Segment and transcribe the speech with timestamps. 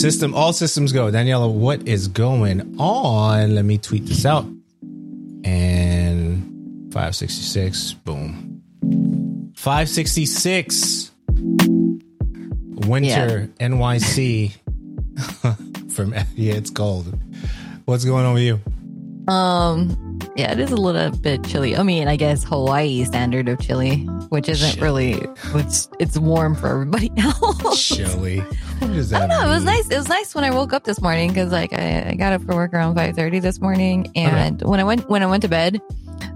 [0.00, 1.10] System, all systems go.
[1.10, 3.54] Daniela, what is going on?
[3.54, 4.46] Let me tweet this out.
[5.44, 8.62] And 566, boom.
[9.56, 11.10] 566.
[12.86, 14.52] Winter NYC
[15.92, 17.18] from yeah, it's cold.
[17.84, 18.58] What's going on with you?
[19.30, 21.76] Um, yeah, it is a little bit chilly.
[21.76, 25.14] I mean, I guess Hawaii standard of chilly, which isn't Chilly.
[25.14, 25.28] really.
[25.60, 27.88] It's it's warm for everybody else.
[27.88, 28.40] Chilly.
[28.80, 29.50] I don't know.
[29.50, 29.88] It was nice.
[29.90, 32.42] It was nice when I woke up this morning because like I, I got up
[32.42, 35.48] for work around five thirty this morning, and when I went when I went to
[35.48, 35.80] bed,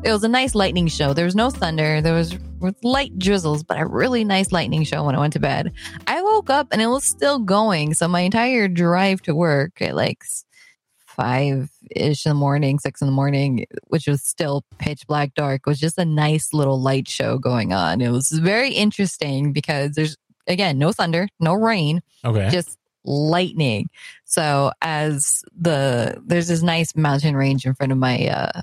[0.02, 1.14] it was a nice lightning show.
[1.14, 2.00] There was no thunder.
[2.00, 5.40] There was with light drizzles, but a really nice lightning show when I went to
[5.40, 5.72] bed.
[6.06, 7.94] I woke up and it was still going.
[7.94, 10.24] So my entire drive to work at like
[11.14, 15.66] five ish in the morning, six in the morning, which was still pitch black dark,
[15.66, 18.00] was just a nice little light show going on.
[18.00, 22.48] It was very interesting because there's again no thunder, no rain Okay.
[22.50, 23.88] just lightning.
[24.24, 28.60] So as the there's this nice mountain range in front of my uh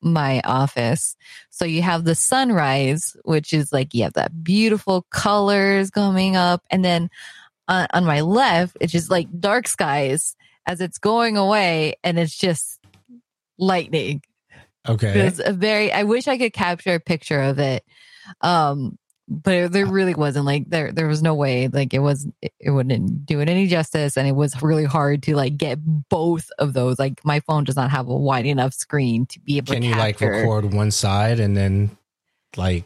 [0.00, 1.16] my office.
[1.50, 6.62] So you have the sunrise, which is like you have that beautiful colors coming up
[6.70, 7.08] and then
[7.68, 10.34] uh, on my left it's just like dark skies
[10.66, 12.80] as it's going away and it's just
[13.58, 14.22] lightning.
[14.88, 15.26] okay.
[15.26, 17.84] It's a very I wish I could capture a picture of it.
[18.40, 22.70] Um but there really wasn't like there there was no way like it was it,
[22.70, 26.72] wouldn't do it any justice and it was really hard to like get both of
[26.72, 29.82] those like my phone does not have a wide enough screen to be able Can
[29.82, 31.96] to can you like record one side and then
[32.56, 32.84] like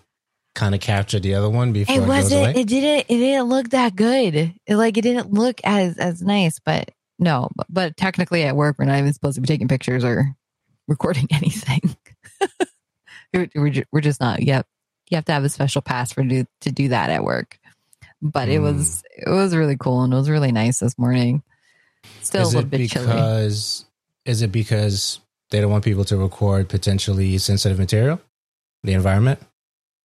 [0.55, 2.55] kind of capture the other one before it it, goes wasn't away?
[2.56, 6.58] it didn't it didn't look that good it, like it didn't look as as nice
[6.58, 10.05] but no but, but technically at work we're not even supposed to be taking pictures
[10.05, 10.34] or
[10.89, 11.97] recording anything.
[13.34, 14.67] We're, we're, just not yep.
[15.11, 17.58] You have to have a special pass for do, to do that at work.
[18.23, 21.42] But it was it was really cool and it was really nice this morning.
[22.23, 23.45] Still is a little it bit chilly.
[23.45, 23.84] is
[24.25, 25.20] it because
[25.51, 28.20] they don't want people to record potentially sensitive material?
[28.84, 29.41] The environment?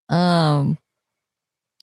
[0.10, 0.78] um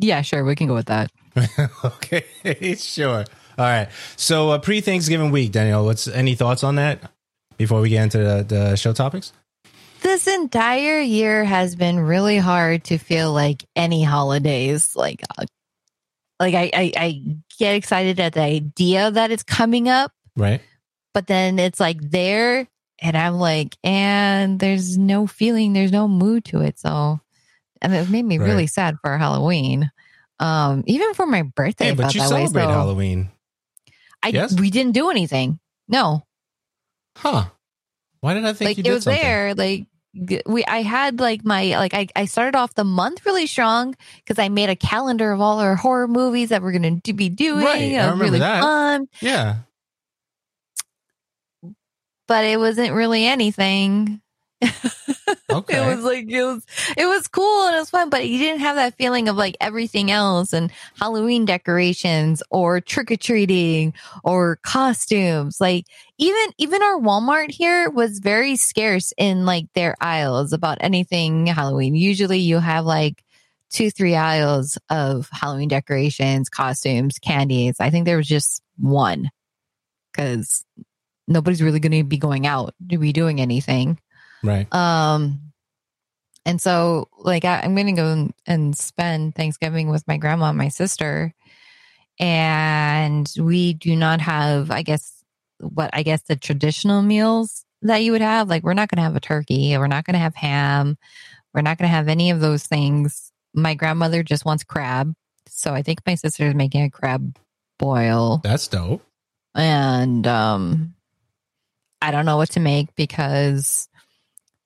[0.00, 1.10] yeah sure we can go with that.
[1.84, 3.24] Okay, sure.
[3.58, 3.88] All right.
[4.16, 5.84] So uh, pre Thanksgiving week, Daniel.
[5.84, 7.10] what's any thoughts on that
[7.56, 9.32] before we get into the, the show topics?
[10.00, 15.44] this entire year has been really hard to feel like any holidays like uh,
[16.38, 17.22] like I, I i
[17.58, 20.60] get excited at the idea that it's coming up Right.
[21.14, 22.68] but then it's like there
[23.02, 27.20] and i'm like and there's no feeling there's no mood to it so
[27.82, 28.46] and it made me Right.
[28.46, 29.90] really sad for halloween
[30.38, 33.30] um even for my birthday Hey, but you that way, celebrate so Halloween.
[34.22, 34.58] I, yes?
[34.58, 35.58] we didn't do anything
[35.88, 36.22] no
[37.16, 37.46] Huh.
[38.20, 39.20] Why did I think like it was something?
[39.22, 39.86] there like
[40.46, 44.38] we i had like my like i, I started off the month really strong because
[44.38, 47.64] i made a calendar of all our horror movies that we're gonna do, be doing
[47.64, 48.60] Right, I remember really that.
[48.62, 49.56] fun Yeah.
[52.26, 54.20] but it wasn't really anything
[55.50, 55.82] Okay.
[55.82, 56.64] it was like it was
[56.96, 59.56] it was cool and it was fun but you didn't have that feeling of like
[59.60, 65.58] everything else and halloween decorations or trick-or-treating or costumes.
[65.60, 65.86] Like
[66.18, 71.94] even even our walmart here was very scarce in like their aisles about anything halloween.
[71.94, 73.22] Usually you have like
[73.70, 77.76] two three aisles of halloween decorations costumes candies.
[77.80, 79.30] I think there was just one
[80.12, 80.64] because
[81.26, 83.98] nobody's really going to be going out to be doing anything
[84.42, 84.72] right.
[84.74, 85.40] um,
[86.46, 90.68] and so like I, I'm gonna go and- spend Thanksgiving with my grandma and my
[90.68, 91.34] sister,
[92.18, 95.22] and we do not have, I guess,
[95.60, 98.48] what I guess the traditional meals that you would have.
[98.48, 100.96] Like we're not gonna have a turkey, we're not gonna have ham,
[101.54, 103.32] we're not gonna have any of those things.
[103.54, 105.12] My grandmother just wants crab,
[105.48, 107.36] so I think my sister is making a crab
[107.78, 109.02] boil That's dope.
[109.54, 110.94] and um
[112.00, 113.87] I don't know what to make because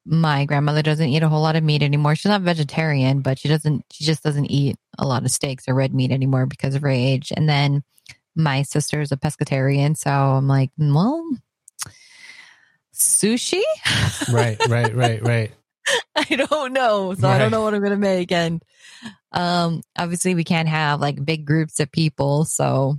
[0.04, 2.16] my grandmother doesn't eat a whole lot of meat anymore.
[2.16, 5.74] She's not vegetarian, but she doesn't she just doesn't eat a lot of steaks or
[5.74, 7.32] red meat anymore because of her age.
[7.36, 7.84] And then
[8.34, 11.36] my sister's a pescatarian, so I'm like, well,
[12.94, 13.62] sushi?
[14.32, 15.52] Right, right, right, right.
[16.16, 17.14] I don't know.
[17.14, 18.32] So I don't know what I'm gonna make.
[18.32, 18.62] And
[19.32, 22.44] um obviously we can't have like big groups of people.
[22.44, 22.96] So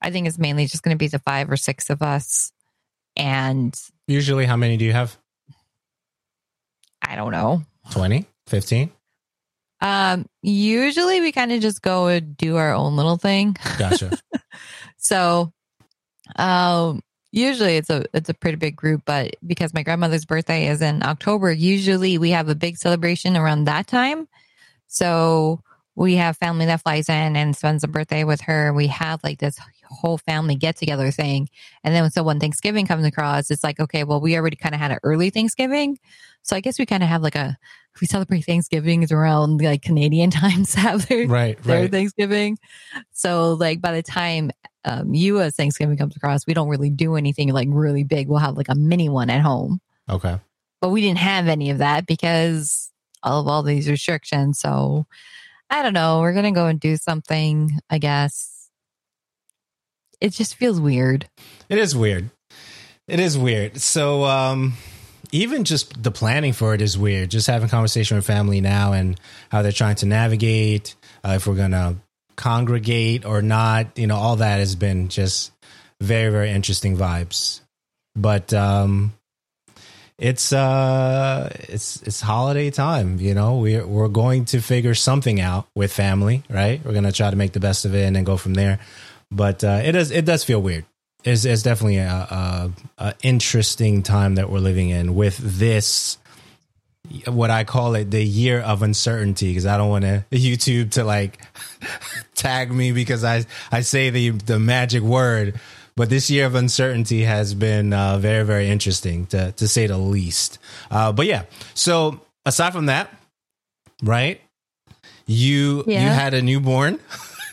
[0.00, 2.52] I think it's mainly just gonna be the five or six of us.
[3.16, 5.18] And Usually, how many do you have?
[7.02, 7.62] I don't know.
[7.90, 8.90] 20, 15?
[9.80, 13.56] Um usually we kind of just go and do our own little thing.
[13.78, 14.18] Gotcha.
[15.00, 15.52] So
[16.36, 17.00] um
[17.30, 21.02] usually it's a it's a pretty big group, but because my grandmother's birthday is in
[21.02, 24.28] October, usually we have a big celebration around that time.
[24.88, 25.62] So
[25.94, 28.72] we have family that flies in and spends the birthday with her.
[28.72, 29.58] We have like this
[29.90, 31.48] whole family get together thing.
[31.82, 34.80] And then so when Thanksgiving comes across, it's like, okay, well, we already kind of
[34.80, 35.98] had an early Thanksgiving.
[36.48, 37.58] So I guess we kind of have like a,
[38.00, 41.90] we celebrate Thanksgiving is around like Canadian times have their, Right, their right.
[41.90, 42.56] Thanksgiving.
[43.12, 44.50] So like by the time
[44.84, 45.56] um, U.S.
[45.56, 48.28] Thanksgiving comes across, we don't really do anything like really big.
[48.28, 50.38] We'll have like a mini one at home, Okay.
[50.80, 52.90] but we didn't have any of that because
[53.22, 54.58] of all these restrictions.
[54.58, 55.06] So
[55.68, 56.20] I don't know.
[56.20, 57.78] We're gonna go and do something.
[57.90, 58.70] I guess
[60.18, 61.28] it just feels weird.
[61.68, 62.30] It is weird.
[63.06, 63.80] It is weird.
[63.82, 64.74] So um
[65.32, 67.30] even just the planning for it is weird.
[67.30, 69.18] Just having conversation with family now and
[69.50, 70.94] how they're trying to navigate,
[71.24, 71.96] uh, if we're gonna
[72.36, 75.52] congregate or not, you know, all that has been just
[76.00, 77.60] very, very interesting vibes.
[78.16, 79.12] But um
[80.18, 83.58] it's uh it's it's holiday time, you know.
[83.58, 86.84] We're we're going to figure something out with family, right?
[86.84, 88.80] We're gonna try to make the best of it and then go from there.
[89.30, 90.84] But uh it does it does feel weird
[91.24, 96.18] it's, it's definitely a, a, a interesting time that we're living in with this
[97.26, 101.04] what I call it the year of uncertainty because I don't want to YouTube to
[101.04, 101.40] like
[102.34, 105.58] tag me because I I say the the magic word
[105.96, 109.98] but this year of uncertainty has been uh, very very interesting to to say the
[109.98, 110.58] least.
[110.90, 111.44] Uh, but yeah
[111.74, 113.10] so aside from that
[114.02, 114.40] right
[115.26, 117.00] you you had a newborn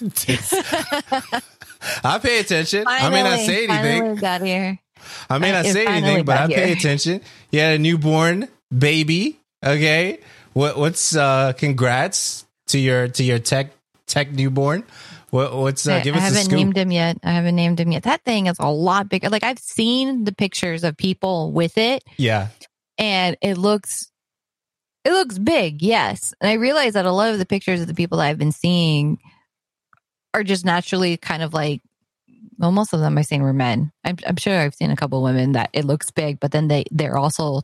[2.04, 4.80] I pay attention I may not say anything Finally got here.
[5.30, 6.76] I may I- not it say anything, but I pay here.
[6.76, 7.22] attention.
[7.52, 9.40] You had a newborn baby.
[9.64, 10.20] Okay.
[10.54, 13.72] What what's uh congrats to your to your tech
[14.08, 14.84] tech newborn.
[15.30, 16.24] What what's uh I, give I us?
[16.24, 17.18] I haven't named him yet.
[17.24, 18.04] I haven't named him yet.
[18.04, 19.30] That thing is a lot bigger.
[19.30, 22.48] Like I've seen the pictures of people with it, yeah.
[22.98, 24.10] and it looks
[25.04, 25.82] it looks big.
[25.82, 28.40] Yes, and I realize that a lot of the pictures of the people that I've
[28.40, 29.20] been seeing
[30.36, 31.82] are just naturally kind of like.
[32.58, 33.92] Well, most of them I've seen were men.
[34.06, 36.86] I'm, I'm sure I've seen a couple women that it looks big, but then they
[36.90, 37.64] they're also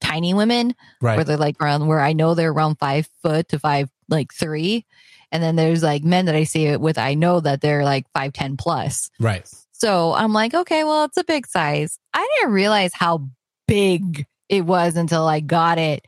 [0.00, 1.16] tiny women right.
[1.16, 4.86] where they're like around where I know they're around five foot to five like three,
[5.30, 6.96] and then there's like men that I see it with.
[6.96, 9.10] I know that they're like five ten plus.
[9.20, 9.46] Right.
[9.72, 11.98] So I'm like, okay, well, it's a big size.
[12.14, 13.28] I didn't realize how
[13.66, 16.06] big it was until I got it.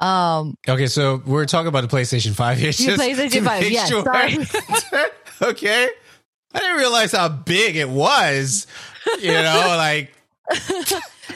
[0.00, 2.70] Um, Okay, so we're talking about the PlayStation 5 here.
[2.70, 4.02] PlayStation to 5, make yes, sure.
[5.50, 5.88] okay.
[6.54, 8.66] I didn't realize how big it was.
[9.20, 10.12] You know, like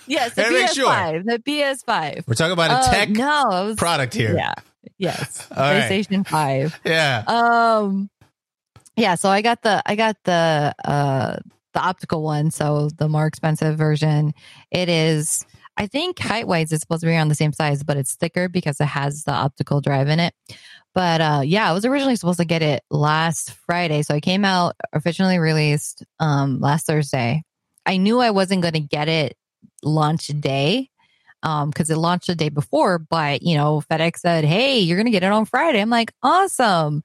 [0.07, 0.89] yes, the Gotta make sure.
[0.91, 2.29] PS5, the PS5.
[2.29, 4.35] we're talking about a Uh, tech no, was, product here.
[4.37, 4.53] yeah,
[4.99, 5.91] yes, All right.
[5.91, 6.81] PlayStation 5.
[6.85, 7.25] Yeah.
[7.27, 8.11] Um,
[8.97, 11.37] yeah, so I got the I got the uh
[11.75, 14.33] the optical one, so the more expensive version.
[14.71, 15.45] It is,
[15.77, 18.49] I think height wise, it's supposed to be around the same size, but it's thicker
[18.49, 20.33] because it has the optical drive in it.
[20.97, 24.47] But uh, yeah, I was originally supposed to get it last Friday, so it came
[24.47, 27.43] out officially released um last Thursday.
[27.85, 29.37] I knew I wasn't going to get it
[29.83, 30.89] launch day
[31.43, 35.11] um because it launched the day before but you know fedex said hey you're gonna
[35.11, 35.83] get it on friday.
[35.83, 37.03] I'm like awesome.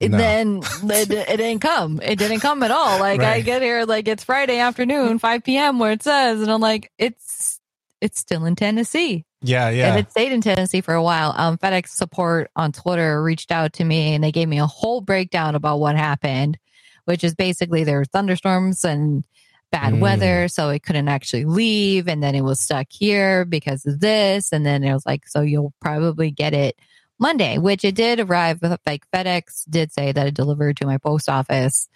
[0.00, 0.18] And No.
[0.18, 2.00] then it, it didn't come.
[2.00, 3.00] It didn't come at all.
[3.00, 6.60] Like i get here like it's friday afternoon 5 p.m where it says and i'm
[6.60, 7.58] like it's
[8.00, 9.90] it's still in tennessee Yeah, yeah.
[9.90, 11.32] and it stayed in Tennessee for a while.
[11.36, 15.00] Um, FedEx support on Twitter reached out to me and they gave me a whole
[15.00, 16.58] breakdown about what happened,
[17.04, 19.24] which is basically there were thunderstorms and
[19.70, 20.00] bad Mm.
[20.00, 24.50] weather, so it couldn't actually leave, and then it was stuck here because of this,
[24.50, 26.78] and then it was like, so you'll probably get it
[27.20, 28.60] Monday, which it did arrive.
[28.86, 31.86] Like FedEx did say that it delivered to my post office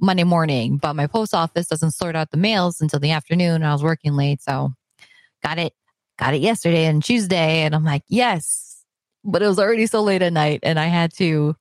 [0.00, 3.54] Monday morning, but my post office doesn't sort out the mails until the afternoon.
[3.56, 4.72] And I was working late, so
[5.44, 5.74] got it
[6.18, 7.62] got it yesterday and Tuesday.
[7.62, 8.84] And I'm like, yes.
[9.24, 10.60] But it was already so late at night.
[10.62, 11.56] And I had to,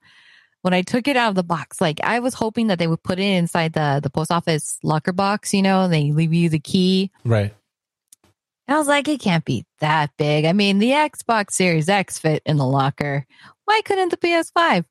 [0.62, 3.04] when I took it out of the box, like I was hoping that they would
[3.04, 6.60] put it inside the, the post office locker box, you know, they leave you the
[6.60, 7.12] key.
[7.24, 7.54] right.
[8.68, 10.46] And I was like, it can't be that big.
[10.46, 13.26] I mean, the Xbox Series X fit in the locker.
[13.66, 14.86] Why couldn't the PS5?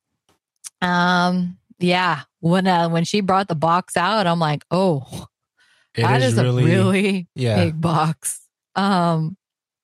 [0.83, 2.23] Um, yeah.
[2.41, 5.27] When uh, when she brought the box out, I'm like, oh,
[5.95, 7.57] It that is is, a really yeah.
[7.65, 8.41] big box.
[8.77, 9.37] Um,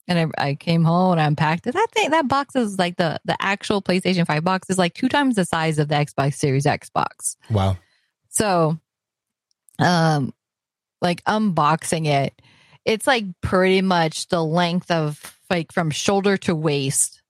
[0.08, 1.72] and I, I came home and I unpacked it.
[1.72, 5.08] That thing, that box is like the the actual PlayStation Five box is like two
[5.08, 7.36] times the size of the Xbox Series X box.
[7.50, 7.76] Wow.
[8.28, 8.78] So,
[9.78, 10.32] um,
[11.00, 12.40] like unboxing it,
[12.84, 17.22] it's like pretty much the length of like from shoulder to waist.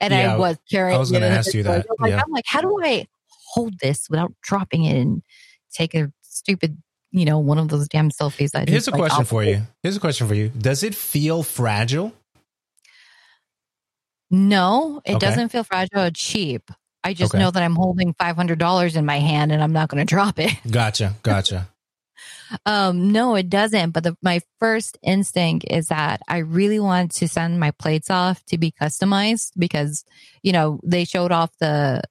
[0.00, 0.96] And Yeah, I was carrying.
[0.96, 2.22] I was gonna it ask you that, Like, yeah.
[2.24, 3.06] I'm like, how do I
[3.52, 5.22] hold this without dropping it and
[5.72, 6.78] take a stupid,
[7.10, 8.52] you know, one of those damn selfies?
[8.52, 9.62] That Here's just, a like, question for you.
[9.82, 10.48] Here's a question for you.
[10.48, 12.12] Does it feel fragile?
[14.30, 15.18] No, it Okay.
[15.18, 16.70] doesn't feel fragile or cheap.
[17.02, 17.42] I just Okay.
[17.42, 20.08] know that I'm holding five hundred dollars in my hand and I'm not going to
[20.14, 20.52] drop it.
[20.70, 21.14] Gotcha.
[21.22, 21.68] Gotcha.
[22.66, 23.92] Um, no, it doesn't.
[23.92, 28.44] But the, my first instinct is that I really want to send my plates off
[28.46, 30.04] to be customized because,
[30.42, 32.02] you know, they showed off the,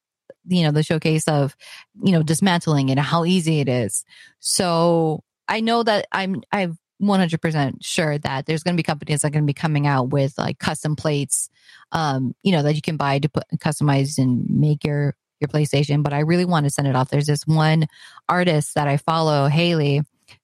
[0.47, 1.57] you know, the showcase of,
[2.01, 4.05] you know, dismantling it and how easy it is.
[4.39, 9.27] So I know that I'm, I'm 100% sure that there's going to be companies that
[9.27, 11.49] are going to be coming out with like custom plates,
[11.91, 16.03] um, you know, that you can buy to put customize and make your, your PlayStation.
[16.03, 17.09] But I really want to send it off.
[17.09, 17.87] There's this one
[18.27, 20.01] artist that I follow, Haley,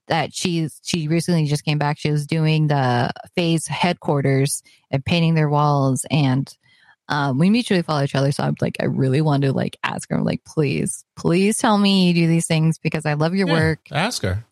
[0.08, 1.98] that she's she recently just came back.
[1.98, 6.56] She was doing the FaZe headquarters and painting their walls and
[7.08, 8.32] um, we mutually follow each other.
[8.32, 12.08] So I'm like, I really want to like ask her, like, please, please tell me
[12.08, 13.80] you do these things because I love your Yeah, work.
[13.92, 14.44] Ask her.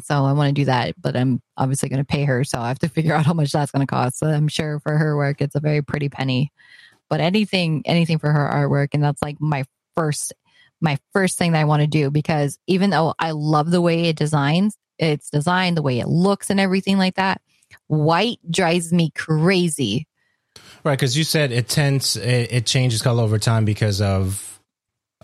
[0.00, 2.44] So I want to do that, but I'm obviously going to pay her.
[2.44, 4.18] So I have to figure out how much that's going to cost.
[4.18, 6.52] So I'm sure for her work, it's a very pretty penny,
[7.08, 8.88] but anything, anything for her artwork.
[8.92, 10.32] And that's like my first,
[10.80, 14.04] my first thing that I want to do because even though I love the way
[14.04, 17.40] it designs, it's designed, the way it looks and everything like that,
[17.86, 20.06] white drives me crazy.
[20.84, 24.60] Right, because you said it tends it, it changes color over time because of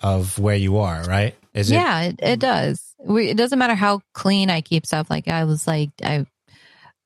[0.02, 1.34] of where you are, right?
[1.58, 2.94] Is yeah, it, it does.
[2.98, 5.10] We, it doesn't matter how clean I keep stuff.
[5.10, 6.26] Like I was like, I,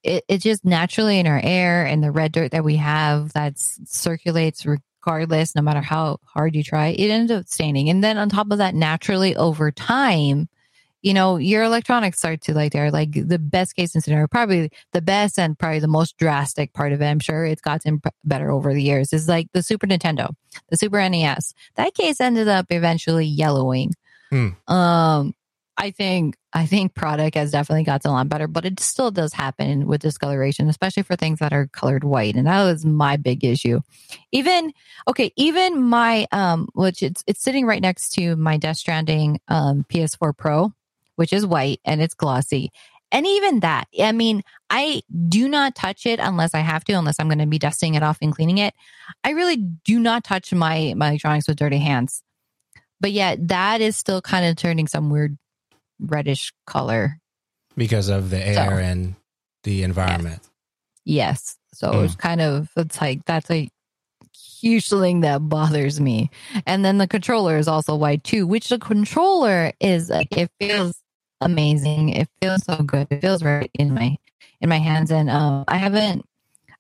[0.02, 3.54] it, it just naturally in our air and the red dirt that we have that
[3.56, 7.88] circulates regardless, no matter how hard you try, it ends up staining.
[7.88, 10.48] And then on top of that, naturally over time,
[11.02, 15.02] you know, your electronics start to like they're like the best case scenario, probably the
[15.02, 17.06] best and probably the most drastic part of it.
[17.06, 19.12] I'm sure it's gotten better over the years.
[19.12, 20.32] Is like the Super Nintendo,
[20.70, 21.54] the Super NES.
[21.74, 23.92] That case ended up eventually yellowing.
[24.32, 24.48] Hmm.
[24.66, 25.34] Um,
[25.76, 29.34] I think I think product has definitely gotten a lot better, but it still does
[29.34, 33.44] happen with discoloration, especially for things that are colored white, and that was my big
[33.44, 33.80] issue.
[34.32, 34.72] Even
[35.06, 39.84] okay, even my um, which it's it's sitting right next to my Death Stranding um
[39.90, 40.72] PS4 Pro,
[41.16, 42.70] which is white and it's glossy.
[43.10, 47.16] And even that, I mean, I do not touch it unless I have to, unless
[47.18, 48.72] I'm going to be dusting it off and cleaning it.
[49.22, 52.22] I really do not touch my my electronics with dirty hands.
[53.02, 55.36] But yet, that is still kind of turning some weird
[56.00, 57.18] reddish color.
[57.76, 59.14] because of the air So- and
[59.64, 60.40] the environment?
[61.06, 61.56] Yes.
[61.74, 62.04] So Hmm.
[62.04, 63.68] it's kind of it's like that's a
[64.60, 66.30] huge thing that bothers me.
[66.66, 70.94] And then the controller is also white too, which the controller is like it feels
[71.40, 72.10] amazing.
[72.10, 73.06] It feels so good.
[73.10, 74.16] It feels right in my
[74.60, 75.10] in my hands.
[75.10, 76.24] And um I haven't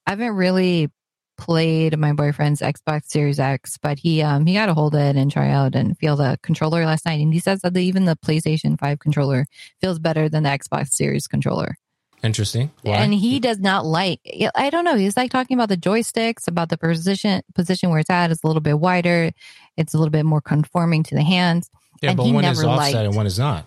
[0.06, 0.90] I haven't really
[1.38, 5.16] played my boyfriend's Xbox Series X, but he um he got a hold of it
[5.16, 7.20] and try out and feel the controller last night.
[7.20, 9.46] And he says that the, even the PlayStation 5 controller
[9.80, 11.76] feels better than the Xbox Series controller.
[12.22, 12.70] Interesting.
[12.82, 12.98] Why?
[12.98, 14.20] And he does not like.
[14.54, 14.94] I don't know.
[14.94, 18.30] He's like talking about the joysticks, about the position position where it's at.
[18.30, 19.32] It's a little bit wider.
[19.76, 21.68] It's a little bit more conforming to the hands.
[22.00, 23.66] yeah, and but one is offset liked- and one is not.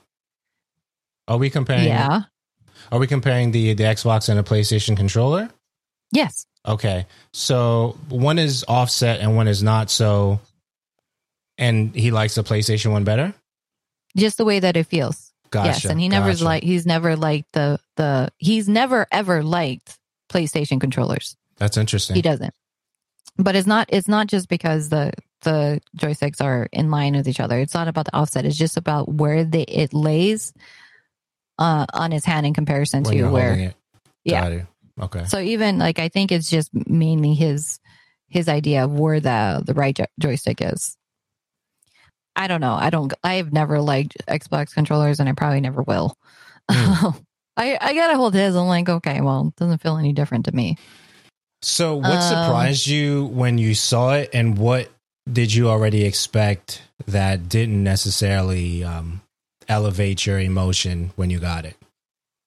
[1.27, 1.85] Are we comparing?
[1.85, 2.21] Yeah.
[2.91, 5.49] Are we comparing the the Xbox and a PlayStation controller?
[6.11, 6.45] Yes.
[6.67, 9.91] Okay, so one is offset and one is not.
[9.91, 10.39] So,
[11.57, 13.33] and he likes the PlayStation one better.
[14.17, 15.31] Just the way that it feels.
[15.51, 15.67] Gotcha.
[15.67, 15.85] yes.
[15.85, 16.43] And he never gotcha.
[16.43, 16.63] like.
[16.63, 18.29] He's never liked the the.
[18.37, 19.97] He's never ever liked
[20.29, 21.37] PlayStation controllers.
[21.57, 22.15] That's interesting.
[22.15, 22.53] He doesn't.
[23.37, 23.87] But it's not.
[23.91, 27.59] It's not just because the the joysticks are in line with each other.
[27.59, 28.45] It's not about the offset.
[28.45, 30.51] It's just about where they it lays
[31.59, 33.53] uh, on his hand in comparison when to where.
[33.53, 33.75] it.
[34.23, 34.61] Yeah.
[35.01, 35.25] Okay.
[35.25, 37.79] So even like I think it's just mainly his
[38.29, 40.97] his idea of where the the right jo- joystick is.
[42.35, 42.73] I don't know.
[42.73, 43.13] I don't.
[43.23, 46.17] I've never liked Xbox controllers, and I probably never will.
[46.69, 47.09] Hmm.
[47.57, 48.55] I I gotta hold his.
[48.55, 50.77] I'm like, okay, well, it doesn't feel any different to me.
[51.61, 54.91] So, what Um, surprised you when you saw it, and what
[55.31, 59.21] did you already expect that didn't necessarily um,
[59.67, 61.75] elevate your emotion when you got it?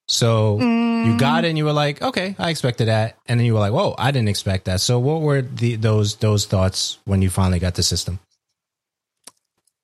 [0.09, 3.53] So, you got it, and you were like, "Okay, I expected that," and then you
[3.53, 7.21] were like, "Whoa, I didn't expect that." So, what were the those those thoughts when
[7.21, 8.19] you finally got the system?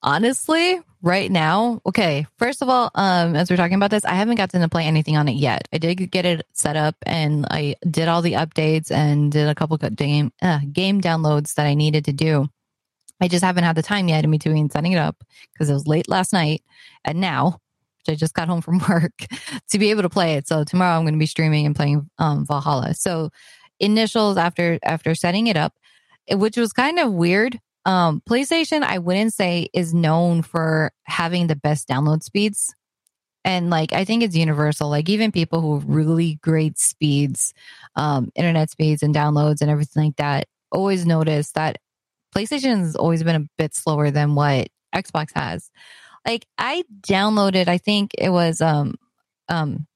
[0.04, 4.37] honestly right now okay first of all um as we're talking about this i haven't
[4.37, 7.75] gotten to play anything on it yet i did get it set up and i
[7.90, 12.04] did all the updates and did a couple game uh, game downloads that i needed
[12.04, 12.47] to do
[13.23, 15.16] i just haven't had the time yet in between setting it up
[15.52, 16.62] because it was late last night
[17.07, 17.59] and now
[18.08, 19.26] i just got home from work
[19.68, 22.08] to be able to play it so tomorrow i'm going to be streaming and playing
[22.18, 23.30] um valhalla so
[23.80, 25.75] initials after after setting it up
[26.30, 31.56] which was kind of weird um, PlayStation, I wouldn't say is known for having the
[31.56, 32.75] best download speeds.
[33.44, 34.88] And like, I think it's universal.
[34.88, 37.52] Like, even people who have really great speeds,
[37.94, 41.76] um, internet speeds and downloads and everything like that, always notice that
[42.34, 45.70] PlayStation has always been a bit slower than what Xbox has.
[46.26, 48.95] Like I downloaded, I think it was um
[49.49, 49.87] um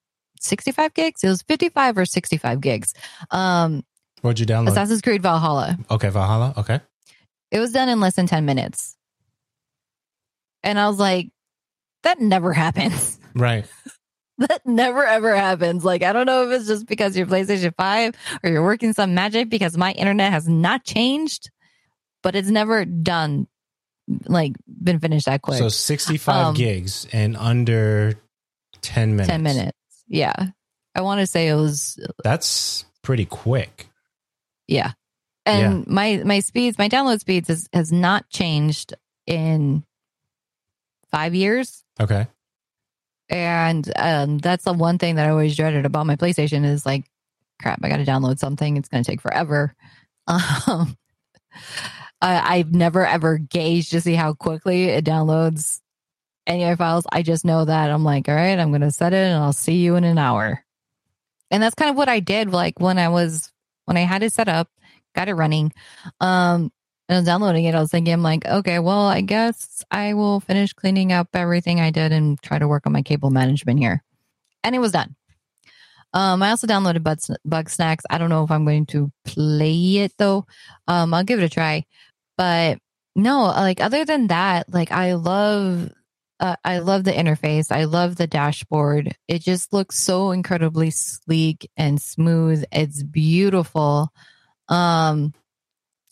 [0.40, 1.24] 65 gigs.
[1.24, 2.94] It was 55 or 65 gigs.
[3.30, 3.82] Um
[4.22, 4.68] What'd you download?
[4.68, 5.78] Assassin's Creed Valhalla.
[5.90, 6.54] okay, Valhalla.
[6.58, 6.80] Okay.
[7.50, 8.96] It was done in less than 10 minutes.
[10.62, 11.30] And I was like,
[12.02, 13.14] that never happens.
[13.34, 13.66] Right.
[14.38, 15.84] that never ever happens.
[15.84, 19.14] Like, I don't know if it's just because you're PlayStation 5 or you're working some
[19.14, 21.50] magic because my internet has not changed,
[22.24, 23.46] but it's never done,
[24.26, 25.58] like, been finished that quick.
[25.58, 28.14] So 65 Um, gigs in under
[28.82, 29.28] 10 minutes.
[29.28, 29.78] 10 minutes.
[30.08, 30.34] Yeah.
[30.94, 33.88] I want to say it was, That's pretty quick.
[34.66, 34.92] yeah.
[35.46, 38.92] And my, my speeds, my download speeds has, has not changed
[39.26, 39.82] in
[41.10, 41.82] five years.
[41.98, 42.26] Okay.
[43.30, 47.04] And um, that's the one thing that I always dreaded about my PlayStation is like,
[47.62, 48.76] crap, I got to download something.
[48.76, 49.74] It's going to take forever.
[50.66, 50.94] Um,
[52.20, 55.80] I, I've never ever gauged to see how quickly it downloads
[56.46, 57.06] any of my files.
[57.12, 59.52] I just know that I'm like, all right, I'm going to set it and I'll
[59.52, 60.64] see you in an hour.
[61.50, 62.50] And that's kind of what I did.
[62.50, 63.52] Like when I was,
[63.84, 64.68] when I had it set up,
[65.14, 65.72] got it running,
[66.20, 66.72] um,
[67.08, 70.12] and I was downloading it, I was thinking, I'm like, okay, well, I guess I
[70.12, 73.78] will finish cleaning up everything I did and try to work on my cable management
[73.78, 74.04] here.
[74.62, 75.16] And it was done.
[76.12, 77.02] Um, I also downloaded
[77.46, 77.98] Bugsnax.
[78.10, 80.46] I don't know if I'm going to play it though.
[80.86, 81.86] Um, I'll give it a try.
[82.38, 82.78] But
[83.16, 85.90] no, like other than that, like I love,
[86.40, 87.72] uh, I love the interface.
[87.72, 89.14] I love the dashboard.
[89.26, 92.64] It just looks so incredibly sleek and smooth.
[92.72, 94.12] It's beautiful.
[94.68, 95.34] Um,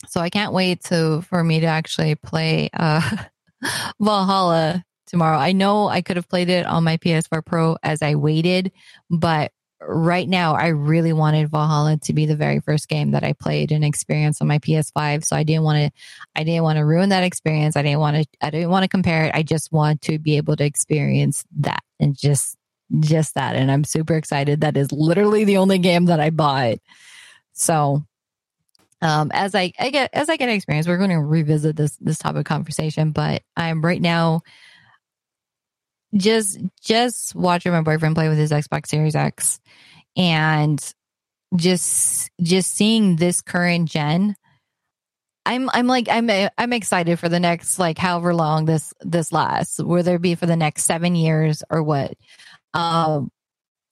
[0.07, 3.25] so I can't wait to for me to actually play uh
[4.01, 5.37] Valhalla tomorrow.
[5.37, 8.71] I know I could have played it on my PS4 Pro as I waited,
[9.09, 13.33] but right now I really wanted Valhalla to be the very first game that I
[13.33, 15.23] played and experienced on my PS5.
[15.25, 16.01] So I didn't want to
[16.35, 17.75] I didn't want to ruin that experience.
[17.75, 19.35] I didn't want to I didn't want to compare it.
[19.35, 22.57] I just want to be able to experience that and just
[22.99, 24.61] just that and I'm super excited.
[24.61, 26.77] That is literally the only game that I bought.
[27.53, 28.03] So
[29.01, 32.17] um, as I, I get as I get experience, we're going to revisit this this
[32.17, 33.11] topic of conversation.
[33.11, 34.41] But I'm right now
[36.15, 39.59] just just watching my boyfriend play with his Xbox Series X,
[40.15, 40.81] and
[41.55, 44.35] just just seeing this current gen.
[45.45, 49.79] I'm I'm like I'm I'm excited for the next like however long this this lasts,
[49.79, 52.13] whether it be for the next seven years or what.
[52.73, 53.31] Um,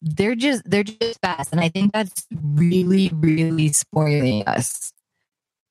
[0.01, 4.91] they're just they're just fast, and I think that's really really spoiling us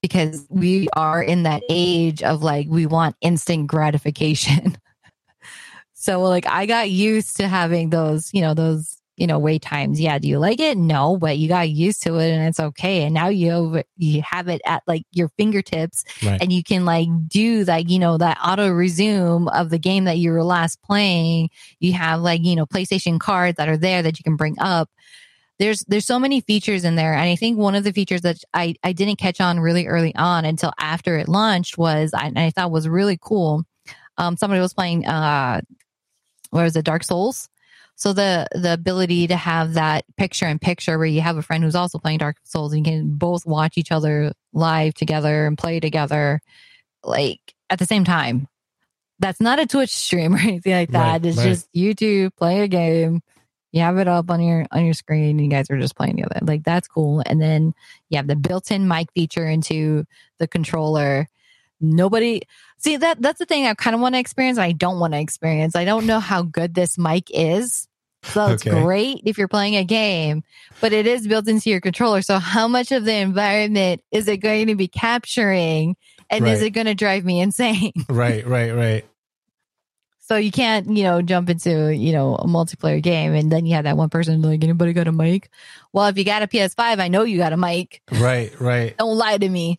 [0.03, 4.77] because we are in that age of like we want instant gratification.
[6.05, 9.99] so like I got used to having those, you know, those, you know, wait times.
[9.99, 10.77] Yeah, do you like it?
[10.77, 13.05] No, but you got used to it and it's okay.
[13.05, 16.43] And now you you have it at like your fingertips Right.
[16.43, 20.19] and you can like do like, you know, that auto resume of the game that
[20.19, 21.49] you were last playing.
[21.81, 24.91] You have like, you know, PlayStation cards that are there that you can bring up
[25.61, 28.39] there's there's so many features in there and i think one of the features that
[28.55, 32.51] i i didn't catch on really early on until after it launched was i, I
[32.51, 33.63] thought was really cool
[34.19, 35.61] um somebody was playing uh
[36.55, 37.49] what was it dark souls?
[37.97, 41.65] So the the ability to have that picture in picture where you have a friend
[41.65, 45.59] who's also playing dark souls and you can both watch each other live together and
[45.59, 46.41] play together
[47.03, 47.41] like
[47.71, 48.47] at the same time.
[49.19, 51.13] That's not a twitch stream or anything like that.
[51.13, 51.49] Right, it's right.
[51.49, 53.21] just you two play a game
[53.75, 56.19] you have it up on your on your screen and you guys are just playing
[56.19, 56.39] together.
[56.43, 57.25] Like that's cool.
[57.27, 57.75] And then
[58.09, 60.05] you have the built-in mic feature into
[60.39, 61.29] the controller
[61.91, 62.41] nobody
[62.79, 65.13] see that that's the thing i kind of want to experience and i don't want
[65.13, 67.87] to experience i don't know how good this mic is
[68.23, 68.83] so it's Okay.
[68.83, 70.43] great if you're playing a game
[70.81, 74.39] but it is built into your controller so how much of the environment is it
[74.39, 75.97] going to be capturing
[76.31, 79.05] and is it going to drive me insane right, right, right.
[80.21, 83.75] so you can't, you know, jump into, you know, a multiplayer game and then you
[83.75, 85.51] have that one person like, anybody got a mic?
[85.93, 88.01] Well, if you got a PS5, I know you got a mic.
[88.11, 88.97] Right, right.
[88.97, 89.79] Don't lie to me.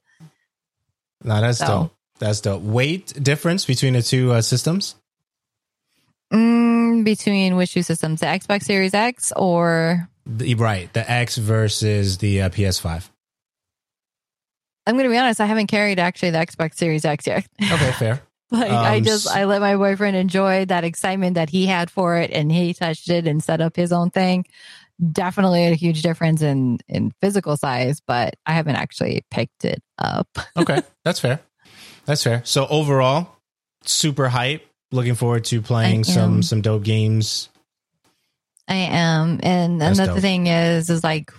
[1.24, 1.95] No, that's So- dope.
[2.20, 4.96] That's the Weight difference between the two uh, systems?
[6.34, 12.18] Mm, between which two systems, the Xbox Series X or The, right, the X versus
[12.18, 13.10] the uh, PS5.
[14.88, 17.46] I'm going to be honest, I haven't carried actually the Xbox Series X yet.
[17.62, 18.22] Okay, fair.
[18.52, 22.18] like I Um, just, I let my boyfriend enjoy that excitement that he had for
[22.18, 24.46] it and he touched it and set up his own thing.
[25.12, 30.30] Definitely a huge difference in, in physical size, but I haven't actually picked it up.
[30.56, 31.40] Okay, that's fair.
[32.06, 32.42] That's fair.
[32.46, 33.30] So overall,
[33.84, 34.66] super hype.
[34.92, 37.50] Looking forward to playing some some dope games.
[38.68, 40.22] I am, and That's another dope.
[40.22, 41.32] thing is, is like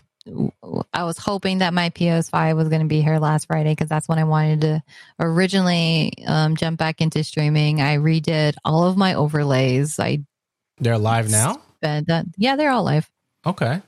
[0.92, 4.08] I was hoping that my PS5 was going to be here last Friday because that's
[4.08, 4.82] when I wanted to
[5.20, 7.80] originally um, jump back into streaming.
[7.80, 9.98] I redid all of my overlays.
[10.00, 10.24] I
[10.78, 11.62] they're live now.
[11.82, 13.08] Uh, yeah, they're all live.
[13.46, 13.80] Okay.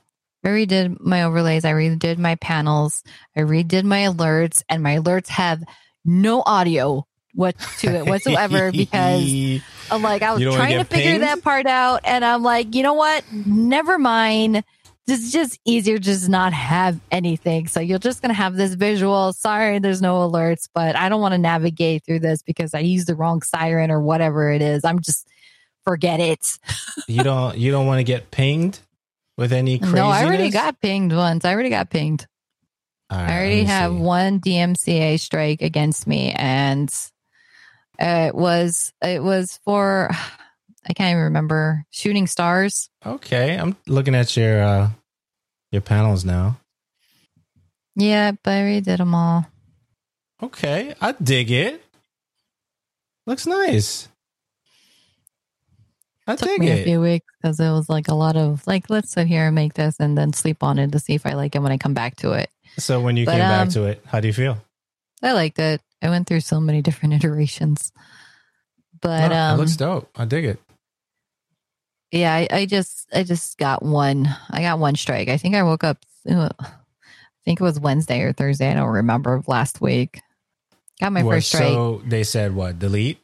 [0.43, 1.65] I redid my overlays.
[1.65, 3.03] I redid my panels.
[3.35, 5.61] I redid my alerts, and my alerts have
[6.05, 11.23] no audio what to it whatsoever because I'm like I was trying to figure pinged?
[11.23, 13.23] that part out, and I'm like, you know what?
[13.31, 14.63] Never mind.
[15.07, 17.67] It's just easier just not have anything.
[17.67, 19.33] So you're just gonna have this visual.
[19.33, 23.07] Sorry, there's no alerts, but I don't want to navigate through this because I used
[23.07, 24.85] the wrong siren or whatever it is.
[24.85, 25.27] I'm just
[25.83, 26.59] forget it.
[27.07, 28.79] you don't you don't want to get pinged
[29.35, 29.95] with any craziness?
[29.95, 31.43] No, I already got pinged once.
[31.43, 32.27] I already got pinged.
[33.11, 33.97] Right, I already have see.
[33.97, 36.93] one DMCA strike against me, and
[37.97, 40.09] it was it was for
[40.87, 42.89] I can't even remember shooting stars.
[43.05, 44.89] Okay, I'm looking at your uh
[45.71, 46.59] your panels now.
[47.95, 49.45] Yeah, but I already did them all.
[50.41, 51.83] Okay, I dig it.
[53.25, 54.07] Looks nice.
[56.25, 56.81] I it took me it.
[56.81, 59.55] a few weeks because it was like a lot of like let's sit here and
[59.55, 61.77] make this and then sleep on it to see if I like it when I
[61.77, 62.49] come back to it.
[62.77, 64.57] So when you but, came um, back to it, how do you feel?
[65.21, 65.81] I liked it.
[66.01, 67.91] I went through so many different iterations.
[69.01, 70.09] But no, um, it looks dope.
[70.15, 70.59] I dig it.
[72.11, 74.27] Yeah, I, I, just I just got one.
[74.49, 75.29] I got one strike.
[75.29, 75.97] I think I woke up.
[76.29, 76.41] I
[77.45, 78.69] think it was Wednesday or Thursday.
[78.69, 80.21] I don't remember last week.
[80.99, 81.63] Got my first strike.
[81.69, 82.79] So they said what?
[82.79, 83.19] Delete.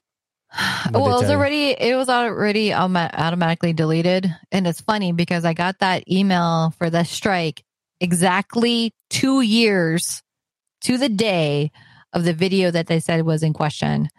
[0.92, 5.80] well, it was already it was already automatically deleted, and it's funny because I got
[5.80, 7.64] that email for the strike
[8.06, 10.22] exactly two years
[10.82, 11.72] to the day
[12.14, 14.10] of the video that they said was in question.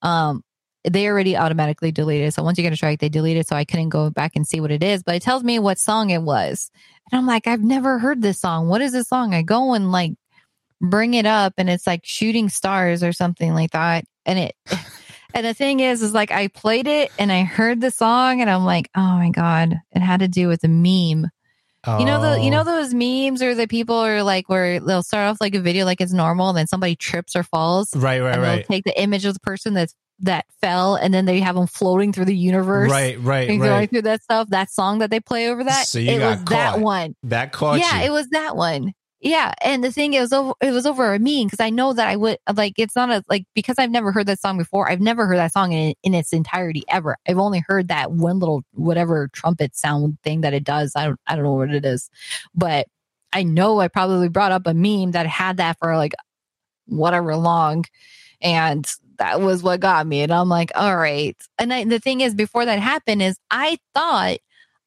[0.00, 0.42] Um,
[0.82, 2.32] they already automatically deleted.
[2.32, 3.46] So once you get a strike, they delete it.
[3.46, 5.78] So I couldn't go back and see what it is, but it tells me what
[5.78, 6.70] song it was.
[7.12, 8.68] And I'm like, I've never heard this song.
[8.68, 9.34] What is this song?
[9.34, 10.12] I go and like
[10.80, 14.04] bring it up and it's like shooting stars or something like that.
[14.24, 14.54] And it,
[15.34, 18.48] and the thing is, is like I played it and I heard the song and
[18.48, 21.30] I'm like, oh my God, it had to do with a meme.
[21.86, 21.98] Oh.
[21.98, 22.64] You know the you know oh.
[22.64, 26.00] those memes or the people are like where they'll start off like a video like
[26.00, 27.94] it's normal and then somebody trips or falls.
[27.94, 28.56] Right, right, right.
[28.56, 31.66] They'll take the image of the person that's that fell and then they have them
[31.66, 32.90] floating through the universe.
[32.90, 33.68] Right, right, and right.
[33.68, 34.48] Going through that stuff.
[34.48, 35.86] That song that they play over that.
[35.86, 36.48] So you it was caught.
[36.50, 37.16] that one.
[37.24, 38.06] That caught yeah, you.
[38.06, 38.92] it was that one.
[39.24, 42.08] Yeah, and the thing is, over, it was over a meme because I know that
[42.08, 44.90] I would like it's not a like because I've never heard that song before.
[44.90, 47.16] I've never heard that song in, in its entirety ever.
[47.26, 50.92] I've only heard that one little whatever trumpet sound thing that it does.
[50.94, 52.10] I don't I don't know what it is,
[52.54, 52.86] but
[53.32, 56.12] I know I probably brought up a meme that had that for like
[56.86, 57.84] whatever long,
[58.42, 58.86] and
[59.18, 60.22] that was what got me.
[60.22, 61.36] And I'm like, all right.
[61.58, 64.38] And I, the thing is, before that happened, is I thought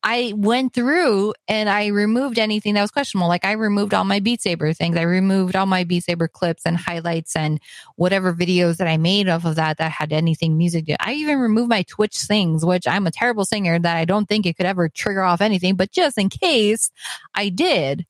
[0.03, 3.27] I went through and I removed anything that was questionable.
[3.27, 4.95] Like I removed all my Beat Saber things.
[4.95, 7.59] I removed all my Beat Saber clips and highlights and
[7.95, 10.85] whatever videos that I made off of that that had anything music.
[10.99, 14.45] I even removed my Twitch things, which I'm a terrible singer that I don't think
[14.45, 16.91] it could ever trigger off anything, but just in case
[17.33, 18.05] I did.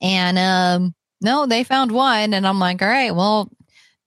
[0.00, 3.48] And um no, they found one and I'm like, all right, well,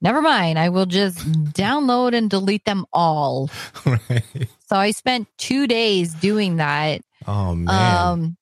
[0.01, 0.59] never mind.
[0.59, 1.19] I will just
[1.53, 3.49] download and delete them all.
[3.85, 4.23] Right.
[4.67, 7.01] So I spent two days doing that.
[7.27, 7.97] Oh man.
[8.07, 8.37] Um,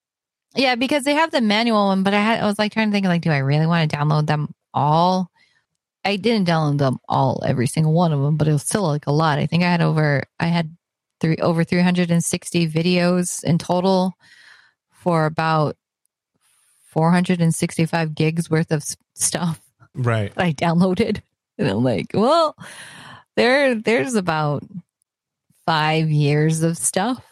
[0.55, 2.91] yeah, because they have the manual one, but I had I was like trying to
[2.93, 5.29] think like, do I really want to download them all?
[6.05, 9.07] I didn't download them all, every single one of them, but it was still like
[9.07, 9.39] a lot.
[9.39, 10.75] I think I had over I had
[11.19, 14.13] three over 360 videos in total
[14.91, 15.75] for about
[16.87, 18.83] 465 gigs worth of
[19.15, 19.59] stuff.
[19.95, 20.31] Right.
[20.37, 21.21] I downloaded.
[21.57, 22.55] And I'm like, well,
[23.35, 24.63] there there's about
[25.65, 27.23] five years of stuff.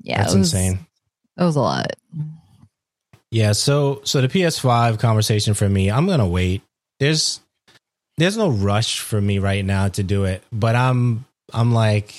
[0.00, 0.86] Yeah, that's it was, insane.
[1.36, 1.92] That was a lot.
[3.30, 6.62] Yeah, so so the PS5 conversation for me, I'm gonna wait.
[6.98, 7.40] There's
[8.16, 12.14] there's no rush for me right now to do it, but I'm I'm like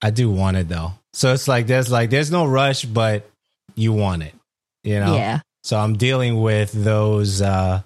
[0.00, 0.92] I do want it though.
[1.12, 3.28] So it's like there's like there's no rush, but
[3.74, 4.34] you want it,
[4.82, 5.14] you know.
[5.14, 5.40] Yeah.
[5.62, 7.82] So I'm dealing with those uh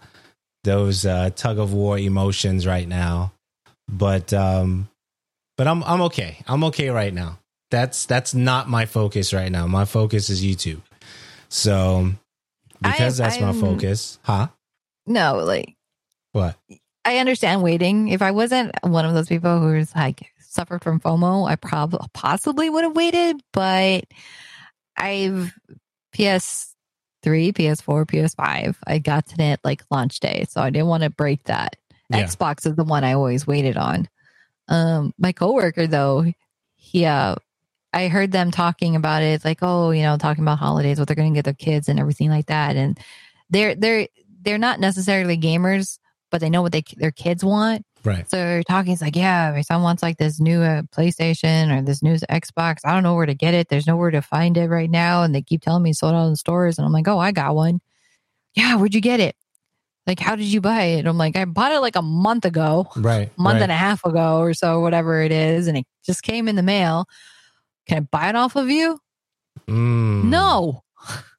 [0.67, 3.33] those uh, tug of war emotions right now.
[3.89, 4.91] But um,
[5.57, 6.43] but I'm I'm okay.
[6.47, 7.39] I'm okay right now.
[7.71, 9.67] That's that's not my focus right now.
[9.67, 10.83] My focus is YouTube.
[11.49, 12.13] So
[12.83, 14.49] because I, that's I'm, my focus, huh?
[15.07, 15.75] No, like
[16.33, 16.57] what?
[17.05, 18.09] I understand waiting.
[18.09, 22.69] If I wasn't one of those people who's like suffered from FOMO, I probably possibly
[22.69, 23.41] would have waited.
[23.53, 24.05] But
[24.97, 25.55] I've
[26.13, 26.76] PS
[27.27, 28.77] PS3, PS4, PS5.
[28.87, 31.77] I got to it like launch day, so I didn't want to break that.
[32.11, 32.25] Yeah.
[32.25, 34.09] Xbox is the one I always waited on.
[34.69, 36.33] Um, my coworker though,
[36.77, 37.37] he uh,
[37.93, 39.27] I heard them talking about it.
[39.27, 41.89] It's like, oh, you know, talking about holidays, what they're going to get their kids
[41.89, 42.77] and everything like that.
[42.77, 42.99] And
[43.51, 44.09] they're they're
[44.43, 45.99] they're not necessarily gamers,
[46.31, 47.86] but they know what they their kids want.
[48.07, 48.31] Right.
[48.31, 48.93] So they're talking.
[48.93, 52.77] It's like, yeah, my son wants like this new uh, PlayStation or this new Xbox.
[52.85, 53.69] I don't know where to get it.
[53.69, 56.37] There's nowhere to find it right now, and they keep telling me sold out in
[56.37, 56.79] stores.
[56.79, 57.81] And I'm like, oh, I got one.
[58.55, 59.35] Yeah, where'd you get it?
[60.07, 61.07] Like, how did you buy it?
[61.07, 63.37] I'm like, I bought it like a month ago, Right.
[63.37, 63.63] month right.
[63.63, 66.63] and a half ago or so, whatever it is, and it just came in the
[66.63, 67.07] mail.
[67.89, 69.01] Can I buy it off of you?
[69.69, 70.85] Mm, No.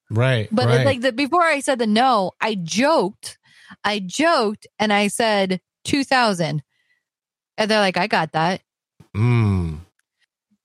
[0.10, 0.48] Right.
[0.52, 0.86] But right.
[0.86, 3.38] like the before I said the no, I joked.
[3.84, 6.62] I joked and I said two thousand.
[7.58, 8.62] And they're like, I got that.
[9.16, 9.80] mm.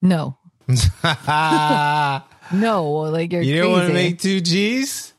[0.01, 0.37] No.
[2.51, 2.91] No.
[3.09, 5.13] Like you're don't want to make two G's?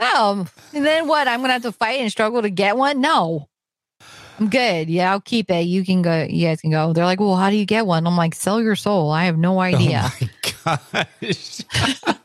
[0.00, 0.46] No.
[0.72, 1.28] And then what?
[1.28, 3.00] I'm gonna have to fight and struggle to get one?
[3.00, 3.48] No.
[4.38, 4.88] I'm good.
[4.88, 5.66] Yeah, I'll keep it.
[5.66, 6.22] You can go.
[6.28, 6.94] You guys can go.
[6.94, 8.06] They're like, well, how do you get one?
[8.06, 9.10] I'm like, sell your soul.
[9.10, 10.10] I have no idea.
[10.64, 11.60] Oh my gosh.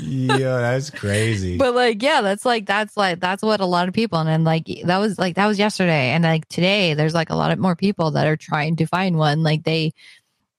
[0.00, 1.58] Yo, that's crazy.
[1.62, 4.44] But like, yeah, that's like that's like that's what a lot of people and then
[4.44, 7.58] like that was like that was yesterday and like today there's like a lot of
[7.58, 9.42] more people that are trying to find one.
[9.42, 9.92] Like they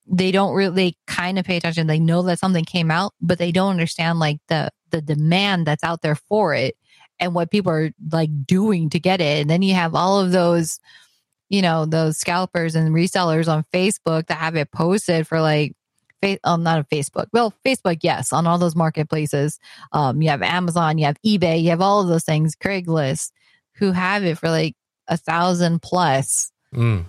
[0.05, 1.87] they don't really they kind of pay attention.
[1.87, 5.83] They know that something came out, but they don't understand like the the demand that's
[5.83, 6.75] out there for it
[7.19, 9.41] and what people are like doing to get it.
[9.41, 10.79] And then you have all of those,
[11.49, 15.75] you know, those scalpers and resellers on Facebook that have it posted for like
[16.23, 17.27] Fa- um, not on Facebook.
[17.33, 19.59] Well, Facebook, yes, on all those marketplaces.
[19.91, 23.31] Um, you have Amazon, you have eBay, you have all of those things, Craigslist,
[23.73, 24.75] who have it for like
[25.07, 26.51] a thousand plus.
[26.73, 27.05] Mm.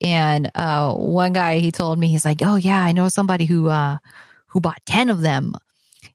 [0.00, 3.68] And uh, one guy, he told me, he's like, "Oh yeah, I know somebody who
[3.68, 3.98] uh,
[4.46, 5.54] who bought ten of them."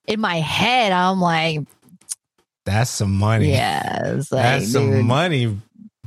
[0.08, 1.62] In my head, I'm like,
[2.65, 3.49] That's some money.
[3.49, 5.60] "Yes, like, That's some money,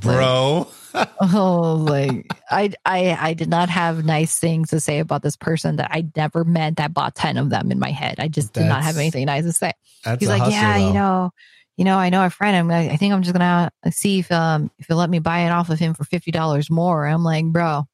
[0.07, 0.69] bro.
[1.21, 5.77] Oh, like I, I, I did not have nice things to say about this person
[5.77, 8.15] that I never met that bought ten of them in my head.
[8.19, 9.73] I just did not have anything nice to say.
[10.05, 10.87] That's He's like, hustle, yeah, though.
[10.87, 11.31] you know,
[11.77, 12.57] you know, I know a friend.
[12.57, 15.51] I'm, I think I'm just gonna see if um if he'll let me buy it
[15.51, 17.07] off of him for fifty dollars more.
[17.07, 17.85] I'm like, bro,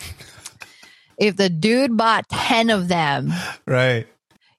[1.18, 3.32] if the dude bought ten of them,
[3.66, 4.06] Right.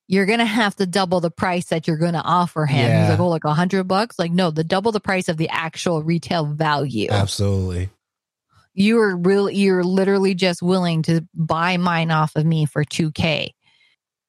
[0.08, 2.88] You're gonna have to double the price that you're gonna offer him.
[2.90, 3.02] Yeah.
[3.02, 4.18] He's like, oh, like a hundred bucks?
[4.18, 7.10] Like, no, the double the price of the actual retail value.
[7.12, 7.90] Absolutely.
[8.74, 9.50] You are real.
[9.50, 13.54] You're literally just willing to buy mine off of me for two k.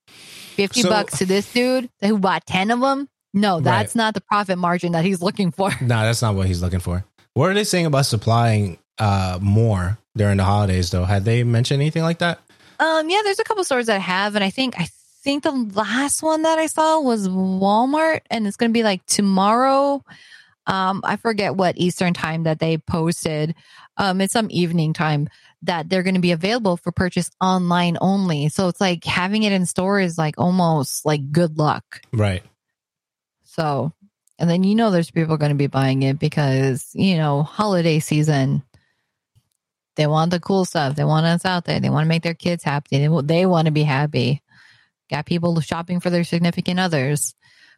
[0.07, 3.09] Fifty So- bucks to this dude who bought ten of them.
[3.35, 3.65] No, Right.
[3.65, 5.71] that's not the profit margin that he's looking for.
[5.81, 7.05] No, that's not what he's looking for.
[7.35, 11.05] What are they saying about supplying uh more during the holidays though?
[11.05, 12.41] Had they mentioned anything like that?
[12.81, 14.89] Um, yeah, there's a couple stores that have, and I think I
[15.23, 19.05] think the last one that I saw was Walmart, and it's going to be like
[19.07, 20.05] tomorrow.
[20.67, 23.55] Um, I forget what Eastern time that they posted.
[23.97, 25.29] Um, it's some evening time
[25.63, 28.49] that they're going to be available for purchase online only.
[28.49, 32.03] So it's like having it in store is like almost like good luck.
[32.13, 32.43] Right.
[33.45, 33.93] So,
[34.39, 37.99] and then you know there's people going to be buying it because, you know, holiday
[37.99, 38.63] season,
[39.97, 40.95] they want the cool stuff.
[40.95, 41.81] They want us out there.
[41.81, 42.99] They want to make their kids happy.
[42.99, 44.43] They, they want to be happy.
[45.11, 47.35] Got people shopping for their significant others.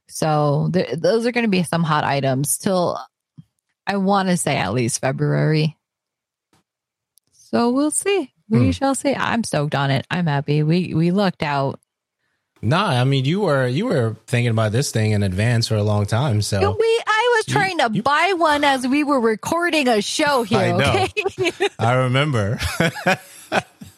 [0.09, 2.99] So, th- those are going to be some hot items till
[3.87, 5.77] I want to say at least February.
[7.33, 8.33] So, we'll see.
[8.49, 8.71] We Hmm.
[8.73, 9.15] shall see.
[9.15, 10.07] I'm stoked on it.
[10.11, 10.63] I'm happy.
[10.65, 11.79] We we lucked out.
[12.63, 15.83] No, I mean you were you were thinking about this thing in advance for a
[15.85, 16.43] long time.
[16.43, 20.03] So We, I was You- trying to you- buy one as we were recording a
[20.03, 20.59] show here.
[20.59, 21.07] I know.
[21.29, 22.59] Okay, I remember.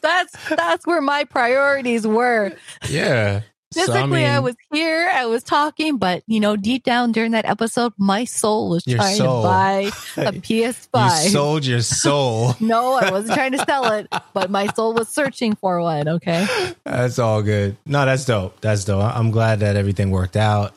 [0.03, 2.53] that's that's where my priorities were.
[2.89, 3.43] yeah.
[3.73, 7.47] So, Physically, I, was here, I was talking, but you know, deep down during that
[7.47, 9.41] episode, my soul was trying soul.
[9.41, 9.79] to buy
[10.19, 11.25] a PS5.
[11.25, 12.55] you sold your soul.
[12.61, 16.07] no, I wasn't trying to sell it, but my soul was searching for one.
[16.07, 16.47] Okay,
[16.85, 17.79] That's all good.
[17.87, 18.61] No, that's dope.
[18.61, 19.03] That's dope.
[19.03, 20.75] I'm glad that everything worked out.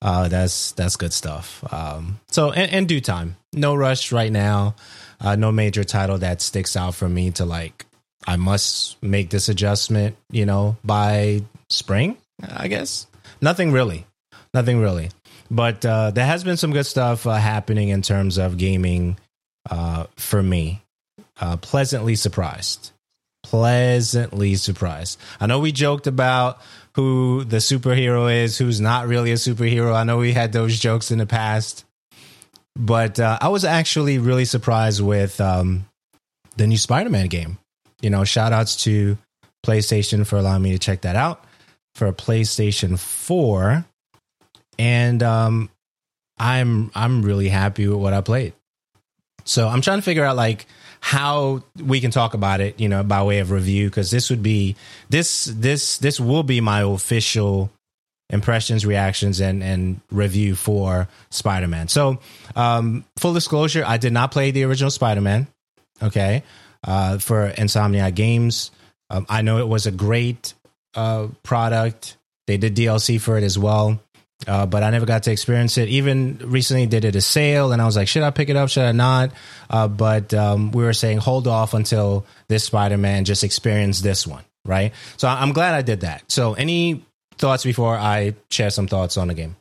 [0.00, 1.62] Uh, that's that's good stuff.
[1.72, 4.74] Um, so in, in due time, no rush right now.
[5.20, 7.86] Uh, no major title that sticks out for me to like.
[8.26, 10.16] I must make this adjustment.
[10.30, 13.06] You know, by spring, I guess.
[13.40, 14.06] Nothing really.
[14.54, 15.10] Nothing really.
[15.50, 19.18] But uh, there has been some good stuff uh, happening in terms of gaming
[19.70, 20.82] uh, for me.
[21.40, 22.92] Uh, pleasantly surprised
[23.42, 25.18] pleasantly surprised.
[25.40, 26.60] I know we joked about
[26.94, 29.94] who the superhero is, who's not really a superhero.
[29.94, 31.84] I know we had those jokes in the past,
[32.76, 35.86] but uh, I was actually really surprised with um,
[36.56, 37.58] the new Spider Man game.
[38.02, 39.16] You know, shout outs to
[39.64, 41.44] PlayStation for allowing me to check that out
[41.94, 43.84] for PlayStation 4.
[44.78, 45.70] And um,
[46.38, 48.52] I'm I'm really happy with what I played.
[49.44, 50.66] So I'm trying to figure out like
[51.00, 54.42] how we can talk about it, you know, by way of review, because this would
[54.42, 54.76] be
[55.08, 57.70] this this this will be my official
[58.30, 61.88] impressions, reactions, and and review for Spider Man.
[61.88, 62.20] So,
[62.56, 65.46] um, full disclosure, I did not play the original Spider Man.
[66.02, 66.42] Okay,
[66.84, 68.70] uh, for Insomniac Games,
[69.10, 70.54] um, I know it was a great
[70.94, 72.16] uh, product.
[72.46, 74.00] They did DLC for it as well.
[74.46, 75.88] Uh, but I never got to experience it.
[75.88, 78.68] Even recently, did it a sale, and I was like, should I pick it up?
[78.68, 79.30] Should I not?
[79.70, 84.26] Uh, but um, we were saying hold off until this Spider Man just experience this
[84.26, 84.92] one, right?
[85.16, 86.24] So I'm glad I did that.
[86.28, 87.04] So, any
[87.36, 89.54] thoughts before I share some thoughts on the game?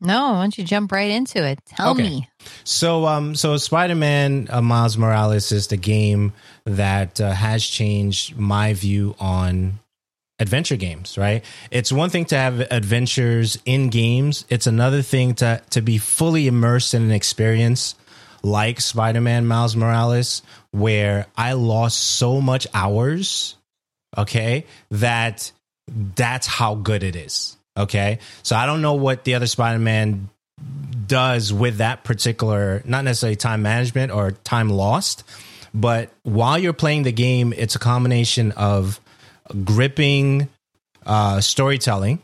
[0.00, 1.60] No, why don't you jump right into it?
[1.66, 2.02] Tell okay.
[2.02, 2.28] me.
[2.64, 6.32] So, um, so Spider Man uh, Miles Morales is the game
[6.64, 9.78] that uh, has changed my view on
[10.38, 11.44] adventure games, right?
[11.70, 14.46] It's one thing to have adventures in games.
[14.48, 17.94] It's another thing to to be fully immersed in an experience
[18.42, 23.56] like Spider-Man Miles Morales where I lost so much hours,
[24.16, 25.52] okay, that
[25.88, 27.56] that's how good it is.
[27.80, 28.18] Okay?
[28.42, 30.28] So I don't know what the other Spider-Man
[31.06, 35.24] does with that particular not necessarily time management or time lost,
[35.74, 39.00] but while you're playing the game, it's a combination of
[39.64, 40.48] gripping
[41.06, 42.20] uh, storytelling,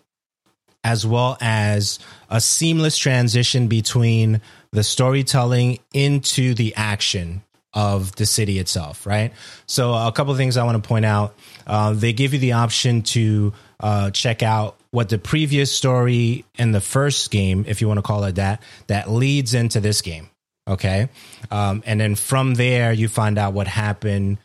[0.84, 1.98] as well as
[2.30, 4.40] a seamless transition between
[4.72, 7.42] the storytelling into the action
[7.72, 9.32] of the city itself, right?
[9.66, 11.34] So, a couple of things I want to point out.
[11.66, 16.72] Uh, they give you the option to uh, check out what the previous story in
[16.72, 20.30] the first game, if you want to call it that, that leads into this game.
[20.66, 21.10] Okay.
[21.50, 24.38] Um, and then from there, you find out what happened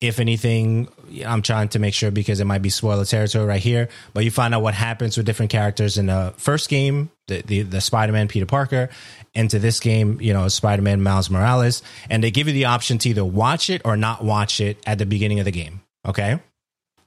[0.00, 0.88] if anything,
[1.26, 3.90] I'm trying to make sure because it might be spoiler territory right here.
[4.14, 7.62] But you find out what happens with different characters in the first game, the the,
[7.62, 8.88] the Spider Man Peter Parker,
[9.34, 12.96] into this game, you know, Spider Man Miles Morales, and they give you the option
[12.98, 15.82] to either watch it or not watch it at the beginning of the game.
[16.06, 16.38] Okay,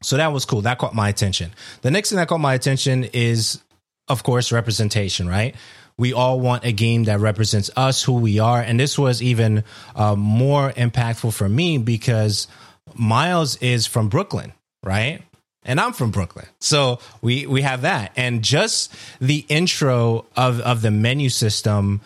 [0.02, 0.62] so that was cool.
[0.62, 1.52] That caught my attention.
[1.82, 3.62] The next thing that caught my attention is,
[4.08, 5.28] of course, representation.
[5.28, 5.56] Right
[6.02, 8.60] we all want a game that represents us, who we are.
[8.60, 9.64] And this was even
[9.96, 12.48] uh, more impactful for me because
[12.96, 15.22] Miles is from Brooklyn, right?
[15.64, 16.48] And I'm from Brooklyn.
[16.60, 18.14] So we we have that.
[18.16, 22.02] And just the intro of of the menu system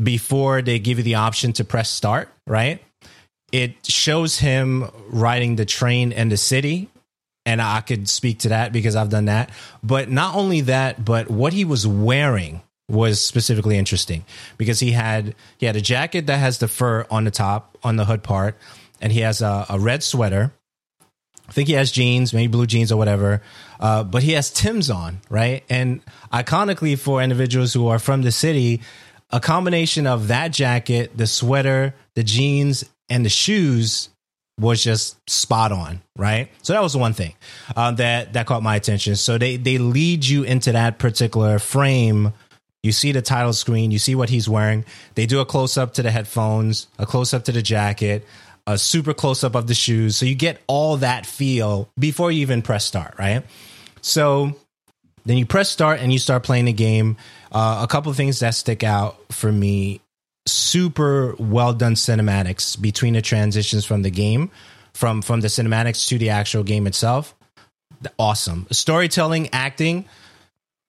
[0.00, 2.82] before they give you the option to press start, right?
[3.52, 6.88] It shows him riding the train in the city
[7.50, 9.50] and I could speak to that because I've done that.
[9.82, 14.24] But not only that, but what he was wearing was specifically interesting
[14.56, 17.96] because he had he had a jacket that has the fur on the top on
[17.96, 18.56] the hood part
[19.00, 20.52] and he has a, a red sweater.
[21.48, 23.42] I think he has jeans, maybe blue jeans or whatever.
[23.80, 25.64] Uh, but he has Tim's on, right?
[25.68, 26.00] And
[26.32, 28.82] iconically for individuals who are from the city,
[29.30, 34.08] a combination of that jacket, the sweater, the jeans, and the shoes
[34.60, 36.50] was just spot on, right?
[36.62, 37.34] So that was the one thing
[37.74, 39.16] uh, that that caught my attention.
[39.16, 42.32] So they they lead you into that particular frame.
[42.82, 44.84] You see the title screen, you see what he's wearing.
[45.14, 48.26] They do a close up to the headphones, a close up to the jacket,
[48.66, 50.16] a super close up of the shoes.
[50.16, 53.44] So you get all that feel before you even press start, right?
[54.00, 54.56] So
[55.26, 57.16] then you press start and you start playing the game.
[57.52, 60.00] Uh, a couple things that stick out for me
[60.46, 64.50] super well done cinematics between the transitions from the game
[64.94, 67.34] from from the cinematics to the actual game itself.
[68.18, 68.66] Awesome.
[68.70, 70.06] Storytelling acting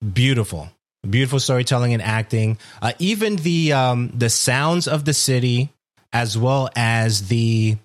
[0.01, 0.69] beautiful.
[1.07, 2.57] Beautiful storytelling and acting.
[2.81, 5.69] Uh, even the um the sounds of the city
[6.13, 7.77] as well as the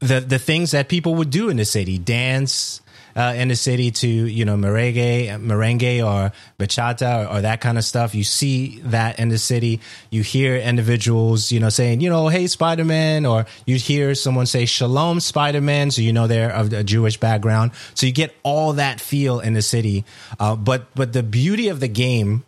[0.00, 2.80] the the things that people would do in the city, dance
[3.20, 7.76] uh, in the city to you know merengue, merengue or bachata or, or, that kind
[7.76, 8.14] of stuff.
[8.14, 9.80] You see that in the city.
[10.08, 14.46] You hear individuals you know saying you know hey Spider Man, or you hear someone
[14.46, 17.72] say Shalom Spider Man, so you know they're of a Jewish background.
[17.94, 20.04] So you get all that feel in the city.
[20.38, 22.44] Uh, but but the beauty of the game,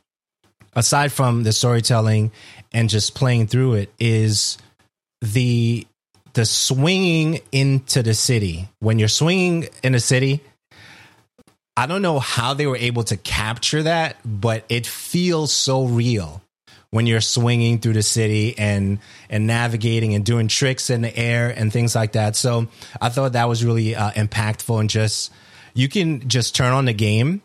[0.74, 2.32] aside from the storytelling
[2.72, 4.56] and just playing through it, is
[5.20, 5.86] the
[6.32, 10.40] the swinging into the city when you're swinging in a city
[11.76, 16.42] i don't know how they were able to capture that but it feels so real
[16.90, 18.98] when you're swinging through the city and
[19.30, 22.66] and navigating and doing tricks in the air and things like that so
[23.00, 25.32] i thought that was really uh, impactful and just
[25.74, 27.42] you can just turn on the game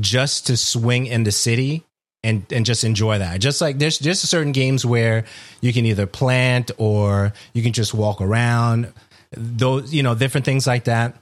[0.00, 1.84] just to swing in the city
[2.24, 3.40] and and just enjoy that.
[3.40, 5.24] Just like there's just certain games where
[5.60, 8.92] you can either plant or you can just walk around.
[9.32, 11.16] Those you know different things like that.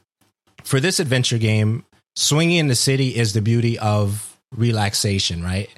[0.64, 1.84] For this adventure game,
[2.16, 5.70] swinging in the city is the beauty of relaxation, right?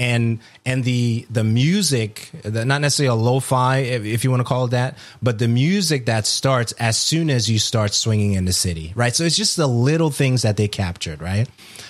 [0.00, 4.44] and and the the music, the, not necessarily a lo-fi, if, if you want to
[4.44, 8.46] call it that, but the music that starts as soon as you start swinging in
[8.46, 9.14] the city, right?
[9.14, 11.46] So it's just the little things that they captured, right?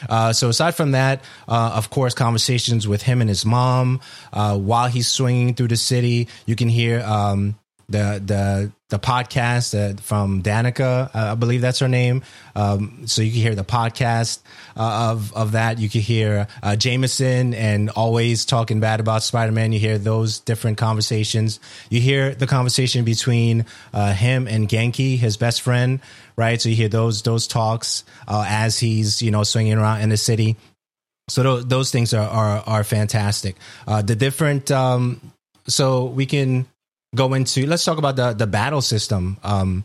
[0.08, 4.00] Uh, so aside from that, uh, of course, conversations with him and his mom
[4.32, 7.00] uh, while he's swinging through the city, you can hear.
[7.00, 7.56] Um,
[7.90, 12.22] the the the podcast uh, from Danikka, uh, I believe that's her name.
[12.56, 14.40] Um, so you can hear the podcast
[14.76, 15.78] uh, of of that.
[15.78, 19.72] You can hear uh, Jameson and always talking bad about Spider Man.
[19.72, 21.60] You hear those different conversations.
[21.88, 26.00] You hear the conversation between uh, him and Ganke, his best friend,
[26.36, 26.60] right?
[26.60, 30.16] So you hear those those talks uh, as he's you know swinging around in the
[30.16, 30.56] city.
[31.28, 33.56] So those, those things are are, are fantastic.
[33.86, 35.32] the different um,
[35.66, 36.66] so we can
[37.14, 39.38] go into let's talk about the the battle system.
[39.42, 39.84] Um,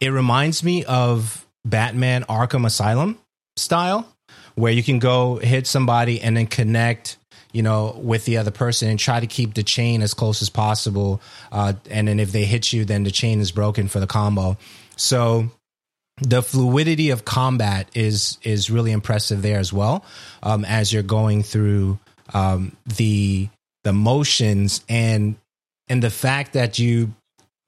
[0.00, 3.18] it reminds me of Batman Arkham Asylum
[3.56, 4.06] style,
[4.54, 7.16] where you can go hit somebody and then connect
[7.52, 10.48] you know, with the other person and try to keep the chain as close as
[10.48, 11.20] possible.
[11.50, 14.56] Uh, and then if they hit you, then the chain is broken for the combo.
[14.96, 15.50] So
[16.20, 20.04] the fluidity of combat is is really impressive there as well.
[20.42, 21.98] Um, as you're going through
[22.32, 23.48] um, the
[23.84, 25.36] the motions and
[25.92, 27.12] and the fact that you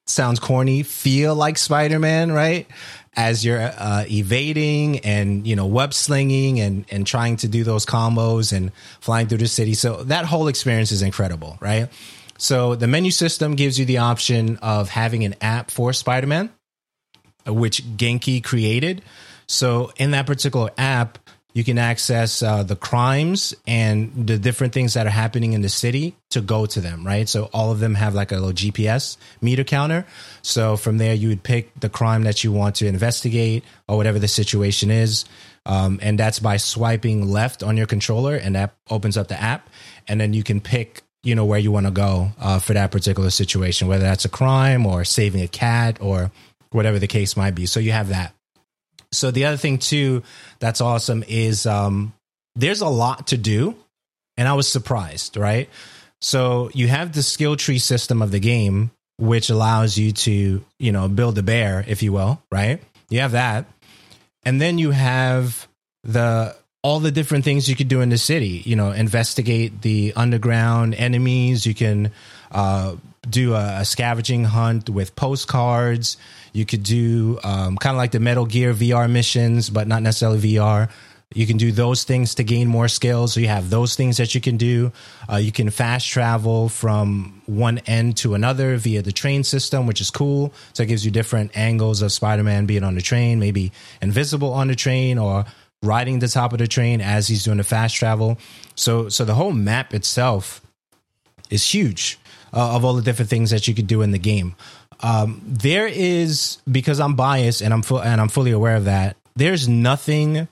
[0.07, 2.67] sounds corny feel like spider-man right?
[3.15, 7.85] As you're uh, evading and you know web slinging and and trying to do those
[7.85, 9.75] combos and flying through the city.
[9.75, 11.89] So that whole experience is incredible right?
[12.39, 16.49] So the menu system gives you the option of having an app for spider-man
[17.47, 19.03] which Ganke created.
[19.47, 21.19] So in that particular app
[21.55, 25.69] you can access uh, the crimes and the different things that are happening in the
[25.69, 27.29] city to go to them, right?
[27.29, 30.05] So all of them have like a little GPS meter counter.
[30.43, 34.19] So from there, you would pick the crime that you want to investigate or whatever
[34.19, 35.25] the situation is.
[35.65, 39.71] Um, and that's by swiping left on your controller, and that opens up the app.
[40.09, 42.91] And then you can pick you know where you want to go uh, for that
[42.91, 46.31] particular situation, whether that's a crime or saving a cat or
[46.71, 47.65] whatever the case might be.
[47.65, 48.35] So you have that.
[49.17, 50.23] So the other thing too
[50.59, 52.13] that's awesome is um,
[52.55, 53.77] there's a lot to do,
[54.37, 55.37] and I was surprised.
[55.37, 55.69] Right,
[56.21, 60.93] so you have the skill tree system of the game, which allows you to you
[60.93, 62.43] know build a bear, if you will.
[62.51, 63.67] Right, you have that,
[64.45, 65.67] and then you have
[66.03, 68.63] the all the different things you could do in the city.
[68.67, 71.65] You know, investigate the underground enemies.
[71.65, 72.13] You can
[72.53, 72.97] uh,
[73.29, 76.19] do a, a scavenging hunt with postcards
[76.55, 80.39] you could do um, kind of like the Metal Gear VR missions, but not necessarily
[80.39, 80.89] VR.
[81.35, 83.35] You can do those things to gain more skills.
[83.35, 84.93] So you have those things that you can do.
[85.31, 90.01] Uh, you can fast travel from one end to another via the train system, which
[90.01, 90.55] is cool.
[90.75, 94.53] So it gives you different angles of Spider Man being on the train, maybe invisible
[94.53, 95.45] on the train or
[95.83, 98.39] riding the top of the train as he's doing the fast travel.
[98.77, 100.61] So, so the whole map itself
[101.51, 102.21] is huge
[102.53, 104.55] uh, of all the different things that you could do in the game.
[105.01, 109.17] Um, there is because I'm biased and I'm fu- and I'm fully aware of that.
[109.37, 110.49] There's nothing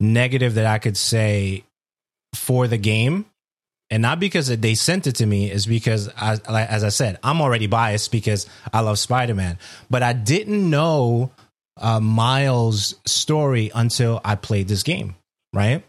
[0.00, 1.64] negative that I could say
[2.34, 3.26] for the game,
[3.90, 7.40] and not because they sent it to me, is because I, as I said, I'm
[7.40, 9.58] already biased because I love Spider Man,
[9.90, 11.30] but I didn't know
[11.80, 15.16] uh, Miles' story until I played this game,
[15.52, 15.84] right?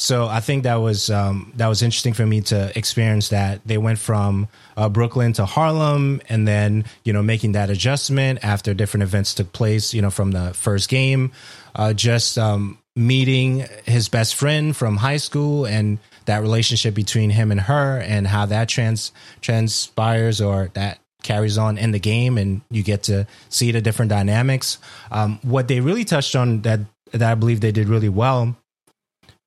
[0.00, 3.76] So I think that was um, that was interesting for me to experience that they
[3.76, 9.02] went from uh, Brooklyn to Harlem, and then you know making that adjustment after different
[9.02, 9.92] events took place.
[9.92, 11.32] You know from the first game,
[11.74, 17.52] uh, just um, meeting his best friend from high school and that relationship between him
[17.52, 22.62] and her, and how that trans transpires or that carries on in the game, and
[22.70, 24.78] you get to see the different dynamics.
[25.10, 26.80] Um, what they really touched on that
[27.12, 28.56] that I believe they did really well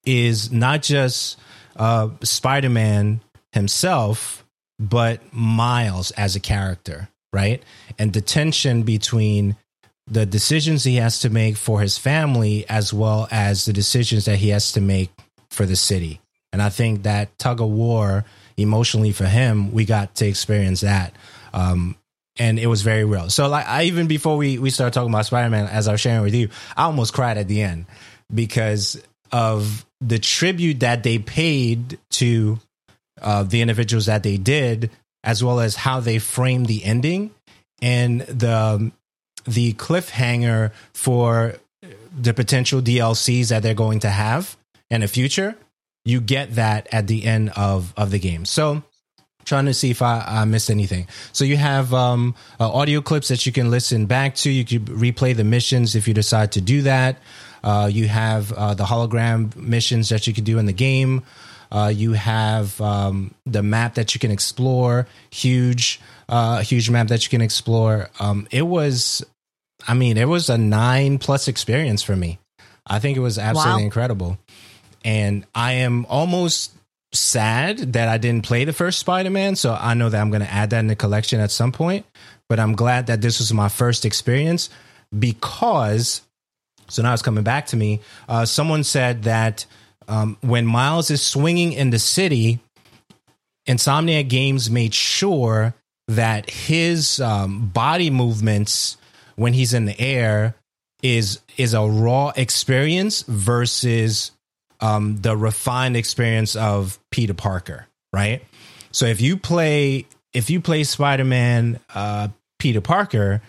[0.06, 1.40] is not just
[1.76, 4.46] uh, Spider Man himself,
[4.80, 7.64] but Miles as a character, right?
[7.98, 9.56] And the tension between
[10.08, 14.38] the decisions he has to make for his family as well as the decisions that
[14.38, 15.12] he has to make
[15.50, 16.20] for the city.
[16.52, 18.26] And I think that tug of war
[18.58, 21.16] emotionally for him, we got to experience that.
[21.54, 21.96] Um,
[22.38, 23.30] and it was very real.
[23.30, 26.24] So like I even before we we started talking about Spider-Man as I was sharing
[26.24, 27.86] with you, I almost cried at the end
[28.34, 29.02] because
[29.34, 32.60] of the tribute that they paid to
[33.22, 34.92] uh, the individuals that they did,
[35.24, 37.32] as well as how they framed the ending
[37.82, 38.92] and the
[39.46, 41.56] the cliffhanger for
[42.18, 44.56] the potential DLCs that they're going to have
[44.90, 45.56] in the future.
[46.06, 48.46] You get that at the end of of the game.
[48.46, 48.84] So
[49.46, 51.08] trying to see if I, I missed anything.
[51.32, 54.52] So you have um, uh, audio clips that you can listen back to.
[54.52, 57.18] You can replay the missions if you decide to do that.
[57.64, 61.24] Uh, you have uh, the hologram missions that you can do in the game.
[61.72, 66.00] Uh, you have um, the map that you can explore, huge,
[66.30, 68.10] uh, huge map that you can explore.
[68.20, 69.26] Um, it was,
[69.88, 72.38] I mean, it was a nine plus experience for me.
[72.86, 73.86] I think it was absolutely wow.
[73.86, 74.38] incredible.
[75.04, 76.74] And I am almost
[77.12, 79.56] sad that I didn't play the first Spider Man.
[79.56, 82.06] So I know that I'm going to add that in the collection at some point.
[82.50, 84.70] But I'm glad that this was my first experience
[85.18, 86.22] because,
[86.90, 88.02] so now it's coming back to me.
[88.28, 89.66] Uh, someone said that
[90.08, 92.60] um, when Miles is swinging in the city,
[93.68, 95.74] Insomniac Games made sure
[96.08, 98.98] that his um, body movements
[99.36, 100.56] when he's in the air
[101.02, 104.32] is is a raw experience versus
[104.80, 108.44] um, the refined experience of Peter Parker, right?
[108.92, 112.30] So if you play if you play Spider Man uh,
[112.60, 113.42] Peter Parker,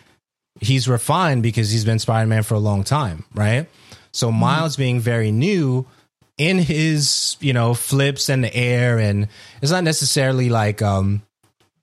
[0.65, 3.69] he's refined because he's been Spider Man for a long time, right?
[4.13, 4.41] So mm-hmm.
[4.41, 5.87] Miles being very new
[6.37, 9.29] in his you know flips and the air, and
[9.63, 11.23] it's not necessarily like um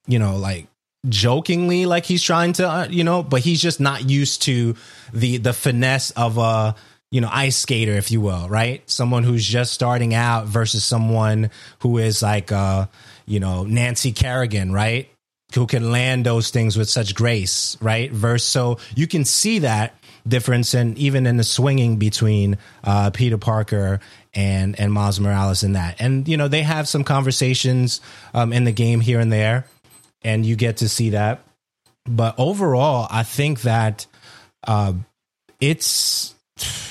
[0.08, 0.68] you know like
[1.10, 4.76] jokingly like he's trying to uh, you know but he's just not used to
[5.12, 6.76] the the finesse of a
[7.10, 11.50] you know ice skater if you will right someone who's just starting out versus someone
[11.80, 12.86] who is like uh
[13.26, 15.11] you know Nancy Kerrigan right
[15.54, 18.12] who can land those things with such grace right?
[18.12, 19.96] Verse so you can see that
[20.28, 24.00] difference and even in the swinging between uh Peter Parker
[24.34, 26.00] and and Miles Morales in that.
[26.00, 28.02] And you know they have some conversations
[28.34, 29.66] um in the game here and there
[30.24, 31.44] and you get to see that.
[32.06, 34.06] But overall, I think that
[34.68, 34.94] uh,
[35.60, 36.36] it's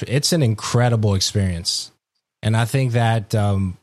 [0.02, 1.90] it's an incredible experience,
[2.42, 3.76] and I think that um,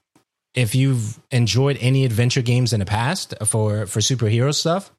[0.57, 4.91] if you've enjoyed any adventure games in the past for for superhero stuff,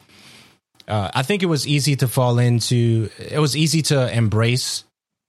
[0.86, 3.10] uh, I think it was easy to fall into.
[3.18, 4.84] It was easy to embrace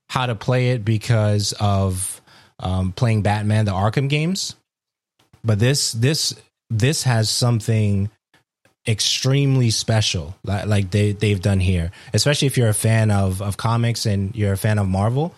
[0.07, 2.21] how to play it because of
[2.59, 4.55] um, playing Batman the Arkham games.
[5.43, 8.11] But this this this has something
[8.87, 13.57] extremely special like, like they they've done here especially if you're a fan of of
[13.57, 15.35] comics and you're a fan of Marvel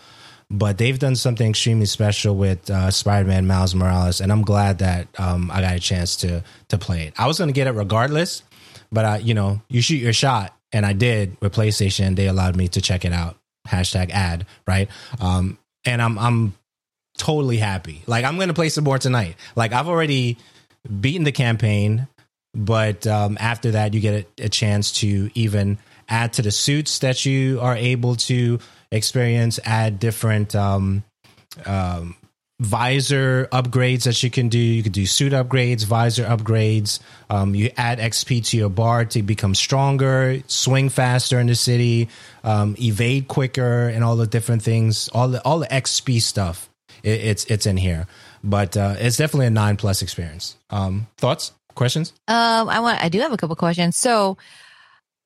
[0.51, 5.07] but they've done something extremely special with uh, Spider-Man Miles Morales and I'm glad that
[5.17, 7.13] um, I got a chance to to play it.
[7.17, 8.43] I was going to get it regardless,
[8.91, 12.15] but I you know, you shoot your shot and I did with PlayStation.
[12.15, 13.37] They allowed me to check it out.
[13.67, 14.89] Hashtag ad, right?
[15.19, 16.53] Um, and I'm I'm
[17.17, 18.03] totally happy.
[18.05, 19.35] Like I'm going to play some more tonight.
[19.55, 20.37] Like I've already
[20.99, 22.07] beaten the campaign
[22.53, 25.77] but um, after that, you get a, a, chance to even
[26.09, 28.59] add to the suits that you are able to
[28.91, 31.03] experience, add different um,
[31.65, 32.15] um,
[32.59, 34.59] visor upgrades that you can do.
[34.59, 36.99] You can do suit upgrades, visor upgrades.
[37.29, 42.09] Um, you add XP to your bar to become stronger, swing faster in the city,
[42.43, 45.07] um, evade quicker, and all the different things.
[45.09, 46.69] All the all the XP stuff.
[47.03, 48.07] It, it's it's in here,
[48.43, 50.55] but uh, it's definitely a nine plus experience.
[50.69, 51.53] Um, thoughts?
[51.75, 52.13] questions?
[52.27, 53.03] Um, I want.
[53.03, 53.97] I do have a couple questions.
[53.97, 54.37] So,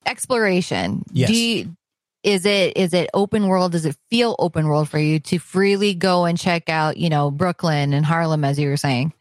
[0.05, 1.03] exploration.
[1.11, 1.30] Yes.
[1.30, 1.76] You,
[2.26, 3.74] is it is it open world?
[3.74, 7.30] Does it feel open world for you to freely go and check out, you know,
[7.30, 9.14] Brooklyn and Harlem, as you were saying?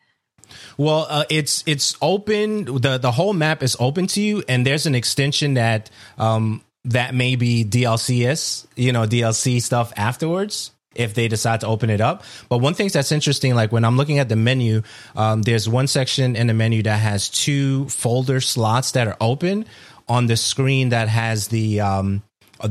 [0.78, 2.64] Well, uh, it's it's open.
[2.64, 7.14] the The whole map is open to you, and there's an extension that um, that
[7.14, 12.00] may be DLC is you know DLC stuff afterwards if they decide to open it
[12.00, 12.22] up.
[12.48, 14.82] But one thing that's interesting, like when I'm looking at the menu,
[15.16, 19.66] um, there's one section in the menu that has two folder slots that are open
[20.08, 22.22] on the screen that has the um,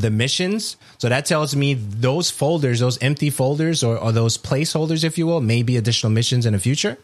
[0.01, 0.77] the missions.
[0.97, 5.27] So that tells me those folders, those empty folders, or, or those placeholders, if you
[5.27, 6.97] will, may be additional missions in the future.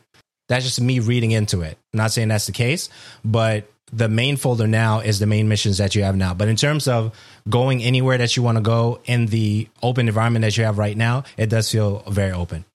[0.48, 1.78] That's just me reading into it.
[1.94, 2.90] I'm not saying that's the case,
[3.24, 6.34] but the main folder now is the main missions that you have now.
[6.34, 7.16] But in terms of
[7.48, 10.98] going anywhere that you want to go in the open environment that you have right
[10.98, 12.66] now, it does feel very open.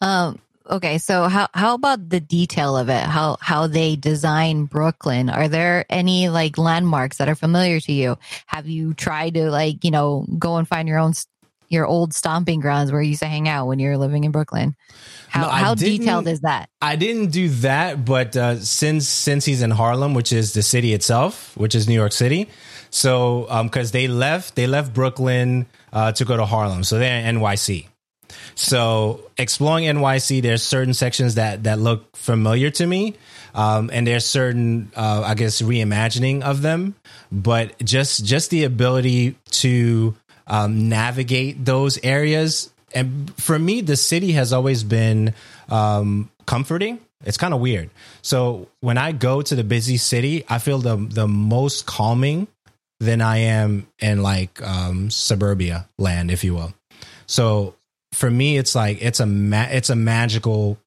[0.00, 3.02] Um, okay, so how how about the detail of it?
[3.02, 5.28] How how they design Brooklyn?
[5.30, 8.18] Are there any like landmarks that are familiar to you?
[8.46, 11.14] Have you tried to like you know go and find your own
[11.68, 14.30] your old stomping grounds where you used to hang out when you were living in
[14.30, 14.76] Brooklyn?
[15.28, 16.68] How, no, how detailed is that?
[16.82, 20.92] I didn't do that, but uh, since since he's in Harlem, which is the city
[20.92, 22.48] itself, which is New York City,
[22.90, 27.26] so because um, they left they left Brooklyn uh, to go to Harlem, so they're
[27.26, 27.86] in NYC.
[28.54, 33.14] So exploring NYC, there's certain sections that that look familiar to me,
[33.54, 36.94] um, and there's certain uh, I guess reimagining of them,
[37.30, 40.14] but just just the ability to
[40.46, 45.34] um, navigate those areas and for me, the city has always been
[45.68, 47.00] um, comforting.
[47.24, 47.90] It's kind of weird.
[48.22, 52.48] So when I go to the busy city, I feel the the most calming
[52.98, 56.74] than I am in like um, suburbia land, if you will.
[57.26, 57.74] So
[58.22, 60.78] for me, it's like it's a ma- it's a magical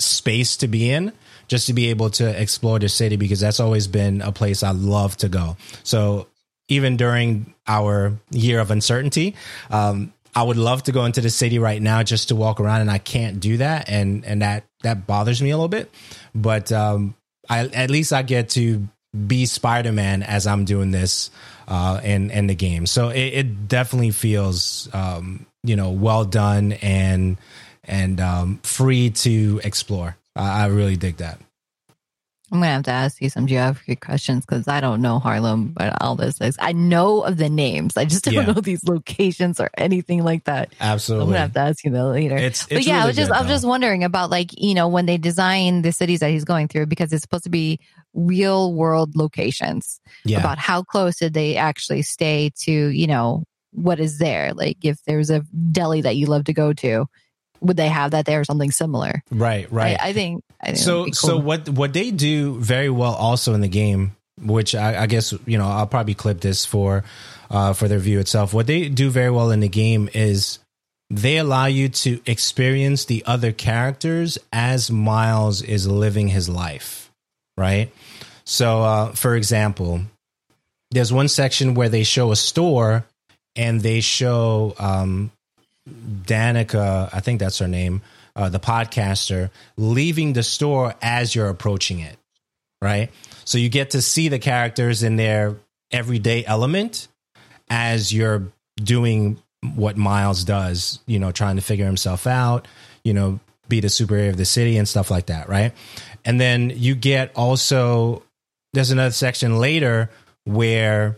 [0.00, 1.12] space to be in
[1.46, 4.72] just to be able to explore the city because that's always been a place I
[4.72, 5.56] love to go.
[5.84, 6.26] So
[6.68, 9.36] even during our year of uncertainty,
[9.70, 12.80] um, I would love to go into the city right now just to walk around,
[12.80, 15.88] and I can't do that, and and that that bothers me a little bit.
[16.34, 17.14] But um,
[17.48, 18.88] I at least I get to
[19.26, 21.30] be Spider Man as I'm doing this
[21.68, 22.86] uh, in in the game.
[22.86, 27.36] So it, it definitely feels um, you know well done and
[27.84, 30.16] and um, free to explore.
[30.36, 31.40] I, I really dig that.
[32.52, 35.96] I'm gonna have to ask you some geography questions because I don't know Harlem, but
[36.02, 37.96] all this is I know of the names.
[37.96, 38.46] I just don't yeah.
[38.46, 40.74] know these locations or anything like that.
[40.80, 42.36] Absolutely, I'm gonna have to ask you that later.
[42.36, 44.50] It's, it's but yeah, really I was just good, I was just wondering about like
[44.60, 47.50] you know when they design the cities that he's going through because it's supposed to
[47.50, 47.78] be
[48.14, 50.00] real world locations.
[50.24, 50.40] Yeah.
[50.40, 54.52] About how close did they actually stay to you know what is there?
[54.52, 55.40] Like if there's a
[55.70, 57.06] deli that you love to go to,
[57.60, 59.22] would they have that there or something similar?
[59.30, 59.96] Right, right.
[60.00, 60.42] I, I think.
[60.60, 61.04] I think so.
[61.04, 61.12] cool.
[61.12, 65.32] So what what they do very well also in the game, which I, I guess
[65.46, 67.04] you know I'll probably clip this for
[67.50, 68.52] uh, for their view itself.
[68.52, 70.58] What they do very well in the game is
[71.10, 77.09] they allow you to experience the other characters as Miles is living his life,
[77.60, 77.92] right?
[78.44, 80.00] So, uh, for example,
[80.90, 83.04] there's one section where they show a store
[83.54, 85.30] and they show um,
[85.88, 88.02] Danikka, I think that's her name,
[88.34, 92.16] uh, the podcaster, leaving the store as you're approaching it,
[92.80, 93.10] right?
[93.44, 95.56] So you get to see the characters in their
[95.92, 97.08] everyday element
[97.68, 98.44] as you're
[98.76, 99.40] doing
[99.74, 102.66] what Miles does, you know, trying to figure himself out,
[103.04, 103.38] you know,
[103.68, 105.72] be the superior of the city and stuff like that, right?
[106.24, 108.22] And then you get also,
[108.72, 110.10] there's another section later
[110.44, 111.16] where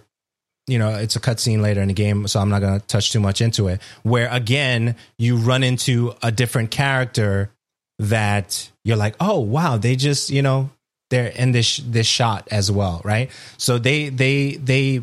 [0.68, 3.10] you know, it's a cutscene later in the game, so I'm not going to touch
[3.10, 3.80] too much into it.
[4.04, 7.50] Where again, you run into a different character
[7.98, 10.70] that you're like, oh wow, they just you know
[11.10, 13.30] they're in this this shot as well, right?
[13.58, 15.02] So they they they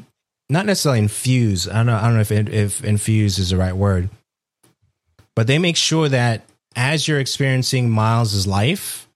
[0.50, 1.68] not necessarily infuse.
[1.68, 1.98] I don't know.
[1.98, 4.10] I don't know if if infuse is the right word,
[5.36, 6.46] but they make sure that
[6.76, 9.09] as you're experiencing Miles's life,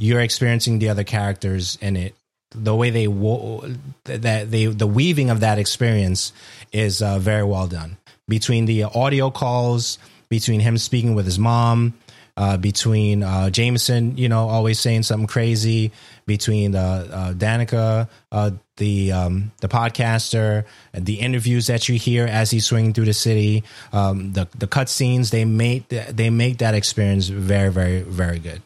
[0.00, 2.14] you're experiencing the other characters in it
[2.52, 3.64] the way they wo-
[4.04, 6.32] that they the weaving of that experience
[6.72, 7.96] is uh, very well done
[8.26, 9.98] between the audio calls
[10.28, 11.94] between him speaking with his mom
[12.36, 15.92] uh, between uh, Jameson, you know, always saying something crazy.
[16.24, 22.50] Between uh, uh Danikka, uh, the um, the podcaster, the interviews that you hear as
[22.50, 27.28] he's swinging through the city, um, the the cutscenes, they make they make that experience
[27.28, 28.62] very, very, very good.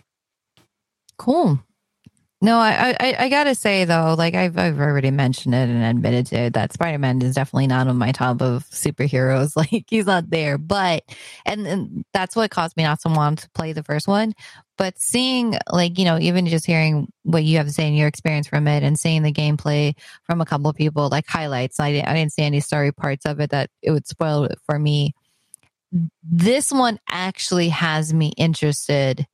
[1.16, 1.60] Cool.
[2.44, 6.26] No, I, I, I gotta say though, like I've I've already mentioned it and admitted
[6.26, 9.52] to it that Spider Man is definitely not on my top of superheroes.
[9.56, 11.04] Like he's not there, but
[11.46, 14.34] and, and that's what caused me not to want to play the first one.
[14.76, 18.08] But seeing like you know even just hearing what you have to say in your
[18.08, 19.94] experience from it and seeing the gameplay
[20.24, 23.40] from a couple people like highlights, I didn't I didn't see any story parts of
[23.40, 25.14] it that it would spoil it for me.
[26.22, 29.26] This one actually has me interested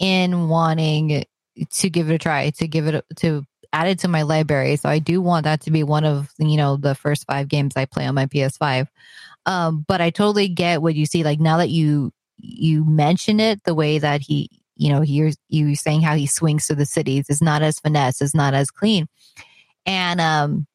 [0.00, 1.24] in wanting
[1.70, 4.76] to give it a try, to give it to add it to my library.
[4.76, 7.74] So I do want that to be one of you know the first five games
[7.76, 8.88] I play on my PS5.
[9.46, 11.22] Um, but I totally get what you see.
[11.22, 15.76] Like now that you you mention it, the way that he you know you're you
[15.76, 19.06] saying how he swings to the cities is not as finesse, is not as clean,
[19.86, 20.66] and um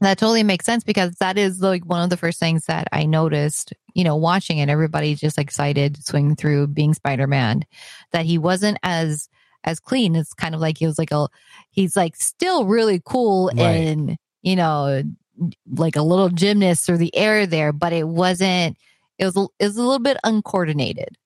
[0.00, 3.06] that totally makes sense because that is like one of the first things that I
[3.06, 4.68] noticed, you know, watching it.
[4.68, 7.64] Everybody just excited swinging through being Spider Man,
[8.12, 9.28] that he wasn't as
[9.64, 10.16] as clean.
[10.16, 11.28] It's kind of like he was like a,
[11.70, 13.60] he's like still really cool right.
[13.60, 15.02] and, you know,
[15.70, 18.78] like a little gymnast through the air there, but it wasn't,
[19.18, 21.16] it was, it was a little bit uncoordinated.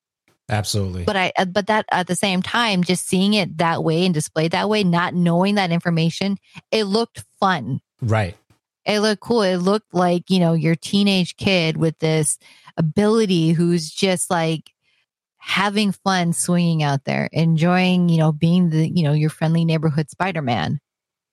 [0.48, 1.04] Absolutely.
[1.04, 4.12] But I, uh, but that at the same time, just seeing it that way and
[4.12, 6.36] displayed that way, not knowing that information,
[6.70, 7.80] it looked fun.
[8.02, 8.36] Right.
[8.84, 9.42] It looked cool.
[9.42, 12.38] It looked like, you know, your teenage kid with this
[12.76, 14.70] ability who's just like
[15.38, 20.10] having fun swinging out there, enjoying, you know, being the, you know, your friendly neighborhood
[20.10, 20.80] Spider Man.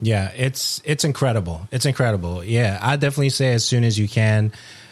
[0.02, 1.68] Yeah, it's it's incredible.
[1.72, 2.44] It's incredible.
[2.44, 4.52] Yeah, I definitely say as soon as you can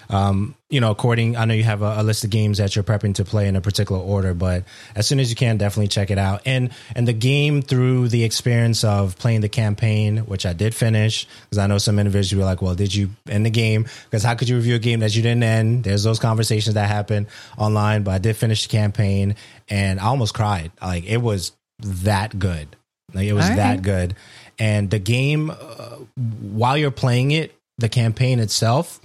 [0.10, 2.84] um, you know, according, I know you have a, a, list of games that you're
[2.84, 4.64] prepping to play in a particular order, but
[4.96, 6.42] as soon as you can, definitely check it out.
[6.46, 11.28] And and the game through the experience of playing the campaign, which I did finish,
[11.44, 13.86] because I know some individuals were like, "Well, did you end the game?
[14.06, 16.88] Because how could you review a game that you didn't end?" There's those conversations that
[16.88, 19.36] happen online, but I did finish the campaign,
[19.70, 20.72] and I almost cried.
[20.82, 22.76] Like it was that good.
[23.14, 23.58] Like it was right.
[23.58, 24.16] that good.
[24.58, 25.98] And the game, uh,
[26.42, 29.00] while you're playing it, the campaign itself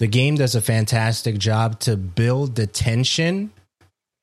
[0.00, 3.52] the game does a fantastic job to build the tension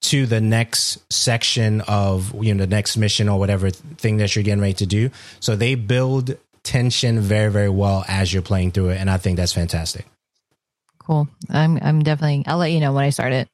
[0.01, 4.43] to the next section of you know the next mission or whatever thing that you're
[4.43, 5.11] getting ready to do.
[5.39, 9.37] So they build tension very very well as you're playing through it, and I think
[9.37, 10.05] that's fantastic.
[10.97, 11.29] Cool.
[11.49, 12.43] I'm I'm definitely.
[12.47, 13.47] I'll let you know when I start it.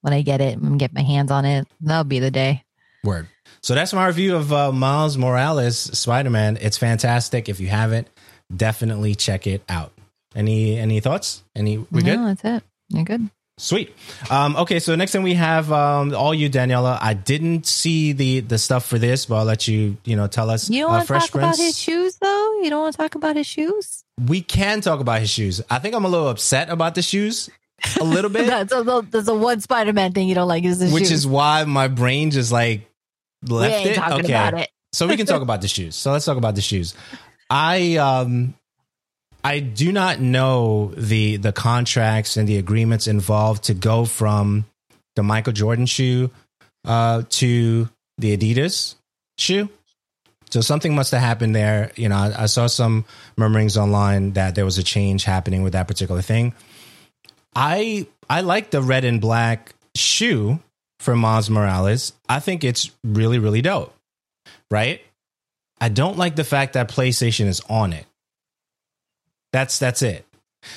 [0.00, 2.64] When I get it and get my hands on it, that'll be the day.
[3.04, 3.28] Word.
[3.60, 6.56] So that's my review of uh, Miles Morales Spider Man.
[6.58, 7.50] It's fantastic.
[7.50, 8.08] If you haven't,
[8.54, 9.92] definitely check it out.
[10.34, 11.42] Any any thoughts?
[11.56, 12.36] Any we no, good?
[12.38, 12.62] that's it.
[12.88, 13.30] You're good.
[13.58, 13.94] Sweet.
[14.30, 16.98] Um, okay, so next thing we have um, all you, Daniela.
[17.00, 20.48] I didn't see the the stuff for this, but I'll let you you know tell
[20.48, 20.70] us.
[20.70, 22.60] You don't Uh, want to Fresh talk about his shoes, though.
[22.62, 24.04] You don't want to talk about his shoes.
[24.26, 25.60] We can talk about his shoes.
[25.68, 27.50] I think I'm a little upset about the shoes,
[28.00, 30.78] a little bit, That's a, that's a one Spider Man thing you don't like is
[30.92, 31.10] which shoes.
[31.12, 32.88] is why my brain just like
[33.46, 33.98] left it.
[33.98, 34.70] okay, about it.
[34.92, 35.96] so we can talk about the shoes.
[35.96, 36.94] So let's talk about the shoes.
[37.50, 38.54] I um
[39.42, 44.66] I do not know the the contracts and the agreements involved to go from
[45.16, 46.30] the Michael Jordan shoe
[46.84, 47.88] uh to
[48.18, 48.96] the Adidas
[49.38, 49.68] shoe.
[50.50, 51.92] So something must have happened there.
[51.94, 53.04] You know, I, I saw some
[53.36, 56.54] murmurings online that there was a change happening with that particular thing.
[57.54, 60.58] I I like the red and black shoe
[60.98, 62.12] for Miles Morales.
[62.28, 63.94] I think it's really really dope.
[64.70, 65.00] Right?
[65.80, 68.04] I don't like the fact that PlayStation is on it.
[69.52, 70.26] That's that's it.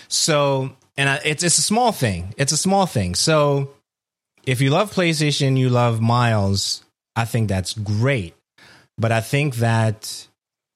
[0.08, 2.34] So, and I, it's it's a small thing.
[2.38, 3.16] It's a small thing.
[3.16, 3.74] So,
[4.46, 6.84] if you love PlayStation, you love Miles.
[7.16, 8.36] I think that's great.
[8.98, 10.28] But I think that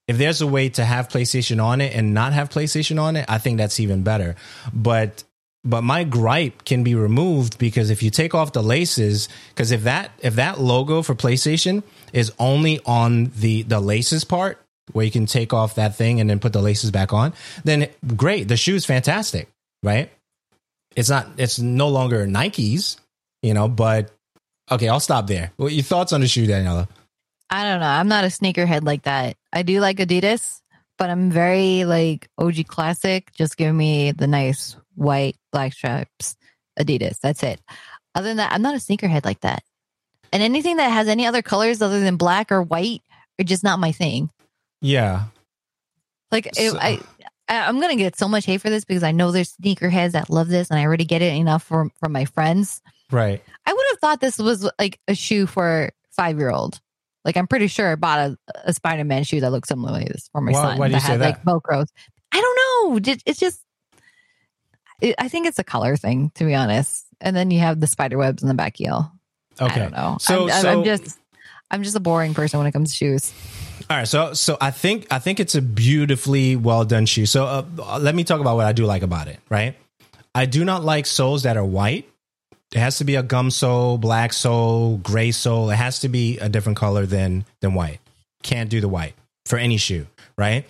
[0.07, 3.25] if there's a way to have PlayStation on it and not have PlayStation on it,
[3.27, 4.35] I think that's even better.
[4.73, 5.23] But
[5.63, 9.83] but my gripe can be removed because if you take off the laces, because if
[9.83, 11.83] that if that logo for PlayStation
[12.13, 14.59] is only on the the laces part
[14.93, 17.33] where you can take off that thing and then put the laces back on,
[17.63, 19.49] then great, the shoe's fantastic,
[19.83, 20.11] right?
[20.95, 22.97] It's not it's no longer Nikes,
[23.41, 24.11] you know, but
[24.71, 25.51] okay, I'll stop there.
[25.57, 26.87] What your thoughts on the shoe, Daniela?
[27.49, 27.87] I don't know.
[27.87, 29.37] I'm not a sneakerhead like that.
[29.53, 30.61] I do like Adidas,
[30.97, 33.31] but I'm very like OG classic.
[33.33, 36.35] Just give me the nice white black stripes
[36.79, 37.19] Adidas.
[37.19, 37.61] That's it.
[38.15, 39.63] Other than that, I'm not a sneakerhead like that.
[40.33, 43.01] And anything that has any other colors other than black or white
[43.39, 44.29] are just not my thing.
[44.81, 45.25] Yeah.
[46.31, 46.99] Like it, So- I,
[47.49, 50.49] I'm gonna get so much hate for this because I know there's sneakerheads that love
[50.49, 52.81] this, and I already get it enough from from my friends.
[53.09, 53.41] Right.
[53.65, 56.81] I would have thought this was like a shoe for five year old.
[57.23, 60.05] Like I'm pretty sure I bought a, a Spider Man shoe that looks similar to
[60.11, 60.77] this for my Why- son.
[60.77, 61.25] why do you say had that?
[61.25, 61.87] like Velcros.
[62.33, 63.13] I don't know.
[63.25, 63.61] It's just.
[64.99, 67.05] It, I think it's a color thing, to be honest.
[67.21, 69.11] And then you have the spider webs in the back heel.
[69.61, 69.73] Okay.
[69.73, 70.17] I don't know.
[70.19, 71.17] So- I'm- so- I'm just,
[71.71, 73.31] I'm just a boring person when it comes to shoes.
[73.89, 77.25] All right, so so I think I think it's a beautifully well done shoe.
[77.25, 79.39] So uh, let me talk about what I do like about it.
[79.49, 79.75] Right,
[80.35, 82.09] I do not like soles that are white.
[82.73, 85.69] It has to be a gum sole, black sole, gray sole.
[85.69, 87.99] It has to be a different color than than white.
[88.43, 89.13] Can't do the white
[89.45, 90.07] for any shoe.
[90.37, 90.65] Right.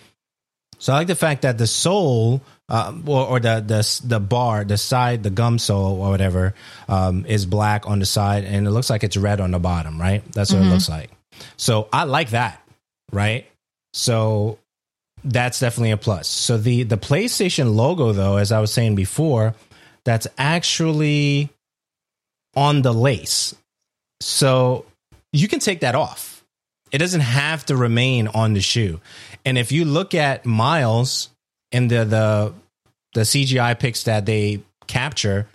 [0.78, 4.62] So I like the fact that the sole, uh, or, or the the the bar,
[4.64, 6.54] the side, the gum sole or whatever,
[6.88, 10.00] um, is black on the side, and it looks like it's red on the bottom.
[10.00, 10.22] Right.
[10.32, 10.70] That's what it Mhm.
[10.70, 11.10] looks like.
[11.56, 12.60] So I like that
[13.12, 13.46] right?
[13.92, 14.58] So
[15.24, 16.28] that's definitely a plus.
[16.28, 19.54] So the the PlayStation logo though, as I was saying before,
[20.04, 21.50] that's actually
[22.54, 23.54] on the lace.
[24.20, 24.84] So
[25.32, 26.44] you can take that off.
[26.90, 29.00] It doesn't have to remain on the shoe.
[29.44, 31.28] And if you look at Miles
[31.70, 32.54] in the the
[33.14, 35.46] the CGI pics that they capture,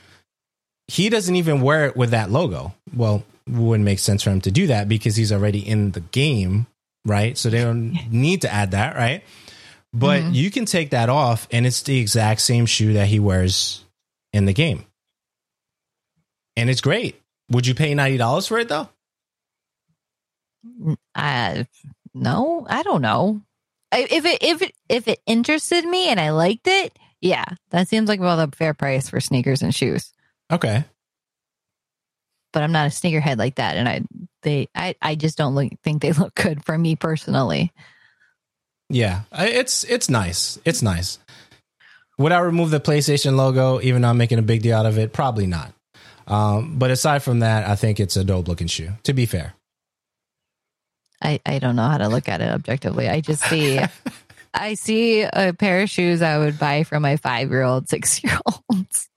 [0.87, 2.73] he doesn't even wear it with that logo.
[2.95, 6.67] Well, wouldn't make sense for him to do that because he's already in the game,
[7.05, 7.37] right?
[7.37, 9.23] So they don't need to add that, right?
[9.93, 10.33] But Mhm.
[10.33, 13.83] you can take that off and it's the exact same shoe that he wears
[14.31, 14.85] in the game.
[16.57, 17.21] And it's great.
[17.51, 18.89] Would you pay $90 for it though?
[21.13, 21.67] I
[22.13, 23.41] no, I don't know.
[23.91, 28.09] If it if it if it interested me and I liked it, yeah, that seems
[28.09, 30.11] like about a fair price for sneakers and shoes.
[30.51, 30.85] Okay.
[32.53, 34.01] But I'm not a sneakerhead like that, and I
[34.43, 37.71] they I I just don't look, think they look good for me personally.
[38.89, 40.59] Yeah, it's it's nice.
[40.65, 41.17] It's nice.
[42.19, 44.99] Would I remove the PlayStation logo, even though I'm making a big deal out of
[44.99, 45.13] it?
[45.13, 45.73] Probably not.
[46.27, 48.91] Um, but aside from that, I think it's a dope looking shoe.
[49.03, 49.55] To be fair,
[51.21, 53.09] I I don't know how to look at it objectively.
[53.09, 53.79] I just see
[54.53, 58.23] I see a pair of shoes I would buy for my five year old, six
[58.23, 59.09] year olds.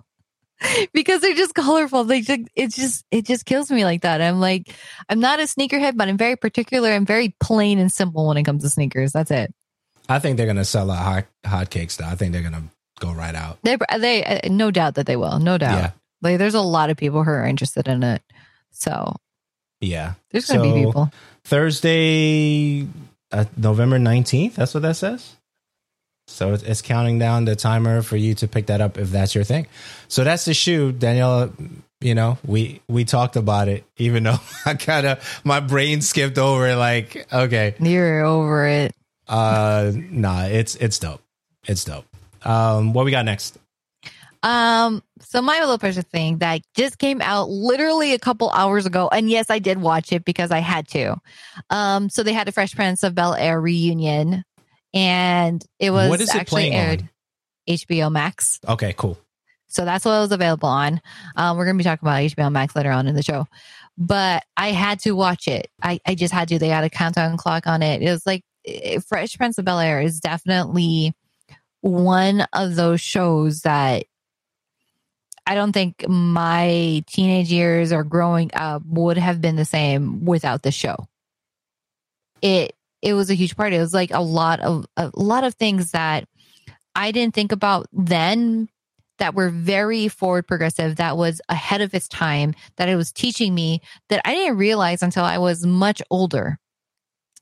[0.93, 2.05] because they're just colorful.
[2.05, 4.21] They just it just it just kills me like that.
[4.21, 4.75] I'm like
[5.09, 6.91] I'm not a sneakerhead, but I'm very particular.
[6.91, 9.13] I'm very plain and simple when it comes to sneakers.
[9.13, 9.53] That's it.
[10.09, 11.97] I think they're gonna sell out hot hotcakes.
[11.97, 12.65] Though I think they're gonna
[13.01, 13.59] go right out.
[13.63, 15.39] They they uh, no doubt that they will.
[15.39, 15.79] No doubt.
[15.79, 15.91] Yeah.
[16.23, 18.23] Like there's a lot of people who are interested in it.
[18.73, 19.17] So
[19.81, 20.15] Yeah.
[20.31, 21.11] there's going to So- be people.
[21.87, 22.87] Thursday,
[23.33, 24.55] uh, November 19th.
[24.55, 25.37] That's what that says.
[26.29, 29.45] So it's, counting down the timer for you to pick that up if that's your
[29.45, 29.67] thing.
[30.09, 31.53] So that's the shoe, Danielle.
[32.01, 36.37] You know, we we talked about it, even though I kind of my brain skipped
[36.37, 36.77] over it.
[36.77, 38.95] Like, okay, You're over it.
[39.29, 41.23] uh, nah, it's it's dope.
[41.67, 42.05] It's dope.
[42.43, 43.59] Um, what we got next?
[44.43, 49.09] Um, so my little pressure thing that just came out literally a couple hours ago,
[49.11, 51.17] and yes, I did watch it because I had to.
[51.71, 54.45] Um, so they had a Fresh Prince of Bel Air reunion,
[54.97, 57.11] and it was What is it actually playing aired on?
[57.69, 58.59] HBO Max.
[58.67, 59.19] Okay, cool.
[59.69, 61.01] So that's what it was available on.
[61.37, 63.47] Um, we're gonna be talking about HBO Max later on in the show,
[63.99, 65.69] but I had to watch it.
[65.83, 66.59] I, I just had to.
[66.59, 68.03] They had a countdown clock on it.
[68.03, 71.15] It was like eh, Fresh Prince of Bel Air is definitely
[71.83, 74.05] one of those shows that
[75.47, 80.63] I don't think my teenage years or growing up would have been the same without
[80.63, 81.07] the show.
[82.41, 82.75] It
[83.07, 83.73] it was a huge part.
[83.73, 86.27] It was like a lot of a lot of things that
[86.97, 88.69] I didn't think about then
[89.19, 93.55] that were very forward progressive that was ahead of its time that it was teaching
[93.55, 96.59] me that I didn't realize until I was much older.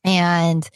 [0.05, 0.69] And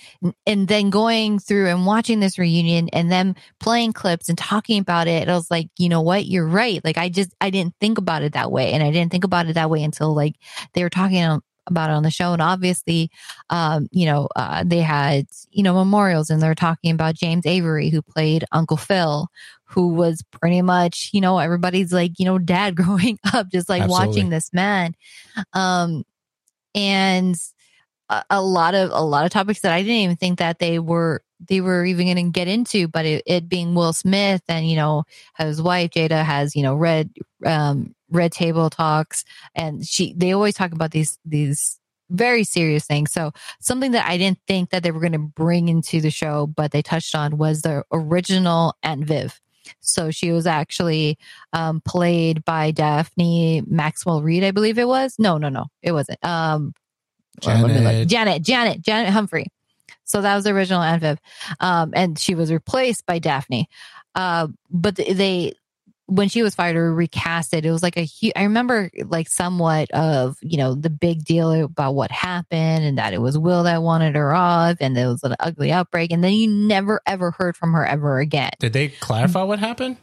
[0.46, 5.06] and then going through and watching this reunion and then playing clips and talking about
[5.06, 6.24] it i was like you know what?
[6.24, 6.82] You're right.
[6.82, 8.72] Like i just i didn't think about it that way.
[8.72, 10.36] And i didn't think about it that way until like
[10.72, 13.10] they were talking about it on the show and obviously
[13.50, 17.90] um you know uh they had you know memorials and they're talking about james avery
[17.90, 19.28] who played uncle phil
[19.64, 23.82] who was pretty much you know everybody's like you know dad growing up just like
[23.82, 24.06] Absolutely.
[24.08, 24.94] watching this man
[25.52, 26.04] um
[26.74, 27.36] and
[28.08, 30.78] a, a lot of a lot of topics that I didn't even think that they
[30.78, 32.88] were they were even going to get into.
[32.88, 35.04] But it, it being Will Smith and you know
[35.36, 37.10] his wife Jada has you know red
[37.44, 41.78] um, red table talks, and she they always talk about these these
[42.10, 43.12] very serious things.
[43.12, 46.46] So something that I didn't think that they were going to bring into the show,
[46.46, 49.38] but they touched on was the original Aunt Viv.
[49.80, 51.18] So she was actually
[51.52, 55.16] um, played by Daphne Maxwell Reid, I believe it was.
[55.18, 56.24] No, no, no, it wasn't.
[56.24, 56.72] Um,
[57.46, 57.74] or let me.
[57.74, 58.08] Janet.
[58.08, 59.48] Janet, Janet, Janet Hubert.
[60.04, 61.18] So that was the original Aunt Viv.
[61.60, 63.68] Um, and she was replaced by Daphne.
[64.14, 65.54] Uh, but they,
[66.08, 69.28] when she was fired or recast it, it was like a huge, I remember like
[69.28, 73.64] somewhat of, you know, the big deal about what happened and that it was Will
[73.64, 76.10] that wanted her off and there was an ugly outbreak.
[76.10, 78.52] And then you never ever heard from her ever again.
[78.58, 79.98] Did they clarify what happened?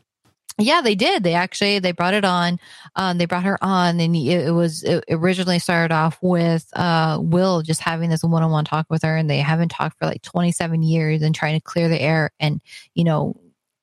[0.57, 1.23] Yeah, they did.
[1.23, 2.59] They actually they brought it on.
[2.95, 7.17] Um, they brought her on, and it, it was it originally started off with uh,
[7.19, 10.05] Will just having this one on one talk with her, and they haven't talked for
[10.05, 12.61] like twenty seven years, and trying to clear the air, and
[12.93, 13.35] you know,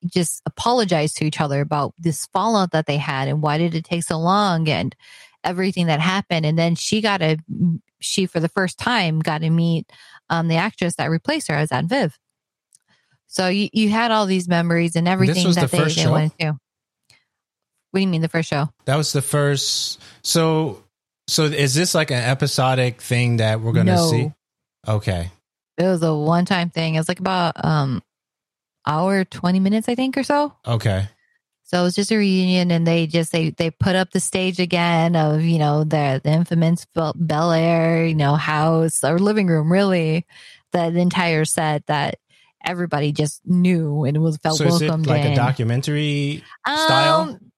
[0.06, 3.84] just apologize to each other about this fallout that they had, and why did it
[3.84, 4.94] take so long, and
[5.44, 7.38] everything that happened, and then she got a
[8.00, 9.90] she for the first time got to meet
[10.28, 12.18] um, the actress that replaced her as Aunt Viv.
[13.28, 16.58] So you, you had all these memories and everything that the they, they went to.
[17.90, 18.68] What do you mean the first show?
[18.84, 20.00] That was the first.
[20.22, 20.82] So,
[21.28, 24.10] so is this like an episodic thing that we're gonna No.
[24.10, 24.32] see?
[24.86, 25.30] Okay.
[25.78, 26.94] It was a one time thing.
[26.94, 28.02] It was like about um
[28.86, 30.54] hour twenty minutes, I think, or so.
[30.66, 31.08] Okay.
[31.64, 34.60] So it was just a reunion, and they just they they put up the stage
[34.60, 39.72] again of you know the the infamous Bel Air, you know house or living room,
[39.72, 40.26] really,
[40.72, 42.18] the, the entire set that
[42.64, 45.32] everybody just knew and was felt so is it welcomed like in.
[45.32, 46.44] a documentary?
[46.66, 47.20] style?
[47.20, 47.52] Um,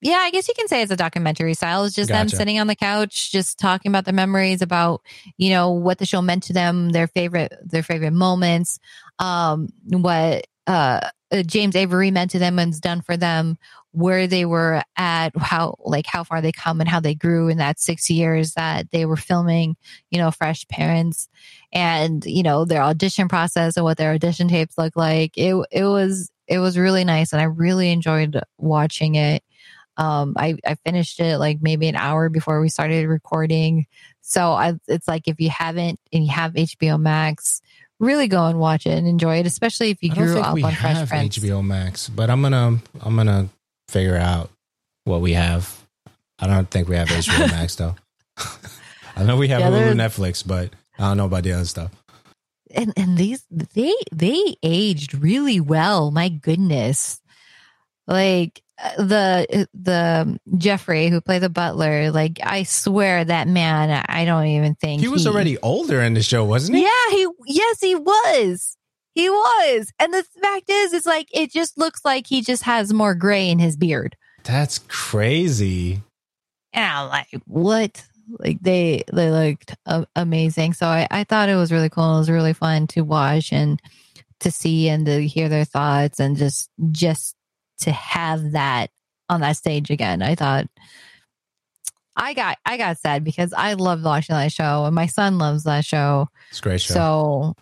[0.00, 1.84] yeah, I guess you can say it's a documentary style.
[1.84, 5.02] It's just them sitting on the couch, just talking about their memories, about
[5.36, 8.78] you know what the show meant to them, their favorite their favorite moments,
[9.18, 11.00] um, what uh,
[11.32, 13.56] uh, James Avery meant to them and has done for them,
[13.92, 17.58] where they were at, how like how far they come and how they grew in
[17.58, 19.76] that six years that they were filming,
[20.10, 21.28] you know, Fresh Prince,
[21.72, 25.36] and you know their audition process and what their audition tapes look like.
[25.36, 29.42] It it was it was really nice, and I really enjoyed watching it.
[29.96, 33.86] Um, I, I finished it like maybe an hour before we started recording.
[34.20, 37.60] So I, it's like if you haven't and you have HBO Max,
[38.00, 41.08] really go and watch it and enjoy it, especially if you grew up on Fresh
[41.08, 41.38] Prince.
[41.38, 43.48] HBO Max, but I'm gonna I'm gonna
[43.88, 44.50] figure out
[45.04, 45.74] what we have.
[46.38, 47.96] I don't think we have HBO Max though.
[49.16, 51.64] I know we have Yeah, Hulu, there's- Netflix, but I don't know about the other
[51.64, 51.90] stuff.
[52.74, 56.10] And and these they they aged really well.
[56.10, 57.20] My goodness,
[58.06, 58.62] like
[58.96, 62.10] the the Geoffrey who played the butler.
[62.10, 64.04] Like I swear that man.
[64.08, 66.84] I don't even think He was already older in the show, wasn't he?
[66.84, 68.76] Yeah, he yes, he was.
[69.14, 69.92] He was.
[69.98, 73.50] And the fact is, it's like it just looks like he just has more gray
[73.50, 74.16] in his beard.
[74.44, 76.02] That's crazy.
[76.72, 78.04] And I'm like, what?
[78.38, 80.74] like they they looked uh, amazing.
[80.74, 82.16] So I I thought it was really cool.
[82.16, 83.80] It was really fun to watch and
[84.40, 87.34] to see and to hear their thoughts and just just
[87.80, 88.90] to have that
[89.28, 90.22] on that stage again.
[90.22, 90.66] I thought
[92.16, 95.64] I got I got sad because I loved watching that show and my son loves
[95.64, 96.28] that show.
[96.50, 96.94] It's a great show.
[96.94, 97.54] So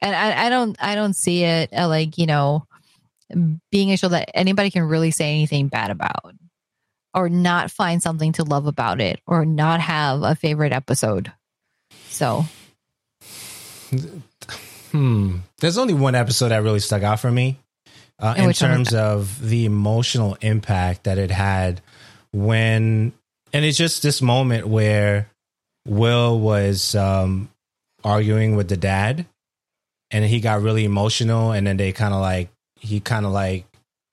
[0.00, 2.66] and I, I don't I don't see it uh, like, you know,
[3.70, 6.34] being a show that anybody can really say anything bad about
[7.12, 11.32] or not find something to love about it or not have a favorite episode.
[12.08, 12.46] So
[14.92, 15.36] hmm.
[15.60, 17.58] There's only one episode that really stuck out for me
[18.20, 21.80] uh, in which one was terms of the emotional impact that it had
[22.32, 23.12] when,
[23.52, 25.30] and it's just this moment where
[25.86, 27.48] Will was um,
[28.04, 29.26] arguing with the dad,
[30.10, 33.64] and he got really emotional, and then they kind of like he kind of like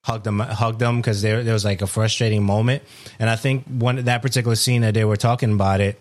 [0.05, 2.83] hugged them, hugged them because there there was like a frustrating moment,
[3.19, 5.99] and I think one that particular scene that they were talking about it,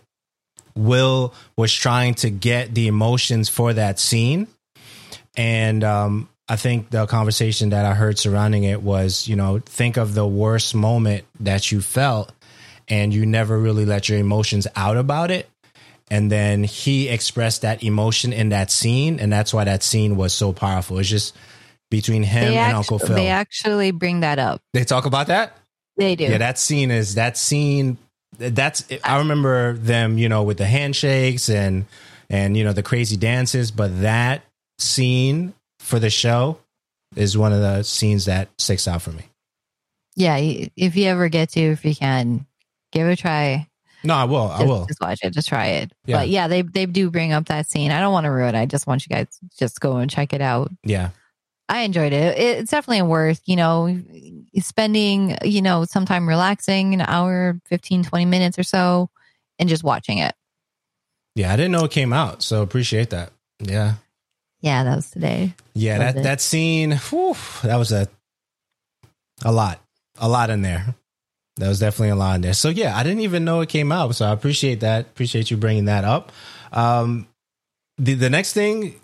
[0.76, 4.46] Will was trying to get the emotions for that scene,
[5.36, 9.97] and um, I think the conversation that I heard surrounding it was, you know, think
[9.97, 12.32] of the worst moment that you felt
[12.86, 15.49] and you never really let your emotions out about it.
[16.11, 19.18] And then he expressed that emotion in that scene.
[19.20, 20.99] And that's why that scene was so powerful.
[20.99, 21.34] It's just
[21.90, 23.09] between him they, and act- Uncle Phil.
[23.09, 24.61] they They, actually bring that up.
[24.74, 25.57] They talk about that?
[25.97, 26.24] They do.
[26.24, 27.97] Yeah, that scene is that scene.
[28.36, 31.86] That's I remember them, you know, with the handshakes and
[32.28, 33.70] and you know the crazy dances.
[33.70, 34.42] But that
[34.78, 35.55] scene
[35.85, 36.59] for the show
[37.14, 39.24] is one of the scenes that sticks out for me.
[40.16, 42.47] yeah, if you ever get to, if you can,
[42.93, 43.68] give it a try.
[44.03, 44.49] No, I will.
[44.49, 44.85] I will.
[44.87, 45.30] just watch it.
[45.32, 45.93] Just try it.
[46.05, 46.18] Yeah.
[46.18, 47.91] But yeah, they they do bring up that scene.
[47.91, 48.55] I don't want to ruin.
[48.55, 48.61] it.
[48.61, 50.70] I just want you guys to just go and check it out.
[50.82, 51.11] Yeah,
[51.68, 52.39] I enjoyed it.
[52.39, 54.03] It- It's definitely worth, you know,
[54.59, 59.09] spending, you know, some time relaxing, an hour, 15, 20 minutes or so,
[59.59, 60.35] and just watching it.
[61.35, 61.53] yeah.
[61.53, 63.32] I didn't know it came out, so appreciate that.
[63.61, 63.95] Yeah,
[64.64, 65.52] Yeah, that was today.
[65.74, 65.98] yeah.
[65.98, 68.08] That that scene, whew, that was a
[69.44, 69.78] a lot,
[70.18, 70.94] a lot in there.
[71.56, 72.54] That was definitely a lot in there.
[72.54, 74.14] So yeah, I didn't even know it came out.
[74.14, 75.02] So I appreciate that.
[75.06, 76.32] Appreciate you bringing that up.
[76.72, 77.28] Um,
[77.98, 78.98] the the next thing.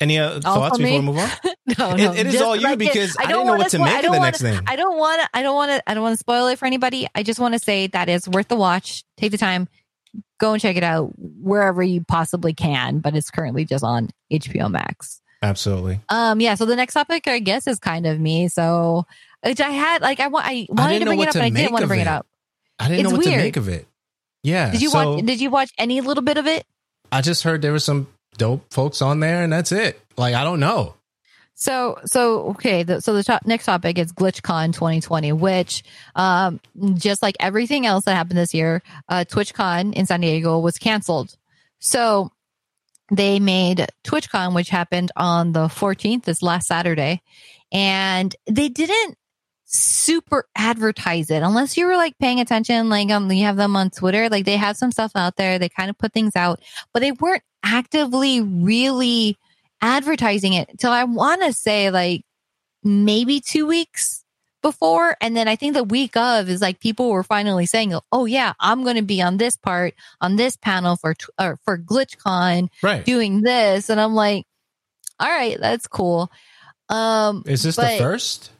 [0.00, 1.28] Any uh, thoughts before we move on?
[1.78, 3.84] no, It- no, it is all you because I, didn't know what to spo- I
[3.84, 4.60] make of the wanna- next thing.
[4.66, 5.28] I don't want to.
[5.34, 5.90] I don't want to.
[5.90, 7.06] I don't want to spoil it for anybody.
[7.14, 9.04] I just want to say that it's worth the watch.
[9.16, 9.68] Take the time,
[10.38, 12.98] go and check it out wherever you possibly can.
[13.00, 15.20] But it's currently just on HBO Max.
[15.42, 16.00] Absolutely.
[16.08, 16.54] Um, yeah.
[16.54, 18.48] So the next topic, I guess, is kind of me.
[18.48, 19.06] So,
[19.44, 21.50] which I had like I want I wanted didn't to bring it up, but I
[21.50, 22.08] didn't want to bring it it.
[22.08, 22.26] up.
[22.78, 23.38] I didn't It's know what weird.
[23.38, 23.86] to make of it.
[24.44, 24.70] Yeah.
[24.70, 25.24] Did you so watch?
[25.26, 26.64] Did you watch any little bit of it?
[27.10, 28.08] I just heard there were some
[28.38, 30.00] dope folks on there, and that's it.
[30.16, 30.94] Like I don't know.
[31.54, 32.82] So, so okay.
[32.82, 35.84] The, so the next topic is GlitchCon 2020, which,
[36.16, 36.60] um,
[36.94, 41.36] just like everything else that happened this year, uh, TwitchCon in San Diego was canceled.
[41.78, 42.32] So
[43.10, 47.20] they made TwitchCon, which happened on the 14th, this last Saturday,
[47.70, 49.18] and they didn't
[49.66, 52.88] super advertise it unless you were like paying attention.
[52.88, 55.58] Like, um, you have them on Twitter, like they have some stuff out there.
[55.58, 56.60] They kind of put things out,
[56.92, 59.38] but they weren't actively really
[59.82, 62.22] advertising it till I want to say like
[62.82, 64.24] maybe two weeks
[64.62, 65.16] before.
[65.20, 68.52] And then I think the week of is like people were finally saying, oh, yeah,
[68.60, 73.04] I'm going to be on this part, on this panel for, or for GlitchCon Right.
[73.04, 73.90] doing this.
[73.90, 74.46] And I'm like,
[75.18, 76.30] all right, that's cool.
[76.88, 78.50] Um, Is this the first?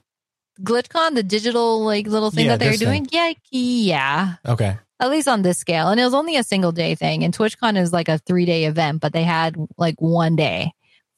[0.61, 3.07] GlitchCon, the digital like little thing Yeah, that they were this doing.
[3.11, 3.33] Yeah.
[3.51, 4.77] Yeah Okay.
[5.01, 5.89] at least on this scale.
[5.89, 7.25] And it was only a single day thing.
[7.25, 10.73] And TwitchCon is like a three day event, but they had like one day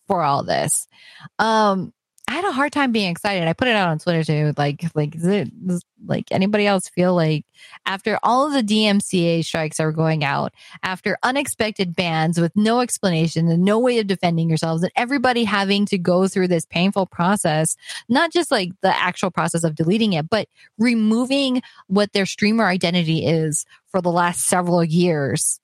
[0.06, 0.86] for all this.
[1.38, 1.92] Um,
[2.26, 3.46] I had a hard time being excited.
[3.46, 4.54] I put it out on Twitter too.
[4.56, 5.50] Like, like, is it
[6.06, 7.44] like anybody else feel like
[7.84, 13.48] after all of the DMCA strikes are going out, after unexpected bans with no explanation
[13.48, 17.76] and no way of defending yourselves, and everybody having to go through this painful process,
[18.08, 20.48] not just like the actual process of deleting it, but
[20.78, 25.60] removing what their streamer identity is for the last several years.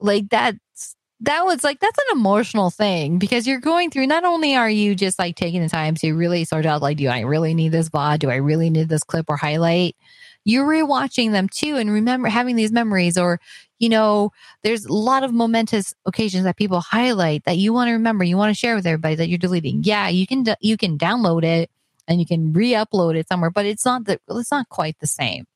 [0.00, 4.56] Like that's that was like that's an emotional thing because you're going through not only
[4.56, 7.54] are you just like taking the time to really sort out like do I really
[7.54, 8.20] need this VOD?
[8.20, 9.96] Do I really need this clip or highlight?
[10.44, 13.40] You're rewatching them too and remember having these memories or
[13.78, 14.30] you know,
[14.62, 18.36] there's a lot of momentous occasions that people highlight that you want to remember, you
[18.36, 19.82] want to share with everybody that you're deleting.
[19.84, 21.70] Yeah, you can you can download it
[22.06, 25.46] and you can re-upload it somewhere, but it's not the it's not quite the same.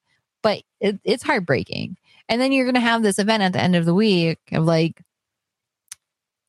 [0.42, 1.96] But it, it's heartbreaking.
[2.28, 4.64] And then you're going to have this event at the end of the week of
[4.64, 5.02] like,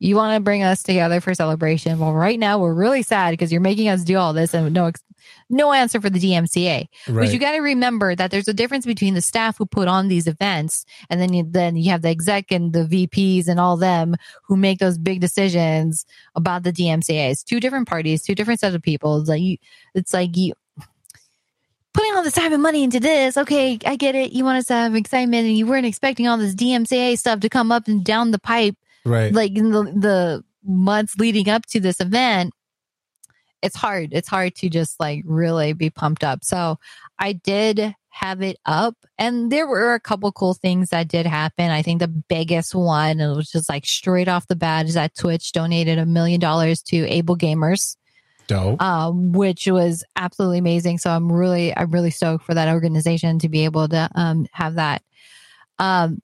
[0.05, 1.97] you want to bring us together for celebration.
[1.99, 4.91] Well, right now we're really sad because you're making us do all this and no,
[5.49, 6.87] no answer for the DMCA.
[7.07, 7.25] Right.
[7.25, 10.07] But you got to remember that there's a difference between the staff who put on
[10.07, 13.77] these events, and then you, then you have the exec and the VPs and all
[13.77, 17.31] them who make those big decisions about the DMCA.
[17.31, 19.19] It's two different parties, two different sets of people.
[19.19, 19.57] It's like you,
[19.95, 20.53] it's like you
[21.93, 23.37] putting all this time and money into this.
[23.37, 24.33] Okay, I get it.
[24.33, 27.49] You want us to have excitement, and you weren't expecting all this DMCA stuff to
[27.49, 28.75] come up and down the pipe
[29.05, 29.33] right.
[29.33, 32.53] like in the, the months leading up to this event
[33.61, 36.77] it's hard it's hard to just like really be pumped up so
[37.19, 41.69] i did have it up and there were a couple cool things that did happen
[41.69, 45.15] i think the biggest one it was just like straight off the bat is that
[45.15, 47.97] twitch donated a million dollars to AbleGamers
[48.47, 48.81] Dope.
[48.81, 50.97] um, which was absolutely amazing.
[50.97, 54.75] So I'm really, I'm really stoked for that organization to be able to um, have
[54.75, 55.01] that.
[55.79, 56.21] Um,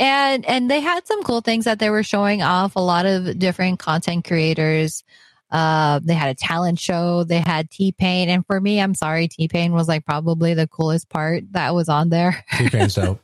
[0.00, 2.74] and and they had some cool things that they were showing off.
[2.74, 5.04] A lot of different content creators.
[5.50, 7.22] Uh, they had a talent show.
[7.24, 10.66] They had T Pain, and for me, I'm sorry, T Pain was like probably the
[10.66, 12.44] coolest part that was on there.
[12.56, 13.20] T-Pain's dope.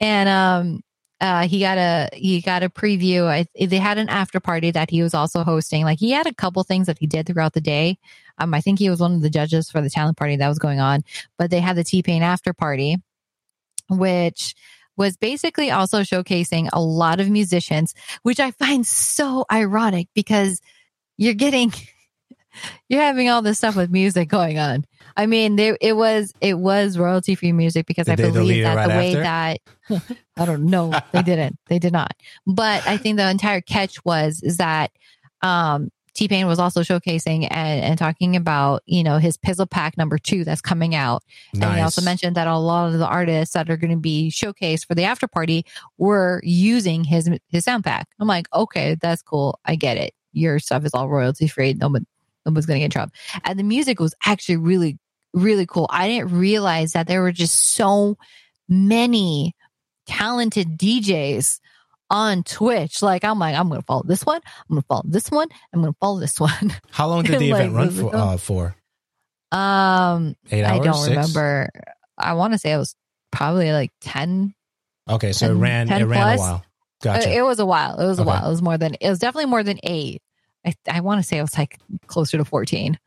[0.00, 0.82] and um
[1.20, 4.88] uh he got a he got a preview I, they had an after party that
[4.88, 7.60] he was also hosting like he had a couple things that he did throughout the
[7.60, 7.98] day
[8.38, 10.60] um i think he was one of the judges for the talent party that was
[10.60, 11.02] going on
[11.36, 12.98] but they had the t-pain after party
[13.90, 14.54] which
[14.98, 20.60] was basically also showcasing a lot of musicians which i find so ironic because
[21.16, 21.72] you're getting
[22.88, 24.84] you're having all this stuff with music going on
[25.18, 28.76] I mean, there it was it was royalty free music because Did I believe that
[28.76, 29.58] right the way after?
[29.90, 32.12] that I don't know they didn't they did not.
[32.46, 34.92] But I think the entire catch was is that
[35.42, 39.96] um T Pain was also showcasing and, and talking about you know his Pizzle Pack
[39.96, 41.22] number two that's coming out,
[41.54, 44.28] and he also mentioned that a lot of the artists that are going to be
[44.28, 45.64] showcased for the after party
[45.96, 48.08] were using his his sound pack.
[48.18, 49.60] I'm like, okay, that's cool.
[49.64, 50.12] I get it.
[50.32, 51.74] Your stuff is all royalty free.
[51.74, 52.04] Nobody
[52.44, 53.12] nobody's going to get in trouble.
[53.44, 54.98] And the music was actually really
[55.34, 55.86] really cool.
[55.88, 58.18] I didn't realize that there were just so
[58.68, 59.54] many
[60.06, 61.60] talented DJs
[62.10, 63.02] on Twitch.
[63.02, 65.94] Like I'm like, I'm gonna follow this one, I'm gonna follow this one, I'm gonna
[66.00, 66.72] follow this one.
[66.90, 68.14] How long did the Like, event run for?
[68.14, 68.76] Uh, for
[69.52, 70.80] Um eight hours.
[70.80, 71.08] I don't Six?
[71.10, 71.70] remember.
[72.16, 72.94] I want to say it was
[73.30, 74.54] probably like 10
[75.08, 75.90] Okay, so it ran.
[75.90, 76.38] It ran plus?
[76.38, 76.54] a while.
[76.56, 76.60] Uh,
[77.02, 77.32] Gotcha.
[77.34, 77.98] It was a while.
[77.98, 78.28] It was a Okay.
[78.28, 78.46] while.
[78.46, 80.20] It was more than it was definitely more than eight.
[80.66, 81.78] I I want to say it was like
[82.08, 82.98] closer to fourteen.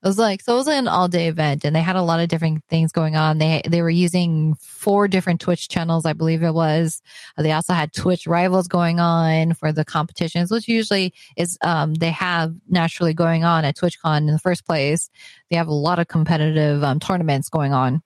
[0.00, 2.20] It was like so it was an all day event, and they had a lot
[2.20, 3.38] of different things going on.
[3.38, 7.02] They they were using four different Twitch channels, I believe it was.
[7.36, 12.12] They also had Twitch rivals going on for the competitions, which usually is um they
[12.12, 15.10] have naturally going on at TwitchCon in the first place.
[15.50, 18.00] They have a lot of competitive um, tournaments going on.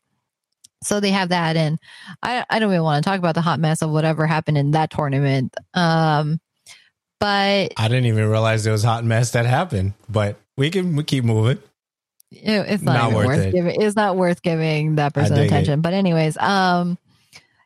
[0.82, 1.78] So they have that, and
[2.22, 4.70] I I don't even want to talk about the hot mess of whatever happened in
[4.70, 5.54] that tournament.
[5.74, 6.40] Um,
[7.20, 11.04] but I didn't even realize there was hot mess that happened, but we can we
[11.04, 11.58] keep moving.
[12.32, 13.52] It, it's not, Not worth worth, it.
[13.54, 13.80] giving.
[13.80, 15.46] It's not worth giving that person dig it.
[15.46, 15.80] attention.
[15.80, 16.98] But anyways, um,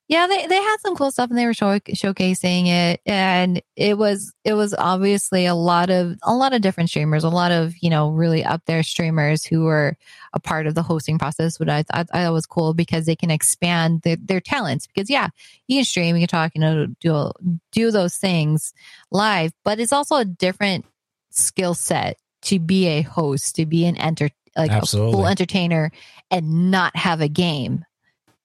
[0.08, 3.98] yeah, they they had some cool stuff and they were show, showcasing it, and it
[3.98, 7.74] was it was obviously a lot of a lot of different streamers, a lot of
[7.80, 9.96] you know really up there streamers who were
[10.32, 13.16] a part of the hosting process, which I thought I thought was cool because they
[13.16, 14.86] can expand their, their talents.
[14.86, 15.28] Because yeah,
[15.66, 17.32] you can stream, you can talk, you know, do
[17.72, 18.74] do those things
[19.10, 20.84] live, but it's also a different
[21.30, 25.12] skill set to be a host, to be an enter like a Absolutely.
[25.12, 25.90] full entertainer
[26.30, 27.84] and not have a game.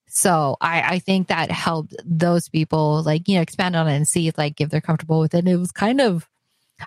[0.08, 4.06] So I, I think that helped those people like, you know, expand on it and
[4.06, 5.38] see if like if they're comfortable with it.
[5.38, 6.28] And it was kind of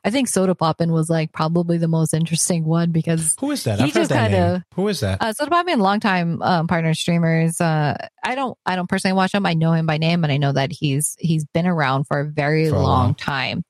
[0.04, 3.80] I think Sodapoppin was like probably the most interesting one because Who is that?
[3.80, 4.64] He I've just kinda- name.
[4.76, 5.22] Who is that?
[5.22, 7.62] uh, Sodapoppin, longtime um, partner streamers.
[7.62, 9.46] Uh, I don't, I don't personally watch him.
[9.46, 12.26] I know him by name, and I know that he's he's been around for a
[12.26, 13.64] very For a long time.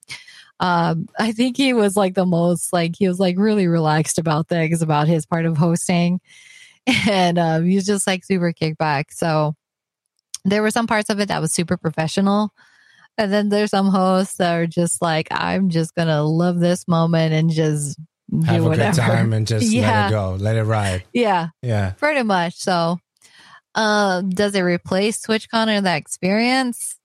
[0.60, 4.48] Um, I think he was like the most like he was like really relaxed about
[4.48, 6.22] things about his part of hosting,
[7.10, 9.06] and um, he was just like super kickback.
[9.12, 9.56] So
[10.46, 12.52] there were some parts of it that was super professional.
[13.18, 17.34] And then there's some hosts that are just like, I'm just gonna love this moment
[17.34, 17.98] and just
[18.46, 18.92] Have a whatever.
[18.92, 20.08] good time and just let Yeah.
[20.08, 20.36] it go.
[20.38, 21.04] Let it ride.
[21.14, 21.92] Yeah, Yeah.
[21.92, 22.56] pretty much.
[22.56, 23.00] So,
[23.74, 26.98] uh, does it replace TwitchCon or that experience?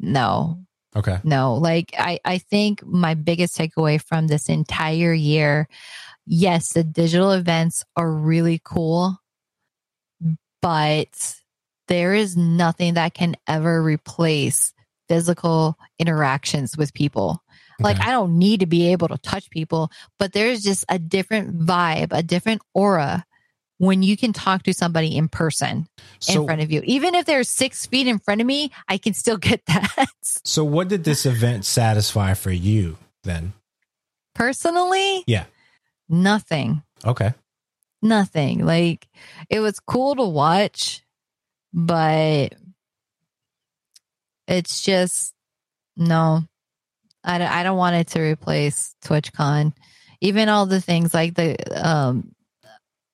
[0.00, 0.64] No,
[0.98, 1.18] Okay.
[1.22, 1.54] no.
[1.54, 5.68] Like, I, I think my biggest takeaway from this entire year,
[6.26, 9.18] yes, the digital events are really cool,
[10.60, 11.36] but
[11.86, 14.74] there is nothing that can ever replace
[15.08, 17.42] physical interactions with people.
[17.80, 21.60] Like, I don't need to be able to touch people, but there's just a different
[21.60, 23.24] vibe, a different aura
[23.78, 25.86] when you can talk to somebody in person
[26.28, 26.82] in front of you.
[26.84, 30.06] Even if they're six feet in front of me, I can still get that.
[30.22, 33.52] so what did this event satisfy for you then?
[34.34, 35.44] Personally, Yeah.
[36.08, 36.82] nothing.
[37.04, 37.34] Okay.
[38.02, 38.64] nothing.
[38.66, 39.08] Like
[39.48, 41.02] it was cool to watch,
[41.72, 42.54] but
[44.46, 45.34] it's just
[45.96, 46.42] no.
[47.24, 49.72] I don't, I don't want it to replace TwitchCon.
[50.20, 52.32] Even all the things like the um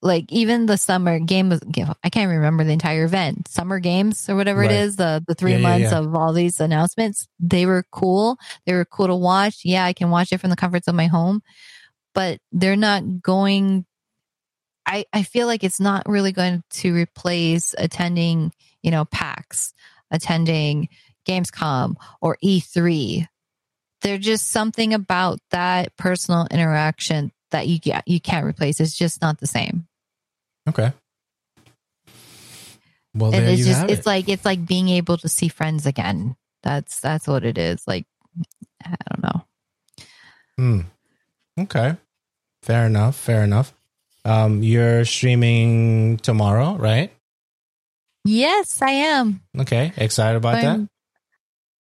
[0.05, 1.59] like even the summer game
[2.05, 3.49] I can't remember the entire event.
[3.49, 4.71] Summer games or whatever right.
[4.71, 5.99] it is, the the 3 yeah, months yeah, yeah.
[5.99, 8.37] of all these announcements, they were cool.
[8.67, 9.63] They were cool to watch.
[9.65, 11.43] Yeah, I can watch it from the comforts of my home,
[12.15, 13.87] but they're not going
[14.87, 18.53] I, I feel like it's not really going to replace attending,
[18.83, 19.73] you know, PAX,
[20.11, 20.91] attending
[21.27, 23.27] Gamescom or E3.
[24.03, 28.81] There's just something about that personal interaction that you get you can't replace.
[28.81, 29.87] It's just not the same.
[30.69, 30.93] Okay.
[33.15, 34.07] Well, there it's you just it's it.
[34.07, 36.37] like it's like being able to see friends again.
[36.63, 37.87] That's that's what it is.
[37.87, 38.07] Like
[38.85, 39.45] I don't know.
[40.57, 40.81] Hmm.
[41.63, 41.97] Okay.
[42.63, 43.17] Fair enough.
[43.17, 43.73] Fair enough.
[44.25, 47.13] Um, you're streaming tomorrow, right?
[48.25, 49.43] Yes, I am.
[49.59, 50.89] Okay, excited about I'm,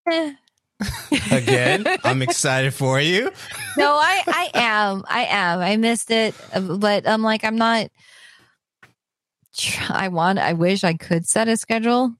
[0.06, 0.36] that.
[1.32, 3.30] Again, I'm excited for you.
[3.78, 5.04] no, I I am.
[5.08, 5.60] I am.
[5.60, 7.90] I missed it, but I'm like I'm not.
[9.88, 10.38] I want.
[10.38, 12.14] I wish I could set a schedule.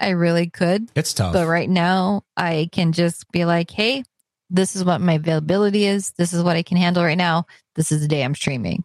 [0.00, 0.90] I really could.
[0.94, 1.32] It's tough.
[1.32, 4.04] But right now, I can just be like, hey,
[4.50, 6.12] this is what my availability is.
[6.12, 7.46] This is what I can handle right now.
[7.74, 8.84] This is the day I'm streaming.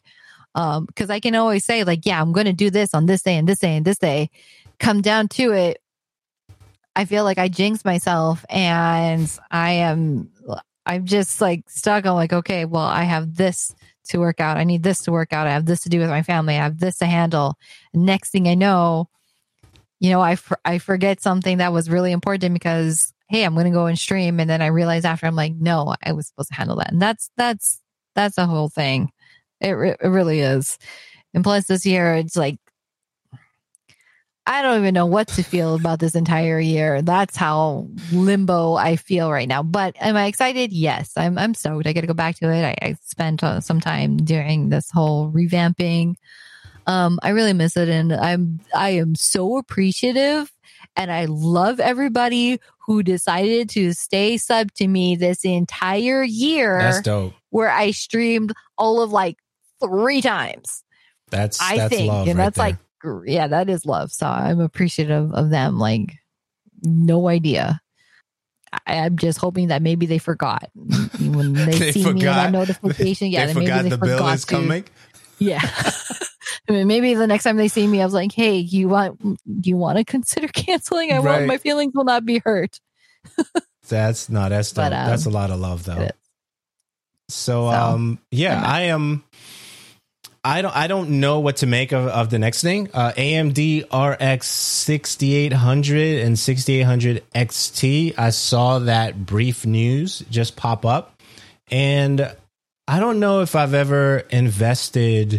[0.55, 3.21] Um, cause I can always say like, yeah, I'm going to do this on this
[3.21, 4.29] day and this day and this day.
[4.79, 5.81] Come down to it.
[6.95, 10.31] I feel like I jinx myself and I am,
[10.85, 12.05] I'm just like stuck.
[12.05, 13.73] I'm like, okay, well, I have this
[14.05, 14.57] to work out.
[14.57, 15.47] I need this to work out.
[15.47, 16.55] I have this to do with my family.
[16.55, 17.57] I have this to handle.
[17.93, 19.09] Next thing I know,
[19.99, 23.71] you know, I, I forget something that was really important because, hey, I'm going to
[23.71, 24.39] go and stream.
[24.39, 26.91] And then I realize after I'm like, no, I was supposed to handle that.
[26.91, 27.81] And that's, that's,
[28.15, 29.11] that's the whole thing.
[29.61, 30.77] It, re- it really is.
[31.33, 32.57] And plus, this year, it's like,
[34.49, 37.03] I don't even know what to feel about this entire year.
[37.03, 39.61] That's how limbo I feel right now.
[39.61, 40.73] But am I excited?
[40.73, 41.37] Yes, I'm.
[41.37, 41.85] I'm stoked.
[41.85, 42.65] I get to go back to it.
[42.65, 46.15] I, I spent uh, some time during this whole revamping.
[46.87, 48.59] Um, I really miss it, and I'm.
[48.73, 50.51] I am so appreciative,
[50.95, 56.79] and I love everybody who decided to stay sub to me this entire year.
[56.79, 57.35] That's dope.
[57.51, 59.37] Where I streamed all of like
[59.79, 60.83] three times.
[61.29, 62.65] That's I that's think, and right that's there.
[62.65, 62.77] like
[63.25, 64.11] yeah, that is love.
[64.11, 65.79] So I'm appreciative of them.
[65.79, 66.15] Like,
[66.83, 67.81] no idea.
[68.85, 72.15] I, am just hoping that maybe they forgot when they, they see forgot.
[72.15, 73.27] me that notification.
[73.27, 74.51] Yeah, they forgot maybe they the forgot bill is to.
[74.51, 74.85] coming.
[75.39, 75.61] Yeah.
[76.69, 79.19] I mean, maybe the next time they see me, I was like, "Hey, you want
[79.63, 81.11] you want to consider canceling?
[81.11, 81.25] I right.
[81.25, 82.79] want my feelings will not be hurt."
[83.87, 86.09] that's not that's but, um, that's a lot of love though.
[87.29, 89.23] So, so, um, yeah, I am.
[90.43, 92.89] I don't I don't know what to make of, of the next thing.
[92.93, 98.13] Uh, AMD RX 6800 and 6800 XT.
[98.17, 101.21] I saw that brief news just pop up,
[101.69, 102.35] and
[102.87, 105.33] I don't know if I've ever invested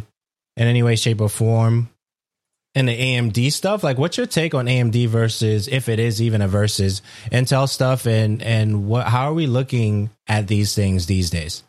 [0.56, 1.88] in any way, shape, or form
[2.74, 3.82] in the AMD stuff.
[3.82, 7.02] Like, what's your take on AMD versus, if it is even a versus
[7.32, 9.06] Intel stuff, and and what?
[9.06, 11.62] How are we looking at these things these days?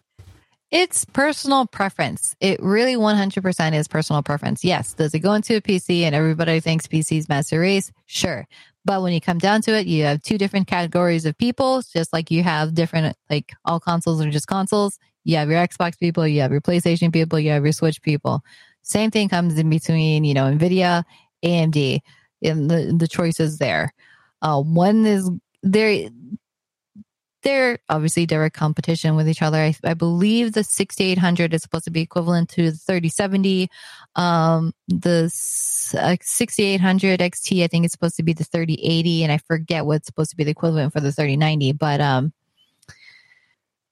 [0.72, 2.34] It's personal preference.
[2.39, 4.64] It really 100% is personal preference.
[4.64, 4.93] Yes.
[4.93, 7.91] Does it go into a PC and everybody thinks PC's master race?
[8.06, 8.48] Sure.
[8.85, 12.14] But when you come down to it, you have two different categories of people, just
[12.14, 14.98] like you have different, like all consoles are just consoles.
[15.26, 18.41] You have your Xbox people, you have your PlayStation people, you have your Switch people.
[18.81, 21.03] Same thing comes in between, you know, NVIDIA,
[21.43, 21.99] AMD,
[22.43, 23.93] and the, the choices there.
[24.41, 25.30] Uh, one is
[25.61, 26.10] there,
[27.43, 29.57] they're obviously direct competition with each other.
[29.57, 33.69] I, I, believe the 6800 is supposed to be equivalent to the 3070.
[34.15, 35.26] Um, the
[35.97, 40.05] uh, 6800 XT, I think it's supposed to be the 3080, and I forget what's
[40.05, 41.73] supposed to be the equivalent for the 3090.
[41.73, 42.34] But um,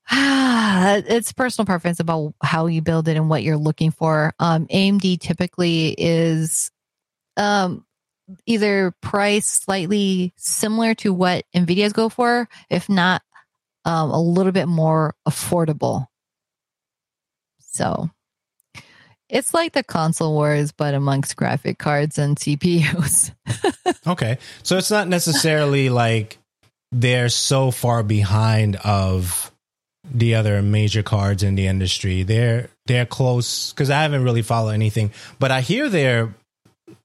[0.11, 4.33] it's personal preference about how you build it and what you're looking for.
[4.39, 6.71] Um, AMD typically is
[7.37, 7.85] um,
[8.45, 13.21] either price slightly similar to what NVIDIA's go for, if not
[13.85, 16.07] um, a little bit more affordable.
[17.59, 18.09] So
[19.29, 23.31] it's like the console wars, but amongst graphic cards and CPUs.
[24.07, 24.39] okay.
[24.63, 26.37] So it's not necessarily like
[26.91, 29.51] they're so far behind of
[30.11, 32.23] the other major cards in the industry.
[32.23, 36.33] They're they're close because I haven't really followed anything, but I hear they're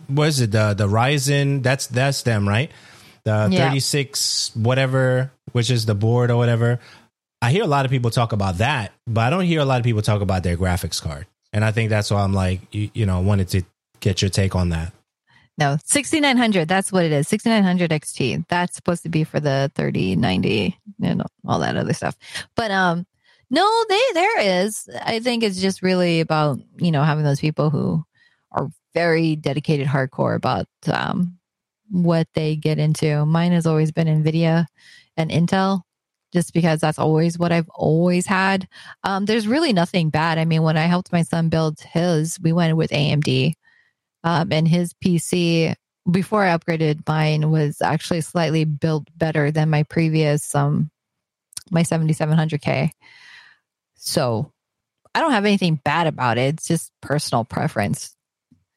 [0.06, 1.62] what is it the the Ryzen?
[1.62, 2.70] That's that's them, right?
[3.24, 3.68] The yeah.
[3.70, 6.80] 36 whatever which is the board or whatever.
[7.40, 9.78] I hear a lot of people talk about that, but I don't hear a lot
[9.78, 11.26] of people talk about their graphics card.
[11.52, 13.62] and I think that's why I'm like, you, you know, wanted to
[14.00, 14.92] get your take on that.
[15.56, 16.66] No, 6900.
[16.66, 17.28] That's what it is.
[17.28, 18.48] 6900 XT.
[18.48, 22.16] That's supposed to be for the 3090 and all that other stuff.
[22.56, 23.06] But, um,
[23.50, 24.88] no, they, there is.
[25.00, 28.02] I think it's just really about, you know, having those people who
[28.50, 31.38] are very dedicated hardcore about, um,
[31.94, 33.24] what they get into.
[33.24, 34.66] Mine has always been NVIDIA
[35.16, 35.82] and Intel
[36.32, 38.66] just because that's always what I've always had.
[39.04, 40.36] Um, there's really nothing bad.
[40.36, 43.52] I mean, when I helped my son build his, we went with AMD.
[44.24, 45.74] Um, and his PC
[46.10, 50.90] before I upgraded mine was actually slightly built better than my previous um
[51.70, 52.90] my 7700K.
[53.94, 54.52] So
[55.14, 56.54] I don't have anything bad about it.
[56.54, 58.13] It's just personal preference.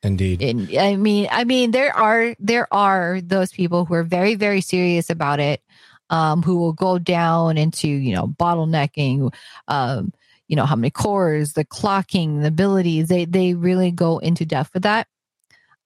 [0.04, 0.42] Indeed.
[0.42, 4.62] And I mean, I mean, there are there are those people who are very very
[4.62, 5.62] serious about it,
[6.10, 9.34] um, who will go down into you know bottlenecking,
[9.68, 10.14] um,
[10.48, 13.08] you know how many cores, the clocking, the abilities.
[13.08, 15.08] They they really go into depth with that.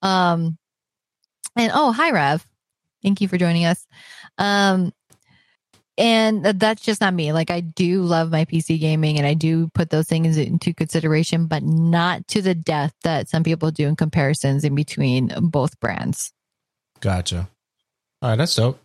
[0.02, 0.58] Um,
[1.56, 2.46] and oh, hi Rev,
[3.02, 3.88] thank you for joining us.
[4.38, 4.92] Um,
[6.02, 7.32] and that's just not me.
[7.32, 11.46] Like I do love my PC gaming and I do put those things into consideration,
[11.46, 16.34] but not to the death that some people do in comparisons in between both brands.
[17.02, 17.48] Gotcha.
[18.24, 18.82] All right, that's dope.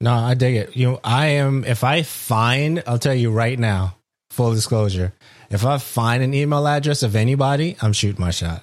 [0.00, 0.76] No, I dig it.
[0.76, 3.96] You know, I am if I find, I'll tell you right now,
[4.30, 5.12] full disclosure.
[5.50, 8.62] If I find an email address of anybody, I'm shooting my shot.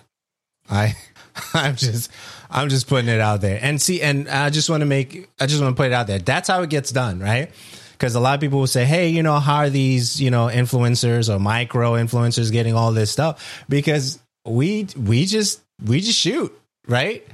[0.70, 0.96] I
[1.54, 2.12] I'm just
[2.50, 3.60] I'm just putting it out there.
[3.62, 6.08] And see and I just want to make I just want to put it out
[6.08, 6.20] there.
[6.20, 7.52] That's how it gets done, right?
[8.00, 10.48] Because a lot of people will say, "Hey, you know, how are these, you know,
[10.48, 16.58] influencers or micro influencers getting all this stuff?" Because we we just we just shoot,
[16.88, 17.28] right?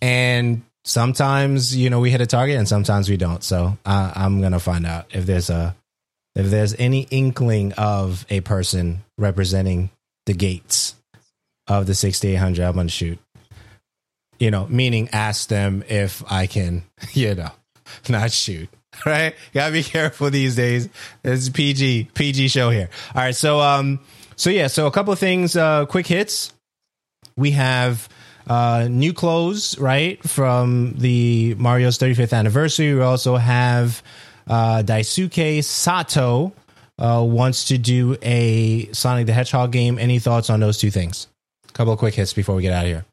[0.00, 3.44] And sometimes, you know, we hit a target, and sometimes we don't.
[3.44, 5.76] So uh, I'm gonna find out if there's a
[6.36, 9.90] if there's any inkling of a person representing
[10.26, 10.94] the gates
[11.66, 13.18] of the 6800 i'm gonna shoot
[14.38, 17.50] you know meaning ask them if i can you know
[18.08, 18.68] not shoot
[19.06, 19.34] right?
[19.52, 20.88] Gotta be careful these days.
[21.24, 22.88] It's PG PG show here.
[23.14, 24.00] All right, so um,
[24.36, 26.52] so yeah, so a couple of things, uh, quick hits.
[27.36, 28.08] We have
[28.46, 32.94] uh, new clothes, right, from the Mario's 35th anniversary.
[32.94, 34.02] We also have
[34.46, 36.52] uh, Daisuke Sato
[36.98, 39.98] uh, wants to do a Sonic the Hedgehog game.
[39.98, 41.26] Any thoughts on those two things?
[41.68, 43.04] A couple of quick hits before we get out of here.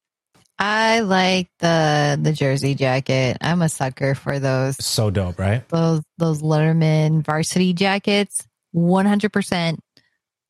[0.59, 3.37] I like the the jersey jacket.
[3.41, 4.77] I'm a sucker for those.
[4.83, 5.67] So dope, right?
[5.69, 8.45] Those those Letterman varsity jackets.
[8.75, 9.77] 100%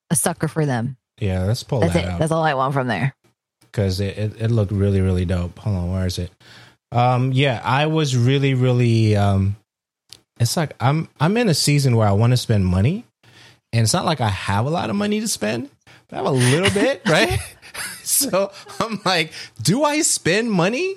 [0.10, 0.96] a sucker for them.
[1.20, 2.10] Yeah, let's pull That's that it.
[2.10, 3.14] out That's all I want from there.
[3.62, 5.58] because it, it it looked really really dope.
[5.60, 6.32] Hold on, where is it?
[6.92, 9.16] Um, yeah, I was really really.
[9.16, 9.56] Um,
[10.40, 13.04] it's like I'm I'm in a season where I want to spend money,
[13.72, 15.70] and it's not like I have a lot of money to spend,
[16.08, 17.40] but I have a little bit, right?
[18.14, 19.31] So I'm like,
[19.61, 20.95] do I spend money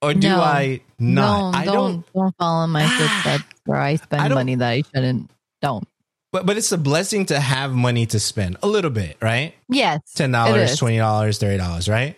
[0.00, 0.40] or do No.
[0.40, 1.52] I not?
[1.52, 2.12] No, I don't, don't.
[2.14, 3.56] don't follow my footsteps ah.
[3.66, 5.30] where I I spend don't- money that I shouldn't.
[5.60, 5.86] Don't.
[6.32, 9.54] But but it's a blessing to have money to spend a little bit, right?
[9.68, 10.00] Yes.
[10.14, 12.16] Ten dollars, twenty dollars, thirty dollars, right?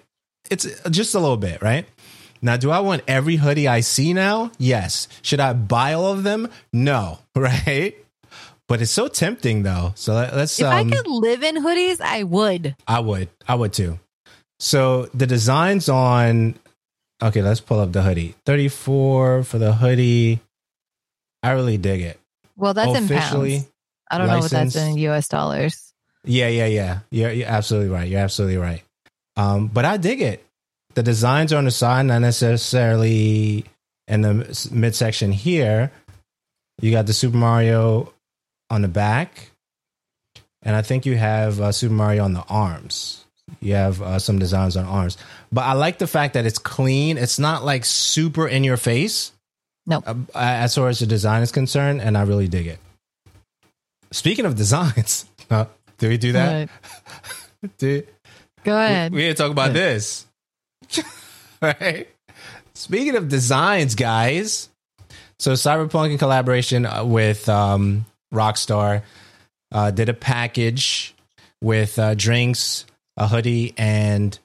[0.50, 1.84] It's just a little bit, right?
[2.40, 4.52] Now, do I want every hoodie I see now?
[4.58, 5.08] Yes.
[5.22, 6.48] Should I buy all of them?
[6.72, 7.96] No, right?
[8.68, 9.92] But it's so tempting though.
[9.94, 12.74] So let, us If I um, could live in hoodies, I would.
[12.86, 13.98] I would, I would too.
[14.58, 16.54] So the designs on,
[17.22, 18.34] okay, let's pull up the hoodie.
[18.46, 20.40] Thirty four for the hoodie.
[21.42, 22.18] I really dig it.
[22.56, 23.70] Well, that's in Officially, pounds.
[24.10, 25.92] I don't know what that's in US dollars.
[26.24, 27.00] Yeah, yeah, yeah.
[27.10, 28.08] You're, you're absolutely right.
[28.08, 28.82] You're absolutely right.
[29.36, 30.42] Um, but I dig it.
[30.94, 33.66] The designs are on the side, not necessarily
[34.08, 35.90] in the midsection here.
[36.80, 38.13] You got the Super Mario
[38.74, 39.50] on the back,
[40.62, 43.24] and I think you have uh, Super Mario on the arms.
[43.60, 45.16] You have uh, some designs on arms,
[45.52, 47.16] but I like the fact that it's clean.
[47.16, 49.32] It's not like super in your face.
[49.86, 50.04] Nope.
[50.06, 52.78] Uh, as far as the design is concerned, and I really dig it.
[54.10, 55.66] Speaking of designs, uh,
[55.98, 56.68] did we do that?
[57.78, 58.08] Did,
[58.62, 59.12] Go ahead.
[59.12, 60.26] we, we need to talk about this.
[61.62, 62.08] right?
[62.74, 64.68] Speaking of designs, guys.
[65.38, 68.04] So Cyberpunk in collaboration uh, with um,
[68.34, 69.02] Rockstar
[69.72, 71.14] uh, did a package
[71.60, 72.84] with uh, drinks,
[73.16, 74.38] a hoodie, and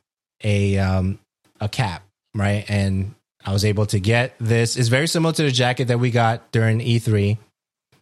[0.43, 1.19] a um,
[1.59, 2.03] a cap,
[2.33, 2.65] right?
[2.69, 3.13] And
[3.45, 4.77] I was able to get this.
[4.77, 7.37] It's very similar to the jacket that we got during E3.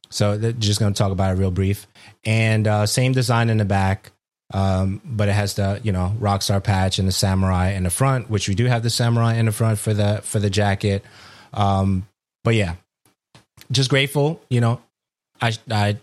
[0.09, 1.87] So just going to talk about it real brief.
[2.23, 4.11] And uh, same design in the back,
[4.53, 8.29] um, but it has the you know Rockstar patch and the samurai in the front,
[8.29, 11.03] which we do have the samurai in the front for the for the jacket.
[11.53, 12.07] Um,
[12.43, 12.75] but yeah,
[13.71, 14.41] just grateful.
[14.49, 14.81] You know,
[15.41, 15.97] I I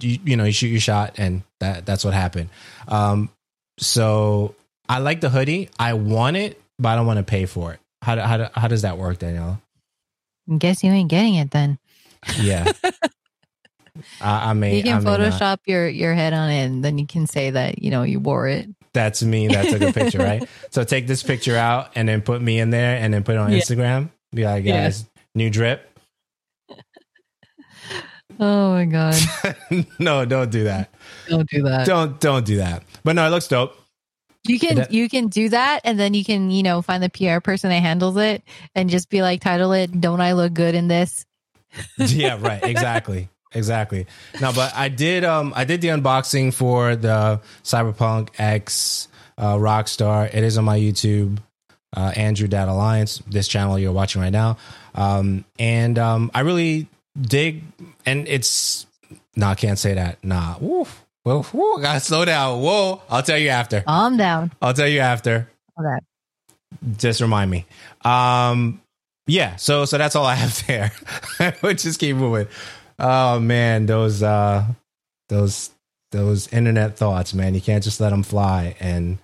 [0.00, 2.50] you, you know you shoot your shot, and that that's what happened.
[2.86, 3.30] Um,
[3.78, 4.54] so
[4.88, 5.70] I like the hoodie.
[5.78, 7.80] I want it, but I don't want to pay for it.
[8.02, 9.60] How do, how do, how does that work, Danikka?
[10.56, 11.78] Guess you ain't getting it then.
[12.40, 12.72] Yeah.
[14.20, 14.76] I, I may.
[14.76, 15.20] You can I may not.
[15.20, 18.20] Photoshop your your head on it, and then you can say that you know you
[18.20, 18.68] wore it.
[18.94, 20.48] That's me That's a good picture, right?
[20.70, 23.38] So take this picture out and then put me in there and then put it
[23.38, 23.58] on Yeah.
[23.58, 24.10] Instagram.
[24.32, 24.84] Be like, Yeah.
[24.84, 25.04] guys,
[25.34, 25.97] new drip.
[28.40, 29.16] Oh my god!
[29.98, 30.90] no, don't do that.
[31.28, 31.86] Don't do that.
[31.86, 32.84] Don't don't do that.
[33.04, 33.74] But no, it looks dope.
[34.44, 37.40] You can you can do that, and then you can you know find the PR
[37.40, 38.42] person that handles it,
[38.74, 41.26] and just be like, title it, "Don't I look good in this?"
[41.98, 42.62] yeah, right.
[42.62, 43.28] Exactly.
[43.52, 44.06] Exactly.
[44.40, 49.08] No, but I did um I did the unboxing for the Cyberpunk X
[49.38, 50.32] uh Rockstar.
[50.32, 51.38] It is on my YouTube,
[51.96, 54.58] uh Andrew Dad Alliance, this channel you're watching right now.
[54.94, 56.88] Um and um I really
[57.20, 57.64] dig
[58.06, 58.86] and it's
[59.36, 60.22] no, I can't say that.
[60.24, 60.56] Nah.
[60.60, 60.86] Woo.
[61.22, 62.60] Whoa, whoa, gotta slow down.
[62.60, 63.02] Whoa.
[63.10, 63.82] I'll tell you after.
[63.82, 64.50] Calm down.
[64.62, 65.48] I'll tell you after.
[65.78, 65.98] Okay.
[66.96, 67.66] Just remind me.
[68.04, 68.80] Um
[69.26, 70.92] yeah, so so that's all I have there.
[71.62, 72.48] we'll just keep moving.
[72.98, 74.64] Oh man, those uh
[75.28, 75.70] those
[76.12, 77.54] those internet thoughts, man.
[77.54, 79.18] You can't just let them fly and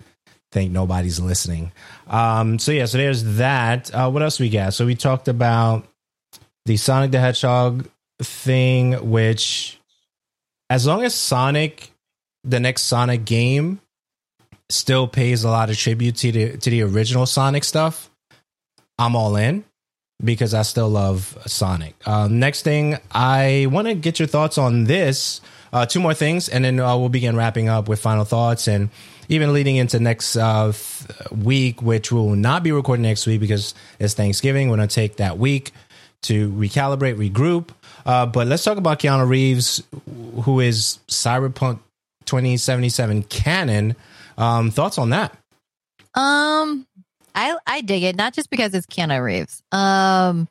[0.51, 1.71] think nobody's listening.
[2.07, 3.93] Um so yeah, so there's that.
[3.93, 4.73] Uh what else we got?
[4.73, 5.87] So we talked about
[6.65, 7.89] the Sonic the Hedgehog
[8.21, 9.79] thing which
[10.69, 11.91] as long as Sonic
[12.43, 13.81] the next Sonic game
[14.69, 18.09] still pays a lot of tribute to the to the original Sonic stuff,
[18.97, 19.63] I'm all in
[20.23, 21.95] because I still love Sonic.
[22.07, 25.41] Um, next thing, I want to get your thoughts on this.
[25.73, 28.89] Uh, two more things, and then uh, we'll begin wrapping up with final thoughts and
[29.27, 33.41] even leading into next uh, th- week, which we will not be recording next week
[33.41, 34.69] because it's Thanksgiving.
[34.69, 35.73] We're going to take that week
[36.27, 37.69] to recalibrate, regroup.
[38.05, 39.83] Uh, but let's talk about Keanu Reeves,
[40.43, 41.79] who is Cyberpunk
[42.25, 43.95] 2077 canon.
[44.37, 45.31] Um, thoughts on that?
[46.13, 46.85] Um,
[47.33, 49.61] I I dig it not just because it's Keanu Reeves.
[49.71, 50.47] Um,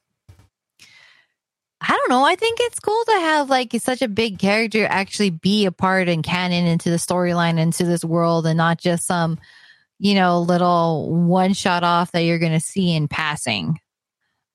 [1.80, 2.24] I don't know.
[2.24, 6.08] I think it's cool to have like such a big character actually be a part
[6.08, 9.38] and canon into the storyline into this world, and not just some
[9.98, 13.78] you know little one shot off that you're going to see in passing.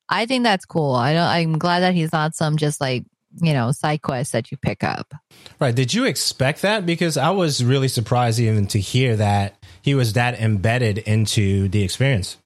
[0.09, 0.95] I think that's cool.
[0.95, 1.27] I don't.
[1.27, 3.05] I'm glad that he's not some just like
[3.41, 5.13] you know side quest that you pick up.
[5.59, 5.75] Right.
[5.75, 6.85] Did you expect that?
[6.85, 11.83] Because I was really surprised even to hear that he was that embedded into the
[11.83, 12.37] experience.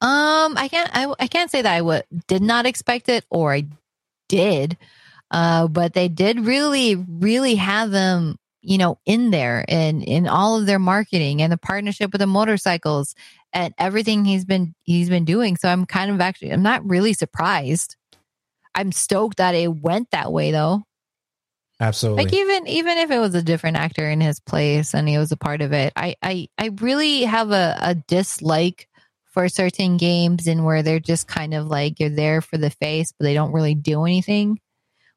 [0.00, 0.90] Um, I can't.
[0.92, 3.66] I, I can't say that I would did not expect it or I
[4.28, 4.76] did.
[5.30, 10.58] Uh, but they did really, really have them, you know, in there and in all
[10.58, 13.14] of their marketing and the partnership with the motorcycles
[13.56, 15.56] and everything he's been he's been doing.
[15.56, 17.96] So I'm kind of actually I'm not really surprised.
[18.74, 20.82] I'm stoked that it went that way though.
[21.80, 22.24] Absolutely.
[22.24, 25.32] Like even even if it was a different actor in his place and he was
[25.32, 28.88] a part of it, I I, I really have a, a dislike
[29.32, 33.12] for certain games and where they're just kind of like you're there for the face,
[33.18, 34.60] but they don't really do anything.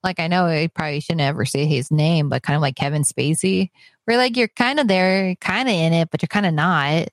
[0.02, 3.03] Like I know I probably shouldn't ever say his name, but kind of like Kevin
[3.03, 3.70] Spacey,
[4.06, 7.10] where like you're kind of there, kind of in it, but you're kind of not.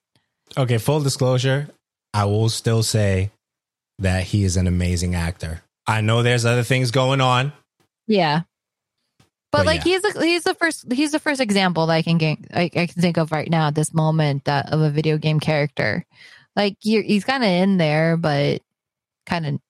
[0.57, 0.79] Okay.
[0.79, 1.69] Full disclosure,
[2.13, 3.31] I will still say
[3.99, 5.63] that he is an amazing actor.
[5.87, 7.53] I know there's other things going on.
[8.07, 8.43] Yeah.
[9.53, 12.19] But, But like he's a, he's the first he's the first example that I can
[12.19, 15.17] get I, I can think of right now at this moment that, of a video
[15.19, 16.05] game character.
[16.55, 18.61] Like you're, he's kind of in there, but
[19.25, 19.61] kind of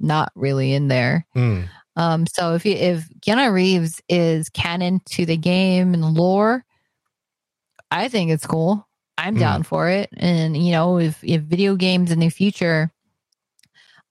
[0.00, 1.26] not really in there.
[1.34, 1.62] Hmm.
[1.96, 6.64] Um, so if you, if Keanu Reeves is canon to the game and lore,
[7.90, 8.86] I think it's cool.
[9.18, 9.40] I'm Hmm.
[9.40, 10.10] down for it.
[10.16, 12.92] And you know, if if video games in the future,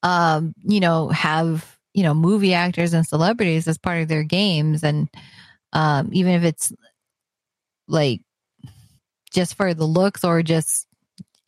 [0.04, 4.84] um, you know, have you know movie actors and celebrities as part of their games,
[4.84, 5.10] and
[5.74, 6.74] um, even if it's
[7.88, 8.22] like
[9.32, 10.88] just for the looks or just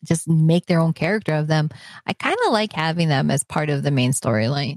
[0.04, 1.70] just make their own character of them,
[2.06, 4.76] I kind of like having them as part of the main storyline.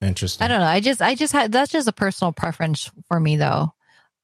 [0.00, 0.44] Interesting.
[0.44, 0.66] I don't know.
[0.66, 3.74] I just, I just had that's just a personal preference for me, though.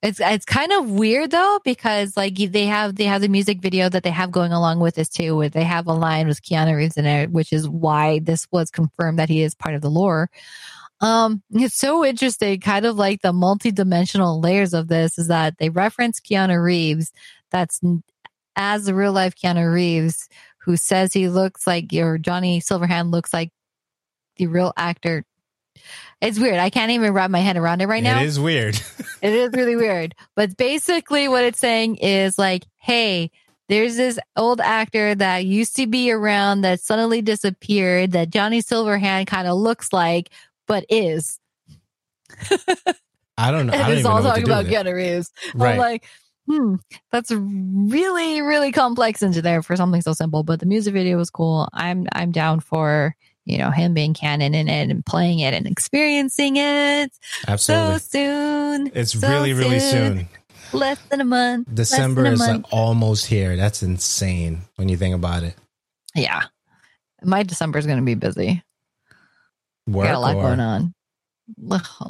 [0.01, 3.89] It's it's kind of weird though because like they have they have the music video
[3.89, 5.37] that they have going along with this too.
[5.37, 8.71] Where they have a line with Keanu Reeves in it, which is why this was
[8.71, 10.31] confirmed that he is part of the lore.
[11.01, 15.69] Um, it's so interesting, kind of like the multi-dimensional layers of this is that they
[15.69, 17.13] reference Keanu Reeves.
[17.51, 17.81] That's
[18.57, 23.33] as the real life Keanu Reeves, who says he looks like your Johnny Silverhand looks
[23.33, 23.51] like
[24.37, 25.25] the real actor
[26.21, 26.59] it's weird.
[26.59, 28.21] I can't even wrap my head around it right now.
[28.21, 28.81] It is weird.
[29.21, 30.15] It is really weird.
[30.37, 33.33] But basically, what it's saying is like, hey,
[33.69, 39.27] there's this old actor that used to be around that suddenly disappeared that Johnny Silverhand
[39.27, 40.31] kind of looks like,
[40.69, 41.41] but is.
[43.37, 43.73] I don't know.
[43.73, 44.67] I don't it's even all talking about.
[44.67, 45.33] Keanu Reeves.
[45.57, 45.73] Right.
[45.73, 46.07] I'm like,
[46.49, 46.77] hmm,
[47.11, 50.45] that's really, really complex into there for something so simple.
[50.45, 51.69] But the music video was cool.
[51.73, 53.17] I'm I'm down for
[53.49, 57.11] you know him being canon in it and playing it and experiencing it.
[57.47, 57.99] Absolutely.
[57.99, 58.91] So soon.
[58.95, 60.29] It's so really, really soon.
[60.73, 61.69] Less than a month.
[61.73, 62.67] December a is like month.
[62.71, 63.57] almost here.
[63.57, 65.55] That's insane when you think about it.
[66.15, 66.43] Yeah.
[67.23, 68.63] My December is going to be busy.
[69.87, 70.95] Work got a lot or- going on.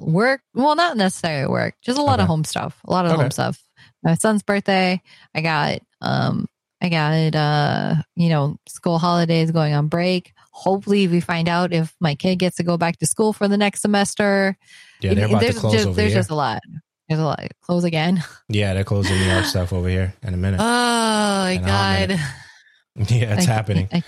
[0.01, 2.77] Work, well, not necessarily work, just a lot of home stuff.
[2.87, 3.23] A lot of Okay.
[3.23, 3.63] home stuff.
[4.03, 5.01] My son's birthday.
[5.33, 6.47] I got, um,
[6.83, 10.33] I got, uh, you know, school holidays going on break.
[10.59, 13.57] Hopefully, we find out if my kid gets to go back to school for the
[13.57, 14.57] next semester.
[15.01, 16.19] Yeah, they're about to there's close just, over there's here.
[16.19, 16.63] just a lot.
[17.09, 17.41] There's a lot.
[17.63, 18.25] Close again.
[18.49, 20.59] Yeah, they're closing New York stuff over here in a minute.
[20.61, 22.11] Oh my In god!
[23.11, 23.89] yeah, it's I- happening.
[23.93, 24.03] I-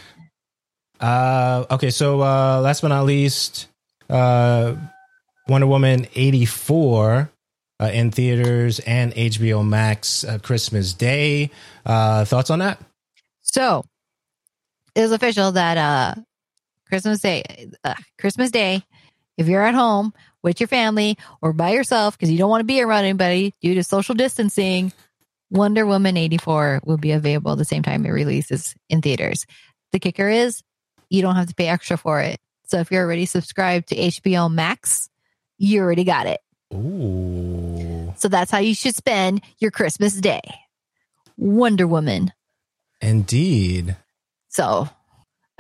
[1.01, 3.69] Uh, okay, so uh, last but not least,
[4.11, 4.75] uh,
[5.49, 7.31] Wonder Woman eighty four
[7.81, 11.51] uh, in theaters and HBO Max uh, Christmas Day.
[11.87, 12.81] Uh, thoughts on that?
[13.41, 13.85] So
[14.95, 16.15] it was official that uh
[16.91, 18.83] Christmas Day, uh, Christmas Day,
[19.39, 20.13] if you're at home
[20.43, 23.75] with your family or by yourself because you don't want to be around anybody due
[23.77, 24.93] to social distancing,
[25.51, 29.47] Wonder Woman 84 will be available at the same time it releases in theaters.
[29.93, 30.63] The kicker is
[31.09, 32.39] you don't have to pay extra for it.
[32.67, 35.09] So if you're already subscribed to HBO Max,
[35.59, 36.41] you already got it.
[36.73, 40.41] Ooh, So that's how you should spend your Christmas day.
[41.37, 42.33] Wonder Woman.
[43.01, 43.97] indeed.
[44.49, 44.89] So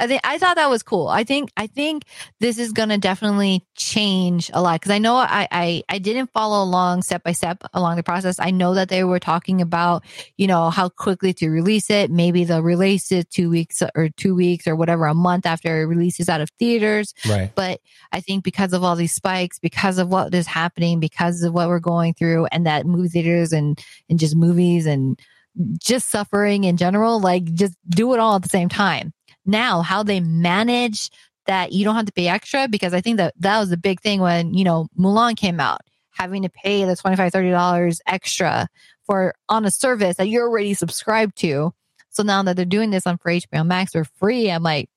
[0.00, 1.08] I think I thought that was cool.
[1.08, 2.04] I think I think
[2.40, 6.62] this is gonna definitely change a lot because I know I, I I didn't follow
[6.62, 8.40] along step by step along the process.
[8.40, 10.04] I know that they were talking about
[10.38, 12.10] you know how quickly to release it.
[12.10, 15.84] Maybe they'll release it two weeks or two weeks or whatever a month after it
[15.84, 17.12] releases out of theaters.
[17.28, 17.52] Right.
[17.54, 21.52] But I think because of all these spikes, because of what is happening, because of
[21.52, 23.78] what we're going through, and that movie theaters and
[24.08, 25.20] and just movies and
[25.78, 29.12] just suffering in general, like just do it all at the same time.
[29.44, 31.10] Now, how they manage
[31.46, 34.00] that you don't have to pay extra because I think that that was the big
[34.00, 35.80] thing when you know Mulan came out,
[36.10, 38.68] having to pay the 25 30 dollars extra
[39.04, 41.72] for on a service that you're already subscribed to.
[42.10, 44.90] So now that they're doing this on for HBO Max for free, I'm like,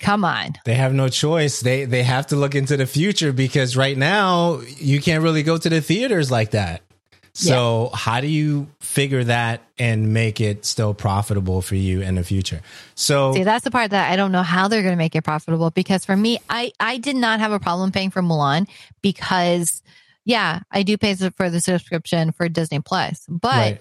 [0.00, 0.56] come on.
[0.64, 1.60] They have no choice.
[1.60, 5.56] They they have to look into the future because right now you can't really go
[5.56, 6.82] to the theaters like that.
[7.32, 12.24] So how do you figure that and make it still profitable for you in the
[12.24, 12.60] future?
[12.94, 15.22] So See, that's the part that I don't know how they're going to make it
[15.22, 18.68] profitable because for me, I, I did not have a problem paying for Mulan
[19.00, 19.82] because,
[20.24, 23.80] yeah, I do pay for the subscription for Disney Plus, but right.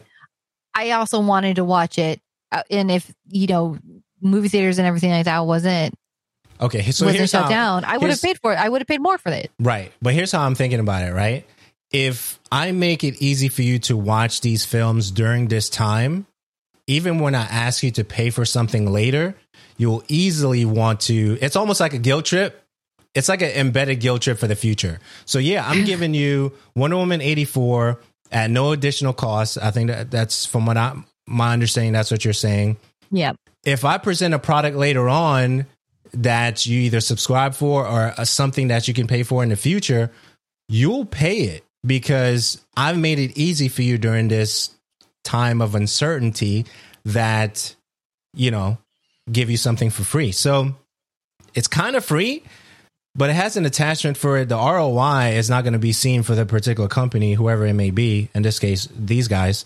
[0.76, 2.22] I also wanted to watch it.
[2.52, 3.78] uh, And if, you know,
[4.22, 5.96] movie theaters and everything like that wasn't,
[6.62, 8.58] okay, so wasn't here's shut how, down, I would have paid for it.
[8.58, 9.50] I would have paid more for it.
[9.60, 9.92] Right.
[10.02, 11.46] But here's how I'm thinking about it, right?
[11.92, 16.28] If I make it easy for you to watch these films during this time,
[16.88, 19.36] even when I ask you to pay for something later,
[19.78, 21.38] you'll easily want to.
[21.42, 22.64] It's almost like a guilt trip.
[23.16, 25.00] It's like an embedded guilt trip for the future.
[25.26, 28.00] So, yeah, I'm giving you Wonder Woman 84
[28.32, 29.58] at no additional cost.
[29.62, 30.96] I think that that's from what I,
[31.28, 32.78] my understanding, that's what you're saying
[33.12, 33.34] Yeah.
[33.66, 35.66] if I present a product later on
[36.14, 39.56] that you either subscribe for or uh, something that you can pay for in the
[39.56, 40.12] future,
[40.68, 44.72] you'll pay it because I've made it easy for you during this
[45.24, 46.66] time of uncertainty
[47.06, 47.76] that,
[48.34, 48.78] you know,
[49.32, 50.32] give you something for free.
[50.32, 50.76] So
[51.54, 52.44] it's kind of free,
[53.16, 54.50] but it has an attachment for it.
[54.50, 57.92] The ROI is not going to be seen for the particular company, whoever it may
[57.92, 58.30] be.
[58.34, 59.66] In this case, these guys,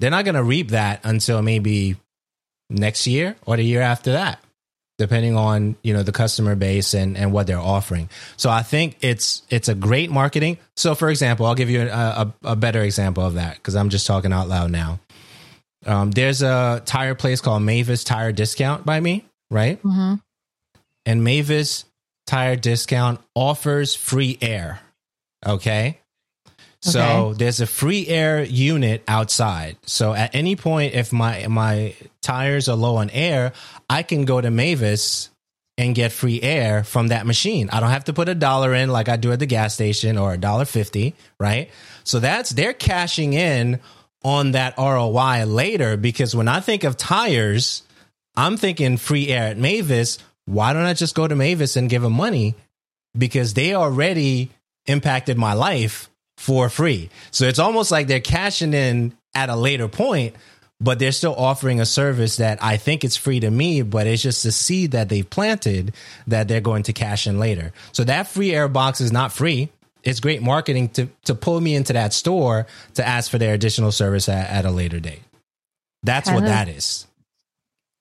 [0.00, 1.96] they're not going to reap that until maybe
[2.70, 4.40] next year or the year after that
[4.98, 8.08] depending on you know the customer base and and what they're offering.
[8.36, 10.58] So i think it's it's a great marketing.
[10.76, 13.88] So for example i'll give you a, a, a better example of that because i'm
[13.88, 15.00] just talking out loud now.
[15.86, 19.78] Um, there's a tire place called mavis tire discount by me right?
[19.80, 20.14] Hmm
[21.06, 21.84] and mavis
[22.26, 24.80] tire discount offers free air
[25.46, 26.00] okay
[26.84, 27.38] so Okay.
[27.38, 29.78] there's a free air unit outside.
[29.86, 33.52] So at any point, if my my tires are low on air,
[33.88, 35.30] I can go to Mavis
[35.78, 37.70] and get free air from that machine.
[37.72, 40.18] I don't have to put a dollar in like I do at the gas station
[40.18, 41.70] or a dollar fifty, right?
[42.04, 43.80] So that's they're cashing in
[44.22, 47.82] on that ROI later because when I think of tires,
[48.36, 50.18] I'm thinking free air at Mavis.
[50.44, 52.54] Why don't I just go to Mavis and give them money?
[53.16, 54.50] Because they already
[54.86, 57.10] impacted my life for free.
[57.30, 60.34] So it's almost like they're cashing in at a later point,
[60.80, 64.22] but they're still offering a service that I think it's free to me, but it's
[64.22, 65.94] just a seed that they've planted
[66.26, 67.72] that they're going to cash in later.
[67.92, 69.70] So that free air box is not free.
[70.02, 73.90] it's great marketing to to pull me into that store to ask for their additional
[73.92, 75.22] service at, at a later date.
[76.02, 77.06] That's what of- that is.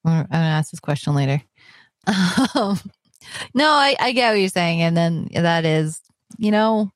[0.06, 1.42] I'm gonna ask this question later.
[2.56, 2.78] Um,
[3.54, 6.02] no, I, I get what you're saying, and then that is,
[6.38, 6.92] you know,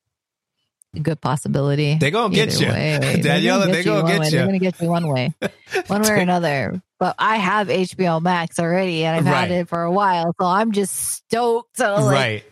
[1.04, 1.96] good possibility.
[1.96, 2.68] They gonna get you.
[2.68, 2.98] way.
[3.02, 4.26] They're Danikka, gonna they gonna get way.
[4.26, 4.32] you.
[4.32, 5.34] They're gonna get you one way,
[5.88, 6.82] one way or another.
[7.00, 10.72] But I have HBO Max already, and I've had it for a while, so I'm
[10.72, 11.78] just stoked.
[11.78, 12.44] So like, right.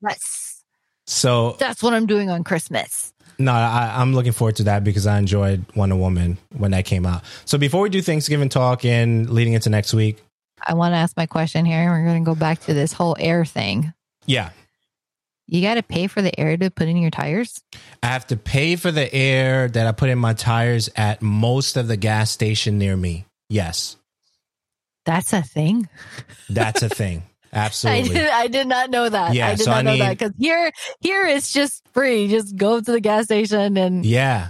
[0.00, 0.64] that's
[1.06, 3.12] So that's what I'm doing on Christmas.
[3.38, 7.04] no, I, I'm looking forward to that because I enjoyed Wonder Woman when that came
[7.06, 7.22] out.
[7.44, 10.22] So before we do Thanksgiving talk and leading into next week,
[10.66, 11.90] I want to ask my question here.
[11.90, 13.92] We're going to go back to this whole air thing.
[14.26, 14.50] yeah,
[15.52, 17.60] You got to pay for the air to put in your tires.
[18.02, 21.76] I have to pay for the air that I put in my tires at most
[21.76, 23.26] of the gas station near me.
[23.50, 23.96] Yes,
[25.04, 25.90] That's a thing.
[26.48, 27.24] that's a thing.
[27.52, 28.14] I Absolutely.
[28.14, 28.30] did.
[28.30, 29.34] I did not know that.
[29.34, 30.72] Yeah, I did so not I know that because here,
[31.02, 32.28] here it's just free.
[32.28, 34.48] Just go to the gas station and Yeah.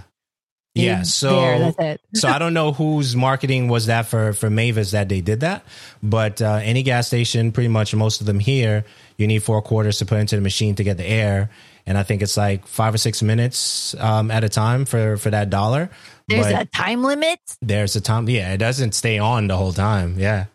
[0.73, 1.03] Yeah.
[1.03, 1.59] So there.
[1.59, 2.01] that's it.
[2.15, 5.65] so I don't know whose marketing was that for for Mavis that they did that,
[6.01, 8.85] but uh, any gas station, pretty much most of them here,
[9.17, 11.49] you need four quarters to put into the machine to get the air,
[11.85, 15.29] and I think it's like five or six minutes um, at a time for for
[15.29, 15.89] that dollar.
[16.27, 17.39] There's But a time limit.
[17.61, 20.17] there's a time, yeah, it doesn't stay on the whole time.
[20.17, 20.45] Yeah.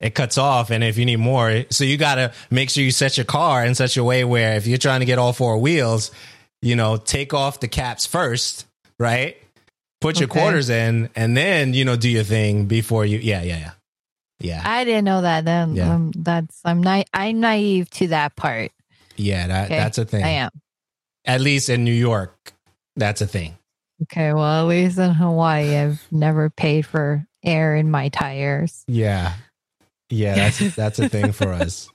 [0.00, 2.90] It cuts off, and if you need more, so you got to make sure you
[2.90, 5.58] set your car in such a way where if you're trying to get all four
[5.58, 6.10] wheels,
[6.60, 8.66] you know, take off the caps first,
[8.98, 9.36] right?
[10.00, 10.40] Put your Okay.
[10.40, 13.18] quarters in, and then you know do your thing before you.
[13.18, 13.70] Yeah, yeah, yeah,
[14.42, 15.44] yeah, I didn't know that.
[15.44, 15.94] Then Yeah.
[15.94, 18.72] um, that's I'm na- I'm naive to that part.
[19.16, 19.46] yeah.
[19.46, 19.76] That Okay.
[19.76, 20.24] that's a thing.
[20.24, 20.50] I am.
[21.24, 22.52] At least in New York,
[22.96, 23.56] that's a thing.
[24.02, 24.32] Okay.
[24.32, 28.84] Well, at least in Hawaii, I've never paid for air in my tires.
[28.88, 29.34] Yeah.
[30.10, 31.88] Yeah, that's that's a thing for us.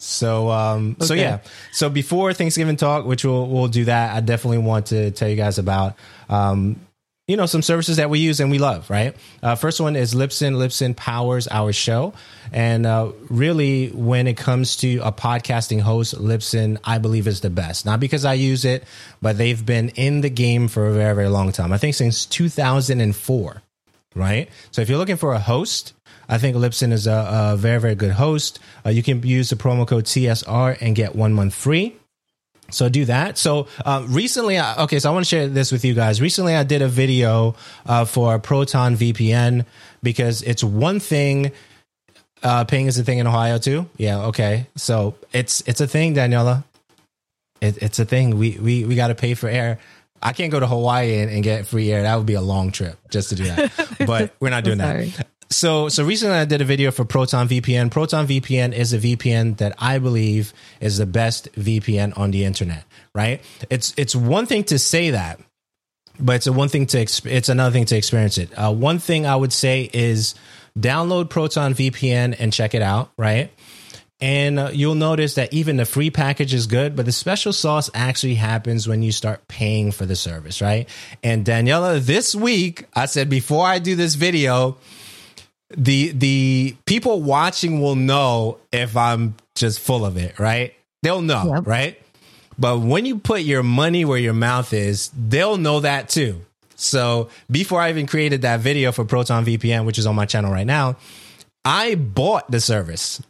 [0.00, 1.38] So um so yeah.
[1.70, 5.36] So before Thanksgiving talk, which we'll we'll do that, I definitely want to tell you
[5.36, 5.94] guys about
[6.28, 6.80] um
[7.28, 9.16] you know some services that we use and we love, right?
[9.42, 10.56] Uh, first one is Libsyn.
[10.56, 12.12] Libsyn powers our show,
[12.52, 17.50] and uh, really, when it comes to a podcasting host, Libsyn, I believe is the
[17.50, 17.86] best.
[17.86, 18.84] Not because I use it,
[19.20, 21.72] but they've been in the game for a very very long time.
[21.72, 23.62] I think since 2004
[24.14, 24.48] right?
[24.70, 25.94] So if you're looking for a host,
[26.28, 28.58] I think Libsyn is a, a very, very good host.
[28.84, 31.96] Uh, you can use the promo code TSR and get one month free.
[32.72, 33.38] So do that.
[33.38, 36.20] So uh, recently, I- okay, so I want to share this with you guys.
[36.20, 37.54] Recently, I did a video
[37.86, 39.64] uh, for Proton VPN
[40.02, 41.52] because it's one thing.
[42.42, 43.88] Uh, ping is a thing in Ohio too.
[43.96, 44.66] Yeah, okay.
[44.74, 46.64] So it's it's a thing, Daniela.
[47.60, 48.36] It, it's a thing.
[48.36, 49.78] We we we got to pay for air.
[50.20, 52.02] I can't go to Hawaii and, and get free air.
[52.02, 53.96] That would be a long trip just to do that.
[54.06, 55.26] but we're not doing that.
[55.52, 57.90] So, so recently I did a video for Proton VPN.
[57.90, 62.84] Proton VPN is a VPN that I believe is the best VPN on the internet.
[63.14, 63.42] Right?
[63.70, 65.40] It's it's one thing to say that,
[66.18, 68.52] but it's a one thing to exp- it's another thing to experience it.
[68.54, 70.34] Uh, one thing I would say is
[70.78, 73.10] download Proton VPN and check it out.
[73.18, 73.52] Right?
[74.22, 77.90] And uh, you'll notice that even the free package is good, but the special sauce
[77.92, 80.88] actually happens when you start paying for the service, right?
[81.24, 84.78] And Daniela, this week, I said before I do this video,
[85.76, 90.74] the the people watching will know if I'm just full of it, right?
[91.02, 92.00] They'll know, right?
[92.58, 96.42] But when you put your money where your mouth is, they'll know that too.
[96.76, 100.52] So before I even created that video for Proton VPN, which is on my channel
[100.52, 100.96] right now,
[101.64, 103.22] I bought the service.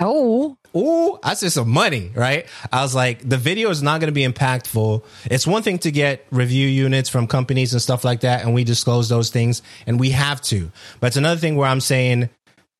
[0.00, 2.46] Oh, Ooh, I said some money, right?
[2.72, 5.02] I was like, the video is not going to be impactful.
[5.24, 8.64] It's one thing to get review units from companies and stuff like that, and we
[8.64, 10.70] disclose those things, and we have to.
[11.00, 12.28] But it's another thing where I'm saying,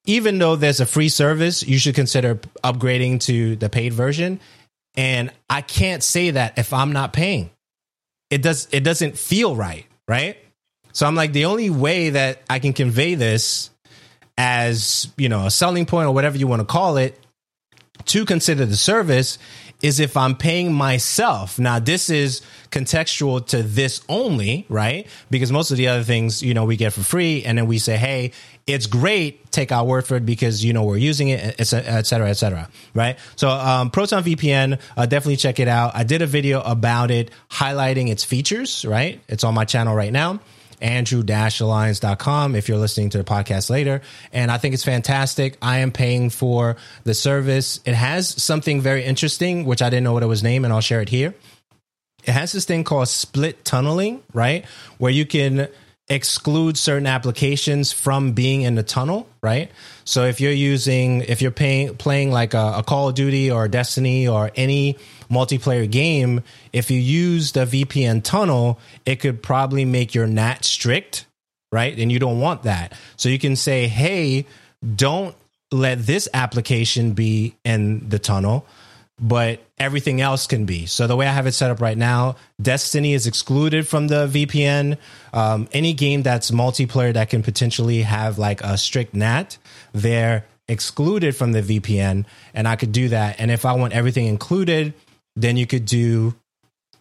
[0.05, 4.41] even though there's a free service, you should consider upgrading to the paid version.
[4.97, 7.51] And I can't say that if I'm not paying.
[8.31, 8.69] It does.
[8.73, 10.37] It doesn't feel right, right?
[10.93, 13.71] So I'm like, the only way that I can convey this
[14.37, 17.19] as you know a selling point or whatever you want to call it
[18.09, 19.39] to consider the service
[19.81, 21.59] is if I'm paying myself.
[21.59, 25.07] Now, this is contextual to this only, right?
[25.31, 27.79] Because most of the other things, you know, we get for free, and then we
[27.79, 28.33] say, "Hey,
[28.67, 29.51] it's great.
[29.53, 32.69] Take our word for it because you know we're using it, et cetera, et cetera.
[32.93, 33.19] Right?
[33.37, 35.95] So, um, Proton VPN, uh, definitely check it out.
[35.95, 38.85] I did a video about it, highlighting its features.
[38.85, 39.21] Right?
[39.29, 40.41] It's on my channel right now
[40.81, 44.01] andrew-alliance.com if you're listening to the podcast later.
[44.33, 45.57] And I think it's fantastic.
[45.61, 47.81] I am paying for the service.
[47.85, 50.81] It has something very interesting, which I didn't know what it was named, and I'll
[50.81, 51.35] share it here.
[52.25, 54.65] It has this thing called split tunneling, right?
[54.99, 55.69] Where you can
[56.11, 59.71] exclude certain applications from being in the tunnel, right?
[60.05, 63.69] So if you're using, if you're paying, playing like a, a, Call of Duty or
[63.69, 64.97] Destiny or any
[65.31, 71.27] multiplayer game, if you use the VPN tunnel, it could probably make your NAT strict,
[71.71, 71.97] right?
[71.99, 72.95] And you don't want that.
[73.17, 74.47] So you can say, hey,
[74.97, 75.37] don't
[75.71, 78.67] let this application be in the tunnel
[79.21, 80.87] but everything else can be.
[80.87, 84.27] So the way I have it set up right now, Destiny is excluded from the
[84.27, 84.99] VPN.
[85.33, 89.59] Um, any game that's multiplayer that can potentially have like a strict NAT,
[89.93, 93.37] they're excluded from the VPN, and I could do that.
[93.41, 94.95] And if I want everything included,
[95.35, 96.35] then you could do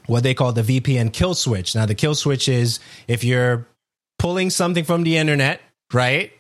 [0.08, 1.76] what they call the VPN kill switch.
[1.76, 3.68] Now the kill switch is if you're
[4.18, 5.62] pulling something from the internet,
[5.94, 6.32] right?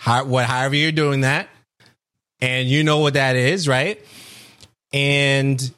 [0.00, 1.48] How, what, however you're doing that,
[2.40, 4.04] and you know what that is, right?
[4.94, 5.72] And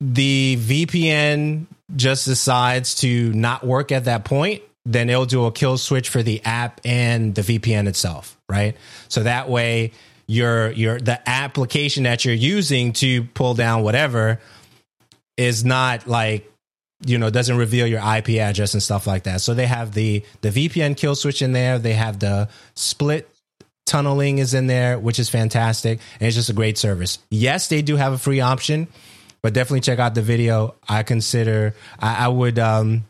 [0.00, 1.66] the VPN
[1.96, 6.22] just decides to not work at that point, then it'll do a kill switch for
[6.22, 8.76] the app and the VPN itself, right?
[9.08, 9.92] So that way
[10.26, 14.40] your your the application that you're using to pull down whatever
[15.36, 16.50] is not like
[17.04, 19.40] you know doesn't reveal your IP address and stuff like that.
[19.40, 21.78] So they have the the VPN kill switch in there.
[21.78, 23.31] They have the split
[23.92, 26.00] tunneling is in there, which is fantastic.
[26.18, 27.18] And it's just a great service.
[27.30, 28.88] Yes, they do have a free option,
[29.42, 30.74] but definitely check out the video.
[30.88, 33.04] I consider, I, I would, um,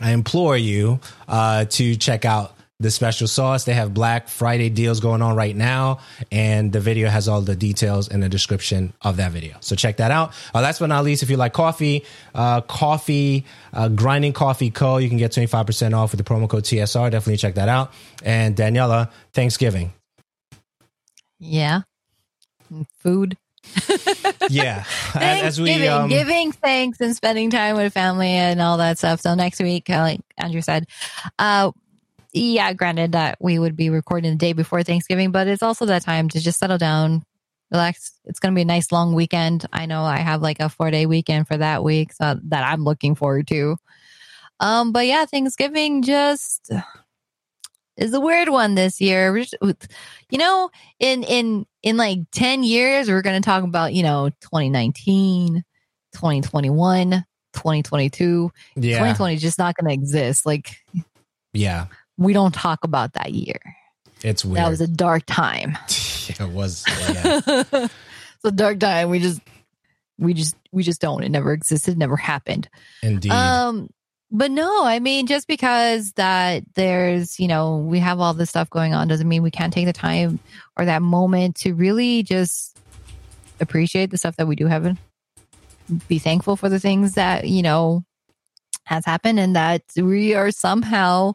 [0.00, 3.64] I implore you uh, to check out the special sauce.
[3.64, 5.98] They have Black Friday deals going on right now,
[6.30, 9.56] and the video has all the details in the description of that video.
[9.58, 10.34] So check that out.
[10.54, 14.98] Uh, last but not least, if you like coffee, uh, coffee, uh, grinding coffee co,
[14.98, 17.10] you can get 25% off with the promo code TSR.
[17.10, 17.92] Definitely check that out.
[18.24, 19.92] And Daniela, Thanksgiving.
[21.42, 21.82] Yeah.
[22.98, 23.36] Food.
[24.48, 24.84] yeah.
[25.14, 29.20] As we giving, um, giving thanks and spending time with family and all that stuff.
[29.20, 30.86] So next week, uh, like Andrew said,
[31.38, 31.72] uh,
[32.32, 36.02] yeah, granted that we would be recording the day before Thanksgiving, but it's also that
[36.02, 37.24] time to just settle down,
[37.70, 38.12] relax.
[38.24, 39.66] It's going to be a nice long weekend.
[39.72, 42.84] I know I have like a four day weekend for that week, so that I'm
[42.84, 43.76] looking forward to.
[44.60, 46.70] Um, but yeah, Thanksgiving just
[47.96, 49.36] is a weird one this year.
[49.36, 54.30] You know, in in in like 10 years we're going to talk about, you know,
[54.40, 55.64] 2019,
[56.14, 57.10] 2021,
[57.52, 58.52] 2022.
[58.76, 58.98] Yeah.
[58.98, 60.46] 2020 is just not going to exist.
[60.46, 60.76] Like
[61.52, 61.86] Yeah.
[62.16, 63.60] We don't talk about that year.
[64.22, 64.58] It's weird.
[64.58, 65.76] That was a dark time.
[65.88, 66.84] it was.
[66.88, 67.40] Yeah.
[67.46, 69.10] it's a dark time.
[69.10, 69.40] We just
[70.18, 71.24] we just we just don't.
[71.24, 72.68] It never existed, never happened.
[73.02, 73.32] Indeed.
[73.32, 73.88] Um
[74.34, 78.70] but no, I mean, just because that there's, you know, we have all this stuff
[78.70, 80.40] going on doesn't mean we can't take the time
[80.74, 82.78] or that moment to really just
[83.60, 84.98] appreciate the stuff that we do have and
[86.08, 88.04] be thankful for the things that, you know,
[88.84, 91.34] has happened and that we are somehow,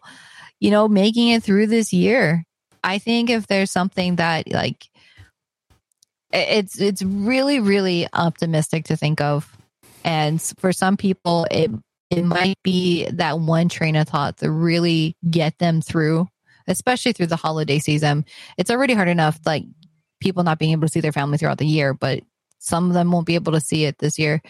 [0.60, 2.44] you know, making it through this year.
[2.84, 4.86] I think if there's something that like
[6.34, 9.56] it's it's really really optimistic to think of
[10.04, 11.72] and for some people it
[12.10, 16.28] it might be that one train of thought to really get them through,
[16.68, 18.26] especially through the holiday season.
[18.58, 19.66] It's already hard enough, like
[20.22, 22.22] people not being able to see their family throughout the year, but
[22.60, 24.42] some of them won't be able to see it this year.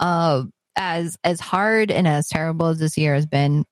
[0.00, 0.44] Uh,
[0.76, 3.64] as as hard and as terrible as this year has been,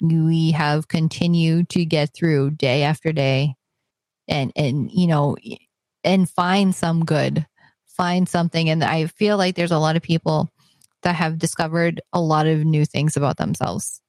[0.00, 3.54] we have continued to get through day after day,
[4.28, 5.36] and and you know,
[6.04, 7.46] and find some good,
[7.88, 8.68] find something.
[8.68, 10.51] And I feel like there's a lot of people
[11.02, 14.00] that have discovered a lot of new things about themselves.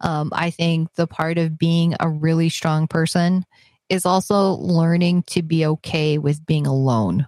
[0.00, 3.44] Um, I think the part of being a really strong person
[3.88, 7.26] is also learning to be okay with being alone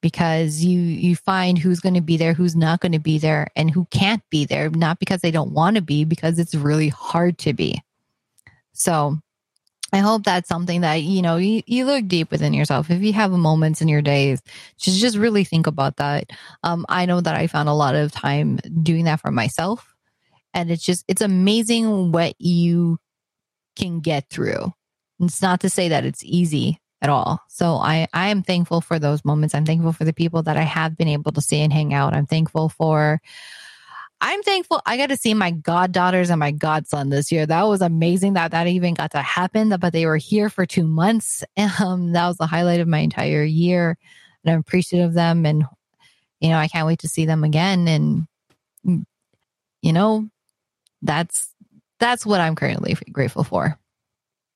[0.00, 3.48] because you you find who's going to be there who's not going to be there
[3.56, 6.90] and who can't be there not because they don't want to be because it's really
[6.90, 7.82] hard to be
[8.74, 9.18] so
[9.94, 12.90] I hope that's something that, you know, you, you look deep within yourself.
[12.90, 14.42] If you have moments in your days,
[14.76, 16.30] just, just really think about that.
[16.64, 19.94] Um, I know that I found a lot of time doing that for myself.
[20.52, 22.98] And it's just, it's amazing what you
[23.76, 24.72] can get through.
[25.20, 27.40] It's not to say that it's easy at all.
[27.48, 29.54] So I, I am thankful for those moments.
[29.54, 32.14] I'm thankful for the people that I have been able to see and hang out.
[32.14, 33.20] I'm thankful for
[34.26, 37.44] I'm thankful I got to see my goddaughters and my godson this year.
[37.44, 40.84] That was amazing that that even got to happen, but they were here for two
[40.84, 41.44] months.
[41.80, 43.98] Um, that was the highlight of my entire year.
[44.42, 45.44] And I'm appreciative of them.
[45.44, 45.64] And,
[46.40, 47.88] you know, I can't wait to see them again.
[47.88, 48.26] And,
[48.86, 49.04] mm,
[49.82, 50.28] you know,
[51.02, 51.52] that's,
[51.98, 53.78] that's what I'm currently grateful for.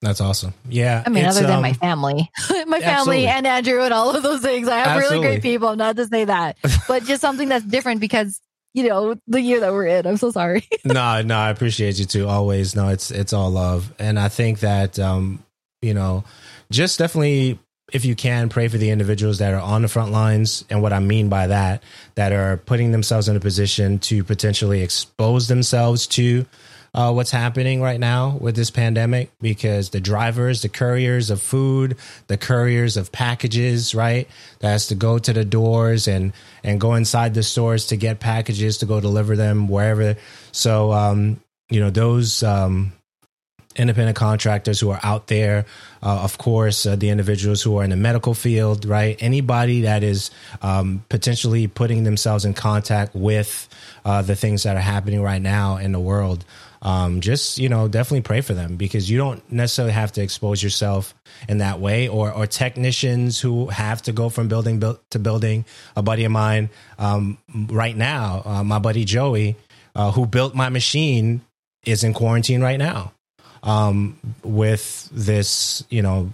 [0.01, 0.53] That's awesome.
[0.67, 1.03] Yeah.
[1.05, 3.27] I mean, other than um, my family, my family absolutely.
[3.27, 4.67] and Andrew and all of those things.
[4.67, 5.17] I have absolutely.
[5.17, 8.39] really great people, not to say that, but just something that's different because
[8.73, 10.05] you know, the year that we're in.
[10.05, 10.67] I'm so sorry.
[10.85, 12.27] no, no, I appreciate you too.
[12.27, 12.75] Always.
[12.75, 13.93] No, it's it's all love.
[13.99, 15.43] And I think that um,
[15.81, 16.23] you know,
[16.71, 17.59] just definitely
[17.91, 20.93] if you can pray for the individuals that are on the front lines and what
[20.93, 21.81] i mean by that
[22.15, 26.45] that are putting themselves in a position to potentially expose themselves to
[26.93, 31.97] uh, what's happening right now with this pandemic because the drivers, the couriers of food,
[32.27, 34.27] the couriers of packages, right?
[34.59, 36.33] That has to go to the doors and
[36.63, 40.15] and go inside the stores to get packages to go deliver them wherever.
[40.51, 41.39] So, um,
[41.69, 42.93] you know, those um,
[43.75, 45.65] independent contractors who are out there,
[46.01, 49.15] uh, of course, uh, the individuals who are in the medical field, right?
[49.19, 53.69] Anybody that is um, potentially putting themselves in contact with
[54.03, 56.43] uh, the things that are happening right now in the world
[56.81, 60.63] um, just you know definitely pray for them because you don't necessarily have to expose
[60.63, 61.13] yourself
[61.47, 65.65] in that way or or technicians who have to go from building to building.
[65.95, 69.57] A buddy of mine um, right now uh, my buddy joey
[69.95, 71.41] uh, who built my machine
[71.85, 73.11] is in quarantine right now
[73.63, 76.31] um, with this you know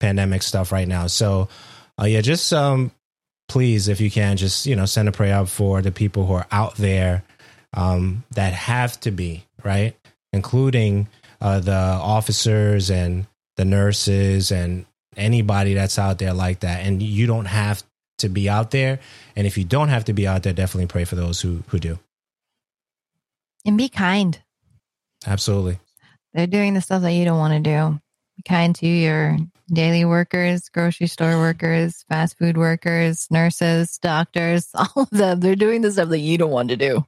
[0.00, 1.06] pandemic stuff right now.
[1.06, 1.48] So
[2.00, 2.90] uh, yeah just um,
[3.48, 6.32] please if you can just you know send a prayer up for the people who
[6.32, 7.22] are out there
[7.74, 9.96] um, that have to be right?
[10.32, 11.08] Including
[11.40, 13.26] uh, the officers and
[13.56, 14.86] the nurses and
[15.16, 16.84] anybody that's out there like that.
[16.84, 17.82] And you don't have
[18.18, 19.00] to be out there.
[19.36, 21.78] And if you don't have to be out there, definitely pray for those who who
[21.78, 21.98] do.
[23.64, 24.40] And be kind.
[25.26, 25.78] Absolutely.
[26.32, 28.00] They're doing the stuff that you don't want to do.
[28.36, 29.38] Be kind to your
[29.72, 35.40] daily workers, grocery store workers, fast food workers, nurses, doctors, all of them.
[35.40, 37.06] They're doing the stuff that you don't want to do.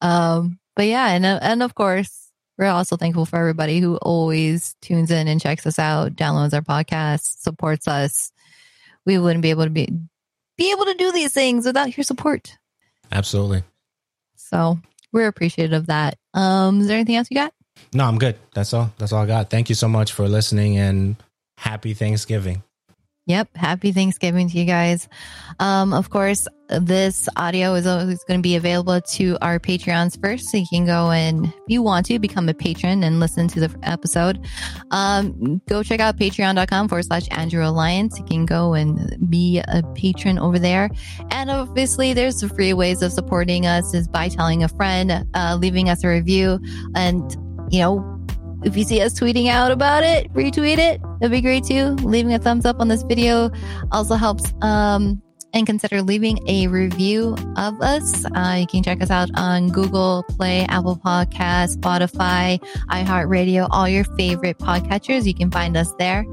[0.00, 4.76] Um, but yeah, and uh, and of course, we're also thankful for everybody who always
[4.80, 8.30] tunes in and checks us out, downloads our podcast, supports us.
[9.04, 9.88] We wouldn't be able to be
[10.56, 12.56] be able to do these things without your support.
[13.10, 13.64] Absolutely.
[14.36, 14.78] So
[15.12, 16.16] we're appreciative of that.
[16.32, 17.52] Um, is there anything else you got?
[17.92, 18.38] No, I'm good.
[18.54, 18.92] That's all.
[18.98, 19.50] That's all I got.
[19.50, 21.16] Thank you so much for listening and
[21.56, 22.62] happy Thanksgiving.
[23.28, 23.56] Yep.
[23.58, 25.06] Happy Thanksgiving to you guys.
[25.60, 30.48] Um, of course, this audio is always going to be available to our Patreons first.
[30.48, 33.60] So you can go and, if you want to, become a patron and listen to
[33.60, 34.46] the episode.
[34.92, 38.18] Um, go check out patreon.com forward slash Andrew Alliance.
[38.18, 40.88] You can go and be a patron over there.
[41.30, 45.58] And obviously, there's the free ways of supporting us is by telling a friend, uh,
[45.60, 46.60] leaving us a review,
[46.94, 47.30] and,
[47.70, 48.17] you know,
[48.64, 51.00] if you see us tweeting out about it, retweet it.
[51.20, 51.94] That'd be great too.
[52.02, 53.50] Leaving a thumbs up on this video
[53.92, 54.52] also helps.
[54.62, 55.22] Um,
[55.54, 58.24] and consider leaving a review of us.
[58.26, 64.04] Uh, you can check us out on Google Play, Apple Podcasts, Spotify, iHeartRadio, all your
[64.04, 65.24] favorite podcatchers.
[65.24, 66.24] You can find us there.